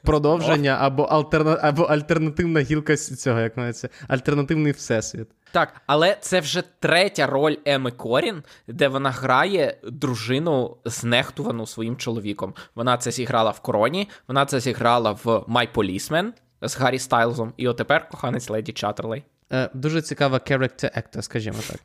Продовження 0.03 0.77
або 0.79 1.03
альтерна... 1.03 1.59
або 1.61 1.83
альтернативна 1.83 2.59
гілка 2.59 2.95
цього, 2.97 3.39
як 3.39 3.57
називається, 3.57 3.89
альтернативний 4.07 4.71
всесвіт. 4.71 5.27
Так, 5.51 5.81
але 5.85 6.17
це 6.21 6.39
вже 6.39 6.63
третя 6.79 7.27
роль 7.27 7.55
Еми 7.65 7.91
Корін, 7.91 8.43
де 8.67 8.87
вона 8.87 9.11
грає 9.11 9.77
дружину, 9.83 10.77
знехтувану 10.85 11.65
своїм 11.65 11.97
чоловіком. 11.97 12.53
Вона 12.75 12.97
це 12.97 13.11
зіграла 13.11 13.51
в 13.51 13.59
короні, 13.59 14.09
вона 14.27 14.45
це 14.45 14.59
зіграла 14.59 15.11
в 15.11 15.25
My 15.25 15.67
Policeman, 15.73 16.31
з 16.61 16.77
Гаррі 16.77 16.99
Стайлзом, 16.99 17.53
і 17.57 17.67
отепер 17.67 18.09
коханець 18.09 18.49
Леді 18.49 18.71
Чаттерлей. 18.73 19.23
Е, 19.51 19.69
Дуже 19.73 20.01
цікава 20.01 20.37
character 20.37 20.97
actor, 20.97 21.21
скажімо 21.21 21.57
так. 21.69 21.79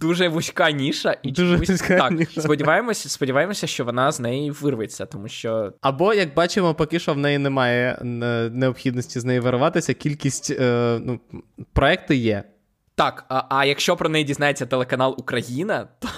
Дуже 0.00 0.28
вузька 0.28 0.70
ніша, 0.70 1.16
і 1.22 1.30
Дуже 1.32 1.52
чомусь... 1.54 1.70
вузька 1.70 1.96
так, 1.98 2.10
ніша. 2.12 2.40
сподіваємося, 2.40 3.08
сподіваємося, 3.08 3.66
що 3.66 3.84
вона 3.84 4.12
з 4.12 4.20
неї 4.20 4.50
вирветься, 4.50 5.06
тому 5.06 5.28
що. 5.28 5.72
Або, 5.80 6.14
як 6.14 6.34
бачимо, 6.34 6.74
поки 6.74 6.98
що 6.98 7.14
в 7.14 7.18
неї 7.18 7.38
немає 7.38 7.98
е, 8.00 8.04
необхідності 8.52 9.20
з 9.20 9.24
неї 9.24 9.40
вирватися. 9.40 9.94
Кількість 9.94 10.50
е, 10.50 10.98
ну, 11.02 11.20
проекти 11.72 12.16
є. 12.16 12.44
Так, 12.96 13.24
а 13.28 13.42
а 13.48 13.64
якщо 13.64 13.96
про 13.96 14.08
неї 14.08 14.24
дізнається 14.24 14.66
телеканал 14.66 15.14
Україна, 15.18 15.88
то 15.98 16.08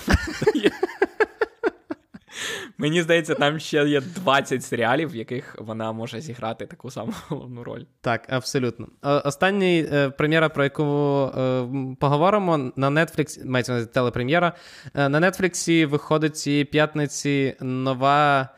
Мені 2.79 3.03
здається, 3.03 3.35
там 3.35 3.59
ще 3.59 3.89
є 3.89 4.01
20 4.01 4.65
серіалів, 4.65 5.11
в 5.11 5.17
яких 5.17 5.57
вона 5.59 5.93
може 5.93 6.21
зіграти 6.21 6.67
таку 6.67 6.91
саму 6.91 7.13
головну 7.29 7.65
роль. 7.65 7.83
Так, 8.01 8.27
абсолютно. 8.29 8.89
Останній 9.03 9.89
е, 9.93 10.11
прем'єра, 10.11 10.49
про 10.49 10.65
яку 10.65 10.85
е, 10.85 11.67
поговоримо, 12.01 12.73
на 12.77 12.91
Netflix, 12.91 13.47
мається 13.47 13.87
телепрем'єра. 13.87 14.53
Е, 14.95 15.09
на 15.09 15.21
Netflix 15.21 15.87
виходить 15.87 16.37
цієї 16.37 16.65
п'ятниці 16.65 17.57
нова 17.61 18.49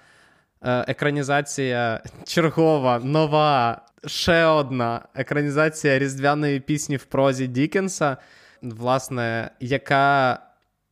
екранізація, 0.63 2.03
чергова, 2.25 2.99
нова, 2.99 3.83
ще 4.07 4.45
одна 4.45 5.03
екранізація 5.15 5.99
різдвяної 5.99 6.61
пісні 6.61 6.97
в 6.97 7.05
прозі 7.05 7.47
Дікенса, 7.47 8.17
власне, 8.63 9.51
яка 9.61 10.39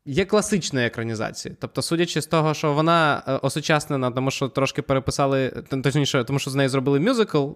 є 0.07 0.25
класичною 0.25 0.87
екранізацією. 0.87 1.57
Тобто, 1.61 1.83
судячи 1.83 2.23
з 2.23 2.27
того, 2.27 2.55
що 2.55 2.73
вона 2.73 3.23
е, 3.27 3.33
осучаснена, 3.33 4.11
тому 4.11 4.31
що 4.31 4.49
трошки 4.49 4.83
переписали, 4.83 5.49
точніше, 5.83 6.25
тому 6.25 6.39
що 6.39 6.51
з 6.51 6.55
неї 6.55 6.69
зробили 6.69 7.01
мюзикл, 7.01 7.49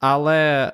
але. 0.00 0.72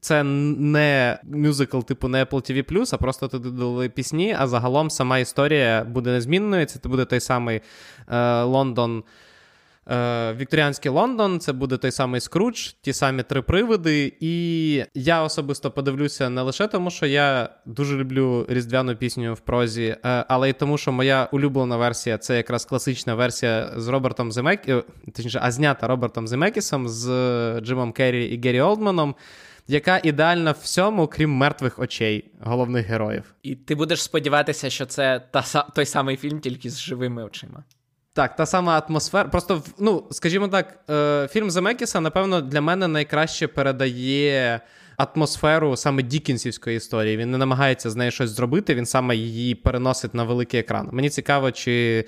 Це 0.00 0.22
не 0.22 1.18
мюзикл, 1.24 1.80
типу 1.80 2.08
не 2.08 2.24
Apple 2.24 2.50
TV+, 2.50 2.88
а 2.92 2.96
просто 2.96 3.28
туди 3.28 3.50
додали 3.50 3.88
пісні, 3.88 4.36
а 4.38 4.46
загалом 4.46 4.90
сама 4.90 5.18
історія 5.18 5.84
буде 5.84 6.10
незмінною. 6.10 6.66
Це 6.66 6.88
буде 6.88 7.04
той 7.04 7.20
самий 7.20 7.60
е, 8.08 8.42
Лондон 8.42 9.04
е, 9.88 10.32
Вікторіанський 10.32 10.90
Лондон, 10.90 11.40
це 11.40 11.52
буде 11.52 11.76
той 11.76 11.90
самий 11.90 12.20
Скрудж, 12.20 12.68
ті 12.80 12.92
самі 12.92 13.22
три 13.22 13.42
привиди. 13.42 14.12
І 14.20 14.84
я 14.94 15.22
особисто 15.22 15.70
подивлюся 15.70 16.30
не 16.30 16.42
лише 16.42 16.66
тому, 16.66 16.90
що 16.90 17.06
я 17.06 17.48
дуже 17.66 17.96
люблю 17.96 18.46
різдвяну 18.48 18.96
пісню 18.96 19.34
в 19.34 19.40
прозі, 19.40 19.96
е, 20.04 20.24
але 20.28 20.50
й 20.50 20.52
тому, 20.52 20.78
що 20.78 20.92
моя 20.92 21.28
улюблена 21.32 21.76
версія 21.76 22.18
це 22.18 22.36
якраз 22.36 22.64
класична 22.64 23.14
версія 23.14 23.72
з 23.76 23.88
Робертом 23.88 24.32
Земек... 24.32 24.68
Е, 24.68 24.82
точніше, 25.14 25.40
а 25.42 25.50
знята 25.50 25.86
Робертом 25.86 26.28
Земекісом 26.28 26.88
з 26.88 27.06
Джимом 27.60 27.92
Керрі 27.92 28.24
і 28.24 28.40
Геррі 28.40 28.60
Олдманом. 28.60 29.14
Яка 29.68 30.00
ідеальна 30.04 30.50
всьому, 30.50 31.06
крім 31.06 31.30
мертвих 31.30 31.78
очей 31.78 32.30
головних 32.40 32.86
героїв, 32.86 33.34
і 33.42 33.54
ти 33.54 33.74
будеш 33.74 34.02
сподіватися, 34.02 34.70
що 34.70 34.86
це 34.86 35.22
та 35.30 35.42
той 35.74 35.86
самий 35.86 36.16
фільм, 36.16 36.40
тільки 36.40 36.70
з 36.70 36.80
живими 36.80 37.24
очима. 37.24 37.64
Так, 38.16 38.36
та 38.36 38.46
сама 38.46 38.82
атмосфера. 38.88 39.28
Просто, 39.28 39.62
ну, 39.78 40.04
скажімо 40.10 40.48
так, 40.48 40.78
е, 40.90 41.28
фільм 41.32 41.50
Земекіса, 41.50 42.00
напевно, 42.00 42.40
для 42.40 42.60
мене 42.60 42.88
найкраще 42.88 43.46
передає 43.46 44.60
атмосферу 44.96 45.76
саме 45.76 46.02
Дікінсівської 46.02 46.76
історії. 46.76 47.16
Він 47.16 47.30
не 47.30 47.38
намагається 47.38 47.90
з 47.90 47.96
нею 47.96 48.10
щось 48.10 48.30
зробити, 48.30 48.74
він 48.74 48.86
саме 48.86 49.16
її 49.16 49.54
переносить 49.54 50.14
на 50.14 50.24
великий 50.24 50.60
екран. 50.60 50.88
Мені 50.92 51.10
цікаво, 51.10 51.52
чи 51.52 52.04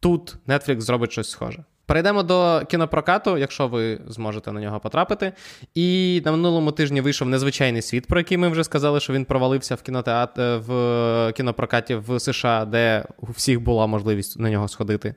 тут 0.00 0.36
Netflix 0.46 0.80
зробить 0.80 1.12
щось 1.12 1.30
схоже. 1.30 1.64
Перейдемо 1.88 2.22
до 2.22 2.62
кінопрокату, 2.68 3.38
якщо 3.38 3.68
ви 3.68 4.00
зможете 4.06 4.52
на 4.52 4.60
нього 4.60 4.80
потрапити. 4.80 5.32
І 5.74 6.22
на 6.24 6.30
минулому 6.30 6.72
тижні 6.72 7.00
вийшов 7.00 7.28
незвичайний 7.28 7.82
світ, 7.82 8.06
про 8.06 8.20
який 8.20 8.38
ми 8.38 8.48
вже 8.48 8.64
сказали, 8.64 9.00
що 9.00 9.12
він 9.12 9.24
провалився 9.24 9.74
в 9.74 9.82
кінотеатр 9.82 10.42
в 10.66 11.32
кінопрокаті 11.36 11.94
в 11.94 12.20
США, 12.20 12.64
де 12.64 13.04
у 13.18 13.26
всіх 13.30 13.60
була 13.60 13.86
можливість 13.86 14.38
на 14.38 14.50
нього 14.50 14.68
сходити. 14.68 15.14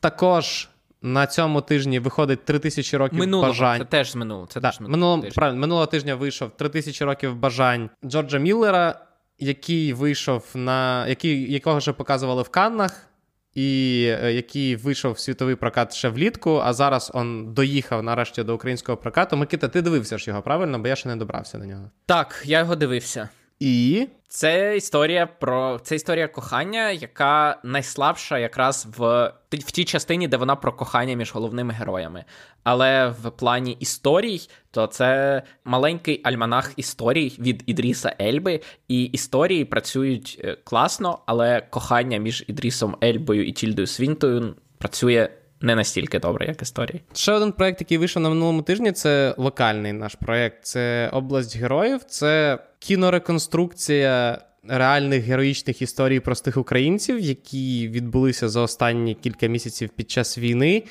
Також 0.00 0.68
на 1.02 1.26
цьому 1.26 1.60
тижні 1.60 1.98
виходить 1.98 2.44
3000 2.44 2.96
років 2.96 3.18
Минулого, 3.18 3.48
бажань. 3.48 3.78
Це 3.78 3.84
теж 3.84 4.10
з 4.10 4.16
минулого. 4.16 4.46
Це 4.46 4.60
Да, 4.60 4.70
теж 4.70 4.80
минулого, 4.80 5.22
тижня. 5.22 5.34
правильно, 5.34 5.60
минулого 5.60 5.86
тижня 5.86 6.14
вийшов 6.14 6.50
3000 6.56 7.04
років 7.04 7.36
бажань 7.36 7.90
Джорджа 8.04 8.38
Міллера, 8.38 9.00
який 9.38 9.92
вийшов 9.92 10.44
на 10.54 11.06
який, 11.06 11.52
якого 11.52 11.78
вже 11.78 11.92
показували 11.92 12.42
в 12.42 12.48
Каннах, 12.48 13.06
і 13.54 14.04
е, 14.22 14.32
який 14.32 14.76
вийшов 14.76 15.12
в 15.12 15.18
світовий 15.18 15.54
прокат 15.54 15.94
ще 15.94 16.08
влітку, 16.08 16.60
а 16.64 16.72
зараз 16.72 17.10
он 17.14 17.54
доїхав 17.54 18.02
нарешті 18.02 18.42
до 18.42 18.54
українського 18.54 18.98
прокату. 18.98 19.36
Микита, 19.36 19.68
ти 19.68 19.82
дивився 19.82 20.18
ж 20.18 20.30
його, 20.30 20.42
правильно? 20.42 20.78
Бо 20.78 20.88
я 20.88 20.96
ще 20.96 21.08
не 21.08 21.16
добрався 21.16 21.58
до 21.58 21.64
нього. 21.64 21.90
Так, 22.06 22.42
я 22.44 22.58
його 22.58 22.76
дивився. 22.76 23.28
І 23.62 24.08
Це 24.28 24.76
історія 24.76 25.26
про 25.26 25.80
це 25.82 25.94
історія 25.94 26.28
кохання, 26.28 26.90
яка 26.90 27.60
найслабша 27.64 28.38
якраз 28.38 28.88
в, 28.96 29.32
в 29.52 29.70
тій 29.70 29.84
частині, 29.84 30.28
де 30.28 30.36
вона 30.36 30.56
про 30.56 30.72
кохання 30.72 31.14
між 31.14 31.34
головними 31.34 31.72
героями. 31.72 32.24
Але 32.62 33.08
в 33.08 33.30
плані 33.30 33.76
історій, 33.80 34.40
то 34.70 34.86
це 34.86 35.42
маленький 35.64 36.20
альманах 36.24 36.72
історій 36.76 37.36
від 37.38 37.62
Ідріса 37.66 38.16
Ельби, 38.20 38.60
і 38.88 39.04
історії 39.04 39.64
працюють 39.64 40.40
е, 40.44 40.56
класно, 40.64 41.18
але 41.26 41.60
кохання 41.60 42.18
між 42.18 42.44
Ідрісом 42.46 42.96
Ельбою 43.04 43.46
і 43.46 43.52
Тільдою 43.52 43.86
Свінтою 43.86 44.54
працює 44.78 45.28
не 45.60 45.74
настільки 45.74 46.18
добре, 46.18 46.46
як 46.46 46.62
історії. 46.62 47.02
ще 47.14 47.32
один 47.32 47.52
проект, 47.52 47.80
який 47.80 47.98
вийшов 47.98 48.22
на 48.22 48.28
минулому 48.28 48.62
тижні, 48.62 48.92
це 48.92 49.34
локальний 49.38 49.92
наш 49.92 50.14
проект. 50.14 50.64
Це 50.64 51.08
область 51.12 51.56
героїв. 51.56 52.04
Це 52.04 52.58
кінореконструкція 52.82 54.38
реальних 54.68 55.24
героїчних 55.24 55.82
історій 55.82 56.20
простих 56.20 56.56
українців, 56.56 57.20
які 57.20 57.88
відбулися 57.88 58.48
за 58.48 58.60
останні 58.60 59.14
кілька 59.14 59.46
місяців 59.46 59.90
під 59.96 60.10
час 60.10 60.38
війни. 60.38 60.82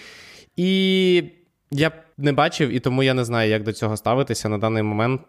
І 0.56 1.24
я 1.72 1.92
не 2.18 2.34
бачив, 2.34 2.70
і 2.70 2.80
тому 2.80 3.04
я 3.04 3.14
не 3.14 3.26
знаю, 3.26 3.50
як 3.50 3.64
до 3.64 3.74
цього 3.74 3.98
ставитися 3.98 4.50
на 4.50 4.58
даний 4.58 4.84
момент. 4.84 5.22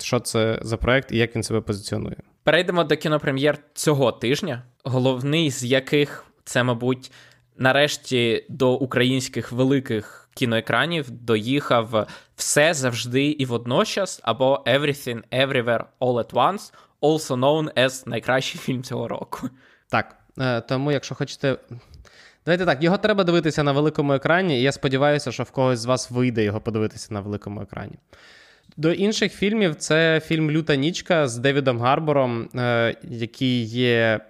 Що 0.00 0.20
це 0.20 0.58
за 0.62 0.76
проект 0.76 1.12
і 1.12 1.18
як 1.18 1.36
він 1.36 1.42
себе 1.42 1.60
позиціонує? 1.60 2.16
Перейдемо 2.42 2.84
до 2.84 2.96
кінопрем'єр 2.96 3.58
цього 3.74 4.12
тижня, 4.12 4.62
головний 4.84 5.50
з 5.50 5.64
яких 5.64 6.24
це, 6.44 6.62
мабуть, 6.62 7.10
нарешті 7.58 8.46
до 8.48 8.74
українських 8.74 9.52
великих 9.52 10.28
кіноекранів 10.34 11.10
доїхав 11.10 12.06
все 12.36 12.74
завжди 12.74 13.24
і 13.24 13.44
водночас, 13.44 14.20
або 14.22 14.64
Everything 14.66 15.22
Everywhere 15.32 15.84
All 16.00 16.24
at 16.24 16.30
Once, 16.30 16.72
also 17.02 17.36
known 17.36 17.72
as 17.84 18.08
найкращий 18.08 18.60
фільм 18.60 18.82
цього 18.82 19.08
року. 19.08 19.48
Так, 19.88 20.16
е, 20.38 20.60
тому, 20.60 20.92
якщо 20.92 21.14
хочете. 21.14 21.56
Давайте 22.44 22.66
так, 22.66 22.82
його 22.82 22.98
треба 22.98 23.24
дивитися 23.24 23.62
на 23.62 23.72
великому 23.72 24.12
екрані, 24.12 24.58
і 24.58 24.62
я 24.62 24.72
сподіваюся, 24.72 25.32
що 25.32 25.42
в 25.42 25.50
когось 25.50 25.78
з 25.78 25.84
вас 25.84 26.10
вийде 26.10 26.44
його 26.44 26.60
подивитися 26.60 27.14
на 27.14 27.20
великому 27.20 27.62
екрані. 27.62 27.94
До 28.76 28.92
інших 28.92 29.32
фільмів 29.32 29.74
це 29.74 30.20
фільм 30.20 30.50
Люта 30.50 30.76
нічка 30.76 31.28
з 31.28 31.36
Девідом 31.36 31.80
Гарбором, 31.80 32.48
е, 32.54 32.96
який 33.02 33.64
є 33.64 34.20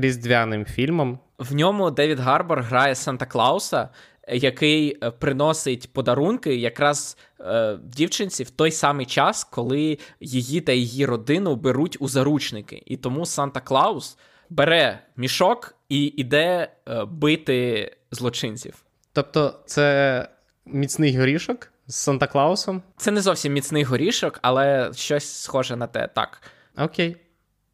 різдвяним 0.00 0.64
фільмом. 0.64 1.18
В 1.38 1.54
ньому 1.54 1.90
Девід 1.90 2.20
Гарбор 2.20 2.62
грає 2.62 2.94
Санта 2.94 3.26
Клауса, 3.26 3.88
який 4.28 4.98
е, 5.02 5.10
приносить 5.10 5.92
подарунки 5.92 6.56
якраз 6.56 7.16
е, 7.40 7.78
дівчинці 7.84 8.44
в 8.44 8.50
той 8.50 8.70
самий 8.70 9.06
час, 9.06 9.44
коли 9.44 9.98
її 10.20 10.60
та 10.60 10.72
її 10.72 11.06
родину 11.06 11.56
беруть 11.56 11.96
у 12.00 12.08
заручники. 12.08 12.82
І 12.86 12.96
тому 12.96 13.26
Санта 13.26 13.60
Клаус 13.60 14.18
бере 14.50 14.98
мішок 15.16 15.74
і 15.88 16.04
іде 16.04 16.68
е, 16.88 17.04
бити 17.04 17.90
злочинців. 18.10 18.74
Тобто, 19.12 19.60
це 19.66 20.28
міцний 20.66 21.18
горішок 21.18 21.72
з 21.86 21.94
Санта 21.94 22.26
Клаусом. 22.26 22.82
Це 22.96 23.10
не 23.10 23.20
зовсім 23.20 23.52
міцний 23.52 23.82
горішок, 23.82 24.38
але 24.42 24.90
щось 24.94 25.42
схоже 25.42 25.76
на 25.76 25.86
те. 25.86 26.08
Так. 26.14 26.42
Окей. 26.78 27.16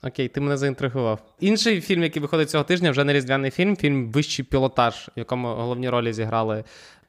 Окей, 0.02 0.28
ти 0.28 0.40
мене 0.40 0.56
заінтригував. 0.56 1.22
Інший 1.40 1.80
фільм, 1.80 2.02
який 2.02 2.22
виходить 2.22 2.50
цього 2.50 2.64
тижня, 2.64 2.90
вже 2.90 3.04
не 3.04 3.12
різдвяний 3.12 3.50
фільм, 3.50 3.76
фільм 3.76 4.12
Вищий 4.12 4.44
пілотаж, 4.44 4.94
в 4.94 5.18
якому 5.18 5.48
головні 5.48 5.88
ролі 5.88 6.12
зіграли 6.12 6.64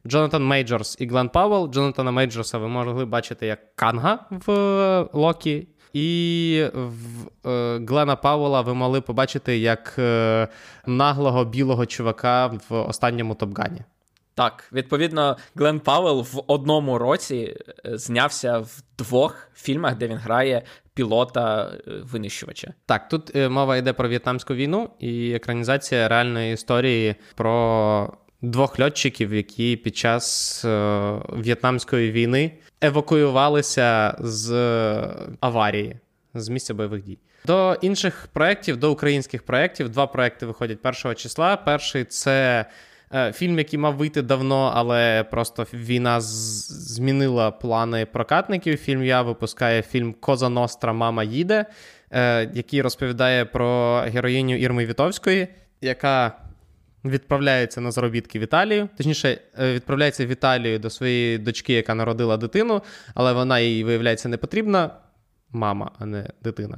Джонатан 0.07 0.45
Мейджорс 0.45 0.97
і 0.99 1.07
Глен 1.07 1.29
Пауелл. 1.29 1.71
Джонатана 1.71 2.11
Мейджорса 2.11 2.57
ви 2.57 2.67
могли 2.67 3.05
бачити 3.05 3.47
як 3.47 3.75
Канга 3.75 4.19
в 4.29 4.51
е, 4.51 5.07
Локі. 5.13 5.67
І 5.93 6.65
в 6.73 7.49
е, 7.49 7.79
Глена 7.87 8.15
Пауела 8.15 8.61
ви 8.61 8.73
могли 8.73 9.01
побачити 9.01 9.57
як 9.57 9.95
е, 9.99 10.47
наглого 10.85 11.45
білого 11.45 11.85
чувака 11.85 12.47
в 12.69 12.75
останньому 12.75 13.35
Топгані. 13.35 13.81
Так, 14.35 14.69
відповідно, 14.73 15.37
Глен 15.55 15.79
Пауелл 15.79 16.21
в 16.21 16.43
одному 16.47 16.97
році 16.97 17.57
е, 17.85 17.97
знявся 17.97 18.57
в 18.57 18.83
двох 18.97 19.49
фільмах, 19.55 19.97
де 19.97 20.07
він 20.07 20.17
грає 20.17 20.61
пілота 20.93 21.71
е, 21.73 21.91
винищувача. 22.03 22.73
Так, 22.85 23.09
тут 23.09 23.35
е, 23.35 23.49
мова 23.49 23.77
йде 23.77 23.93
про 23.93 24.09
В'єтнамську 24.09 24.53
війну 24.53 24.89
і 24.99 25.33
екранізація 25.33 26.07
реальної 26.07 26.53
історії 26.53 27.15
про 27.35 28.13
двох 28.41 28.79
льотчиків, 28.79 29.33
які 29.33 29.75
під 29.75 29.97
час 29.97 30.61
В'єтнамської 31.29 32.11
війни 32.11 32.51
евакуювалися 32.81 34.15
з 34.19 34.51
аварії, 35.39 35.99
з 36.33 36.49
місця 36.49 36.73
бойових 36.73 37.03
дій. 37.03 37.17
До 37.45 37.77
інших 37.81 38.27
проєктів, 38.33 38.77
до 38.77 38.91
українських 38.91 39.43
проєктів, 39.43 39.89
два 39.89 40.07
проєкти 40.07 40.45
виходять 40.45 40.79
1 41.05 41.15
числа. 41.15 41.57
Перший 41.57 42.05
це 42.05 42.65
фільм, 43.33 43.57
який 43.57 43.79
мав 43.79 43.95
вийти 43.95 44.21
давно, 44.21 44.71
але 44.75 45.23
просто 45.23 45.67
війна 45.73 46.21
змінила 46.21 47.51
плани 47.51 48.05
прокатників. 48.05 48.77
Фільм 48.77 49.03
я 49.03 49.21
випускає 49.21 49.81
фільм 49.81 50.13
Коза 50.19 50.49
Ностра 50.49 50.93
Мама 50.93 51.23
їде, 51.23 51.65
е, 52.11 52.49
який 52.53 52.81
розповідає 52.81 53.45
про 53.45 53.97
героїню 54.13 54.57
Ірми 54.57 54.85
Вітовської, 54.85 55.47
яка 55.81 56.31
відправляється 57.05 57.81
на 57.81 57.91
заробітки 57.91 58.39
в 58.39 58.41
Італію. 58.41 58.89
Точніше, 58.97 59.37
е, 59.59 59.73
відправляється 59.73 60.25
в 60.25 60.29
Італію 60.29 60.79
до 60.79 60.89
своєї 60.89 61.37
дочки, 61.37 61.73
яка 61.73 61.95
народила 61.95 62.37
дитину, 62.37 62.81
але 63.13 63.33
вона 63.33 63.59
їй, 63.59 63.83
виявляється, 63.83 64.29
не 64.29 64.37
потрібна. 64.37 64.91
Мама, 65.53 65.91
а 65.99 66.05
не 66.05 66.29
дитина. 66.43 66.77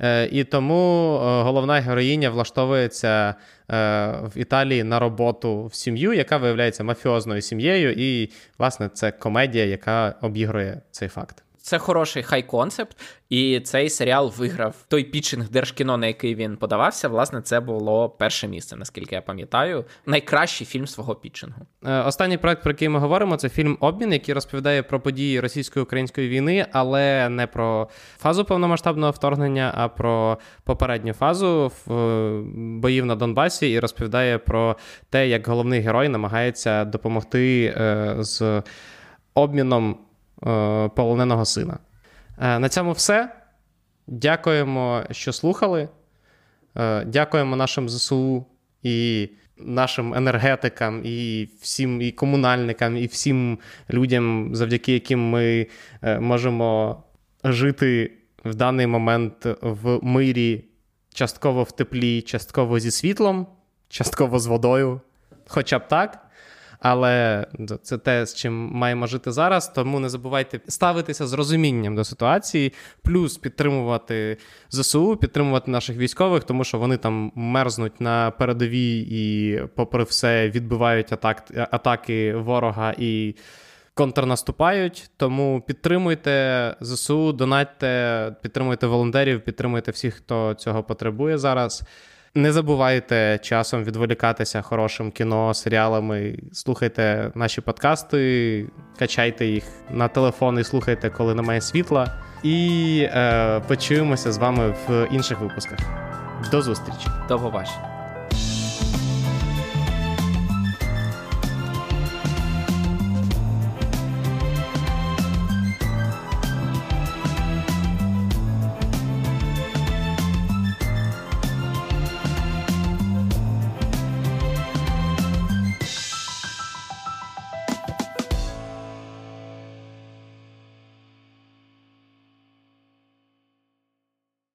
Е, 0.00 0.28
і 0.32 0.44
тому 0.44 1.14
е, 1.14 1.42
головна 1.42 1.74
героїня 1.80 2.30
влаштовується 2.30 3.34
е, 3.70 3.74
в 4.22 4.38
Італії 4.38 4.84
на 4.84 4.98
роботу 4.98 5.66
в 5.66 5.74
сім'ю, 5.74 6.12
яка 6.12 6.36
виявляється 6.36 6.84
мафіозною 6.84 7.42
сім'єю, 7.42 7.92
і, 7.96 8.30
власне, 8.58 8.88
це 8.88 9.10
комедія, 9.10 9.64
яка 9.64 10.14
обігрує 10.20 10.80
цей 10.90 11.08
факт. 11.08 11.43
Це 11.66 11.78
хороший 11.78 12.22
хай-концепт, 12.22 12.96
і 13.30 13.60
цей 13.60 13.90
серіал 13.90 14.32
виграв 14.36 14.74
той 14.88 15.04
пітчинг 15.04 15.48
Держкіно, 15.50 15.96
на 15.96 16.06
який 16.06 16.34
він 16.34 16.56
подавався. 16.56 17.08
Власне, 17.08 17.40
це 17.42 17.60
було 17.60 18.08
перше 18.08 18.48
місце, 18.48 18.76
наскільки 18.76 19.14
я 19.14 19.22
пам'ятаю. 19.22 19.84
Найкращий 20.06 20.66
фільм 20.66 20.86
свого 20.86 21.14
пітчингу. 21.14 21.62
Е, 21.86 22.00
Останній 22.00 22.38
проект, 22.38 22.62
про 22.62 22.72
який 22.72 22.88
ми 22.88 22.98
говоримо, 22.98 23.36
це 23.36 23.48
фільм 23.48 23.76
Обмін, 23.80 24.12
який 24.12 24.34
розповідає 24.34 24.82
про 24.82 25.00
події 25.00 25.40
російсько-української 25.40 26.28
війни, 26.28 26.66
але 26.72 27.28
не 27.28 27.46
про 27.46 27.88
фазу 28.18 28.44
повномасштабного 28.44 29.12
вторгнення, 29.12 29.72
а 29.76 29.88
про 29.88 30.38
попередню 30.64 31.12
фазу 31.12 31.72
в- 31.86 31.92
е, 31.92 32.42
боїв 32.80 33.06
на 33.06 33.14
Донбасі, 33.16 33.70
і 33.70 33.78
розповідає 33.80 34.38
про 34.38 34.76
те, 35.10 35.28
як 35.28 35.46
головний 35.48 35.80
герой 35.80 36.08
намагається 36.08 36.84
допомогти 36.84 37.74
е, 37.76 38.14
з 38.18 38.62
обміном 39.34 39.98
полоненого 40.94 41.44
сина. 41.44 41.78
Е, 42.38 42.58
На 42.58 42.68
цьому 42.68 42.92
все. 42.92 43.32
Дякуємо, 44.06 45.02
що 45.10 45.32
слухали. 45.32 45.88
Е, 46.76 47.04
Дякуємо 47.04 47.56
нашим 47.56 47.88
ЗСУ 47.88 48.46
і 48.82 49.28
нашим 49.56 50.14
енергетикам, 50.14 51.00
і 51.04 51.48
всім 51.60 52.02
і 52.02 52.12
комунальникам, 52.12 52.96
і 52.96 53.06
всім 53.06 53.58
людям, 53.90 54.50
завдяки 54.54 54.92
яким 54.92 55.30
ми 55.30 55.66
е, 56.02 56.20
можемо 56.20 57.02
жити 57.44 58.12
в 58.44 58.54
даний 58.54 58.86
момент 58.86 59.46
в 59.60 59.98
мирі, 60.02 60.64
частково 61.14 61.62
в 61.62 61.72
теплі, 61.72 62.22
частково 62.22 62.78
зі 62.78 62.90
світлом, 62.90 63.46
частково 63.88 64.38
з 64.38 64.46
водою. 64.46 65.00
хоча 65.46 65.78
б 65.78 65.88
так. 65.88 66.23
Але 66.84 67.46
це 67.82 67.98
те, 67.98 68.26
з 68.26 68.34
чим 68.34 68.52
маємо 68.72 69.06
жити 69.06 69.32
зараз. 69.32 69.68
Тому 69.68 70.00
не 70.00 70.08
забувайте 70.08 70.60
ставитися 70.68 71.26
з 71.26 71.32
розумінням 71.32 71.94
до 71.94 72.04
ситуації, 72.04 72.72
плюс 73.02 73.36
підтримувати 73.36 74.36
ЗСУ, 74.70 75.16
підтримувати 75.16 75.70
наших 75.70 75.96
військових, 75.96 76.44
тому 76.44 76.64
що 76.64 76.78
вони 76.78 76.96
там 76.96 77.32
мерзнуть 77.34 78.00
на 78.00 78.30
передовій 78.30 79.06
і, 79.10 79.60
попри 79.74 80.04
все, 80.04 80.50
відбивають 80.50 81.12
атак, 81.12 81.44
атаки 81.70 82.34
ворога 82.34 82.94
і 82.98 83.34
контрнаступають. 83.94 85.10
Тому 85.16 85.62
підтримуйте 85.66 86.76
ЗСУ, 86.80 87.32
донатьте, 87.32 88.32
підтримуйте 88.42 88.86
волонтерів, 88.86 89.40
підтримуйте 89.40 89.90
всіх, 89.90 90.14
хто 90.14 90.54
цього 90.54 90.82
потребує 90.82 91.38
зараз. 91.38 91.82
Не 92.36 92.52
забувайте 92.52 93.38
часом 93.42 93.84
відволікатися 93.84 94.62
хорошим 94.62 95.10
кіно, 95.10 95.54
серіалами. 95.54 96.38
Слухайте 96.52 97.30
наші 97.34 97.60
подкасти, 97.60 98.66
качайте 98.98 99.46
їх 99.46 99.64
на 99.90 100.08
телефон 100.08 100.58
і 100.58 100.64
слухайте, 100.64 101.10
коли 101.10 101.34
немає 101.34 101.60
світла. 101.60 102.14
І 102.42 103.08
е, 103.10 103.60
почуємося 103.68 104.32
з 104.32 104.38
вами 104.38 104.74
в 104.88 105.08
інших 105.12 105.40
випусках. 105.40 105.78
До 106.50 106.62
зустрічі. 106.62 107.06
До 107.28 107.38
побачення. 107.38 107.93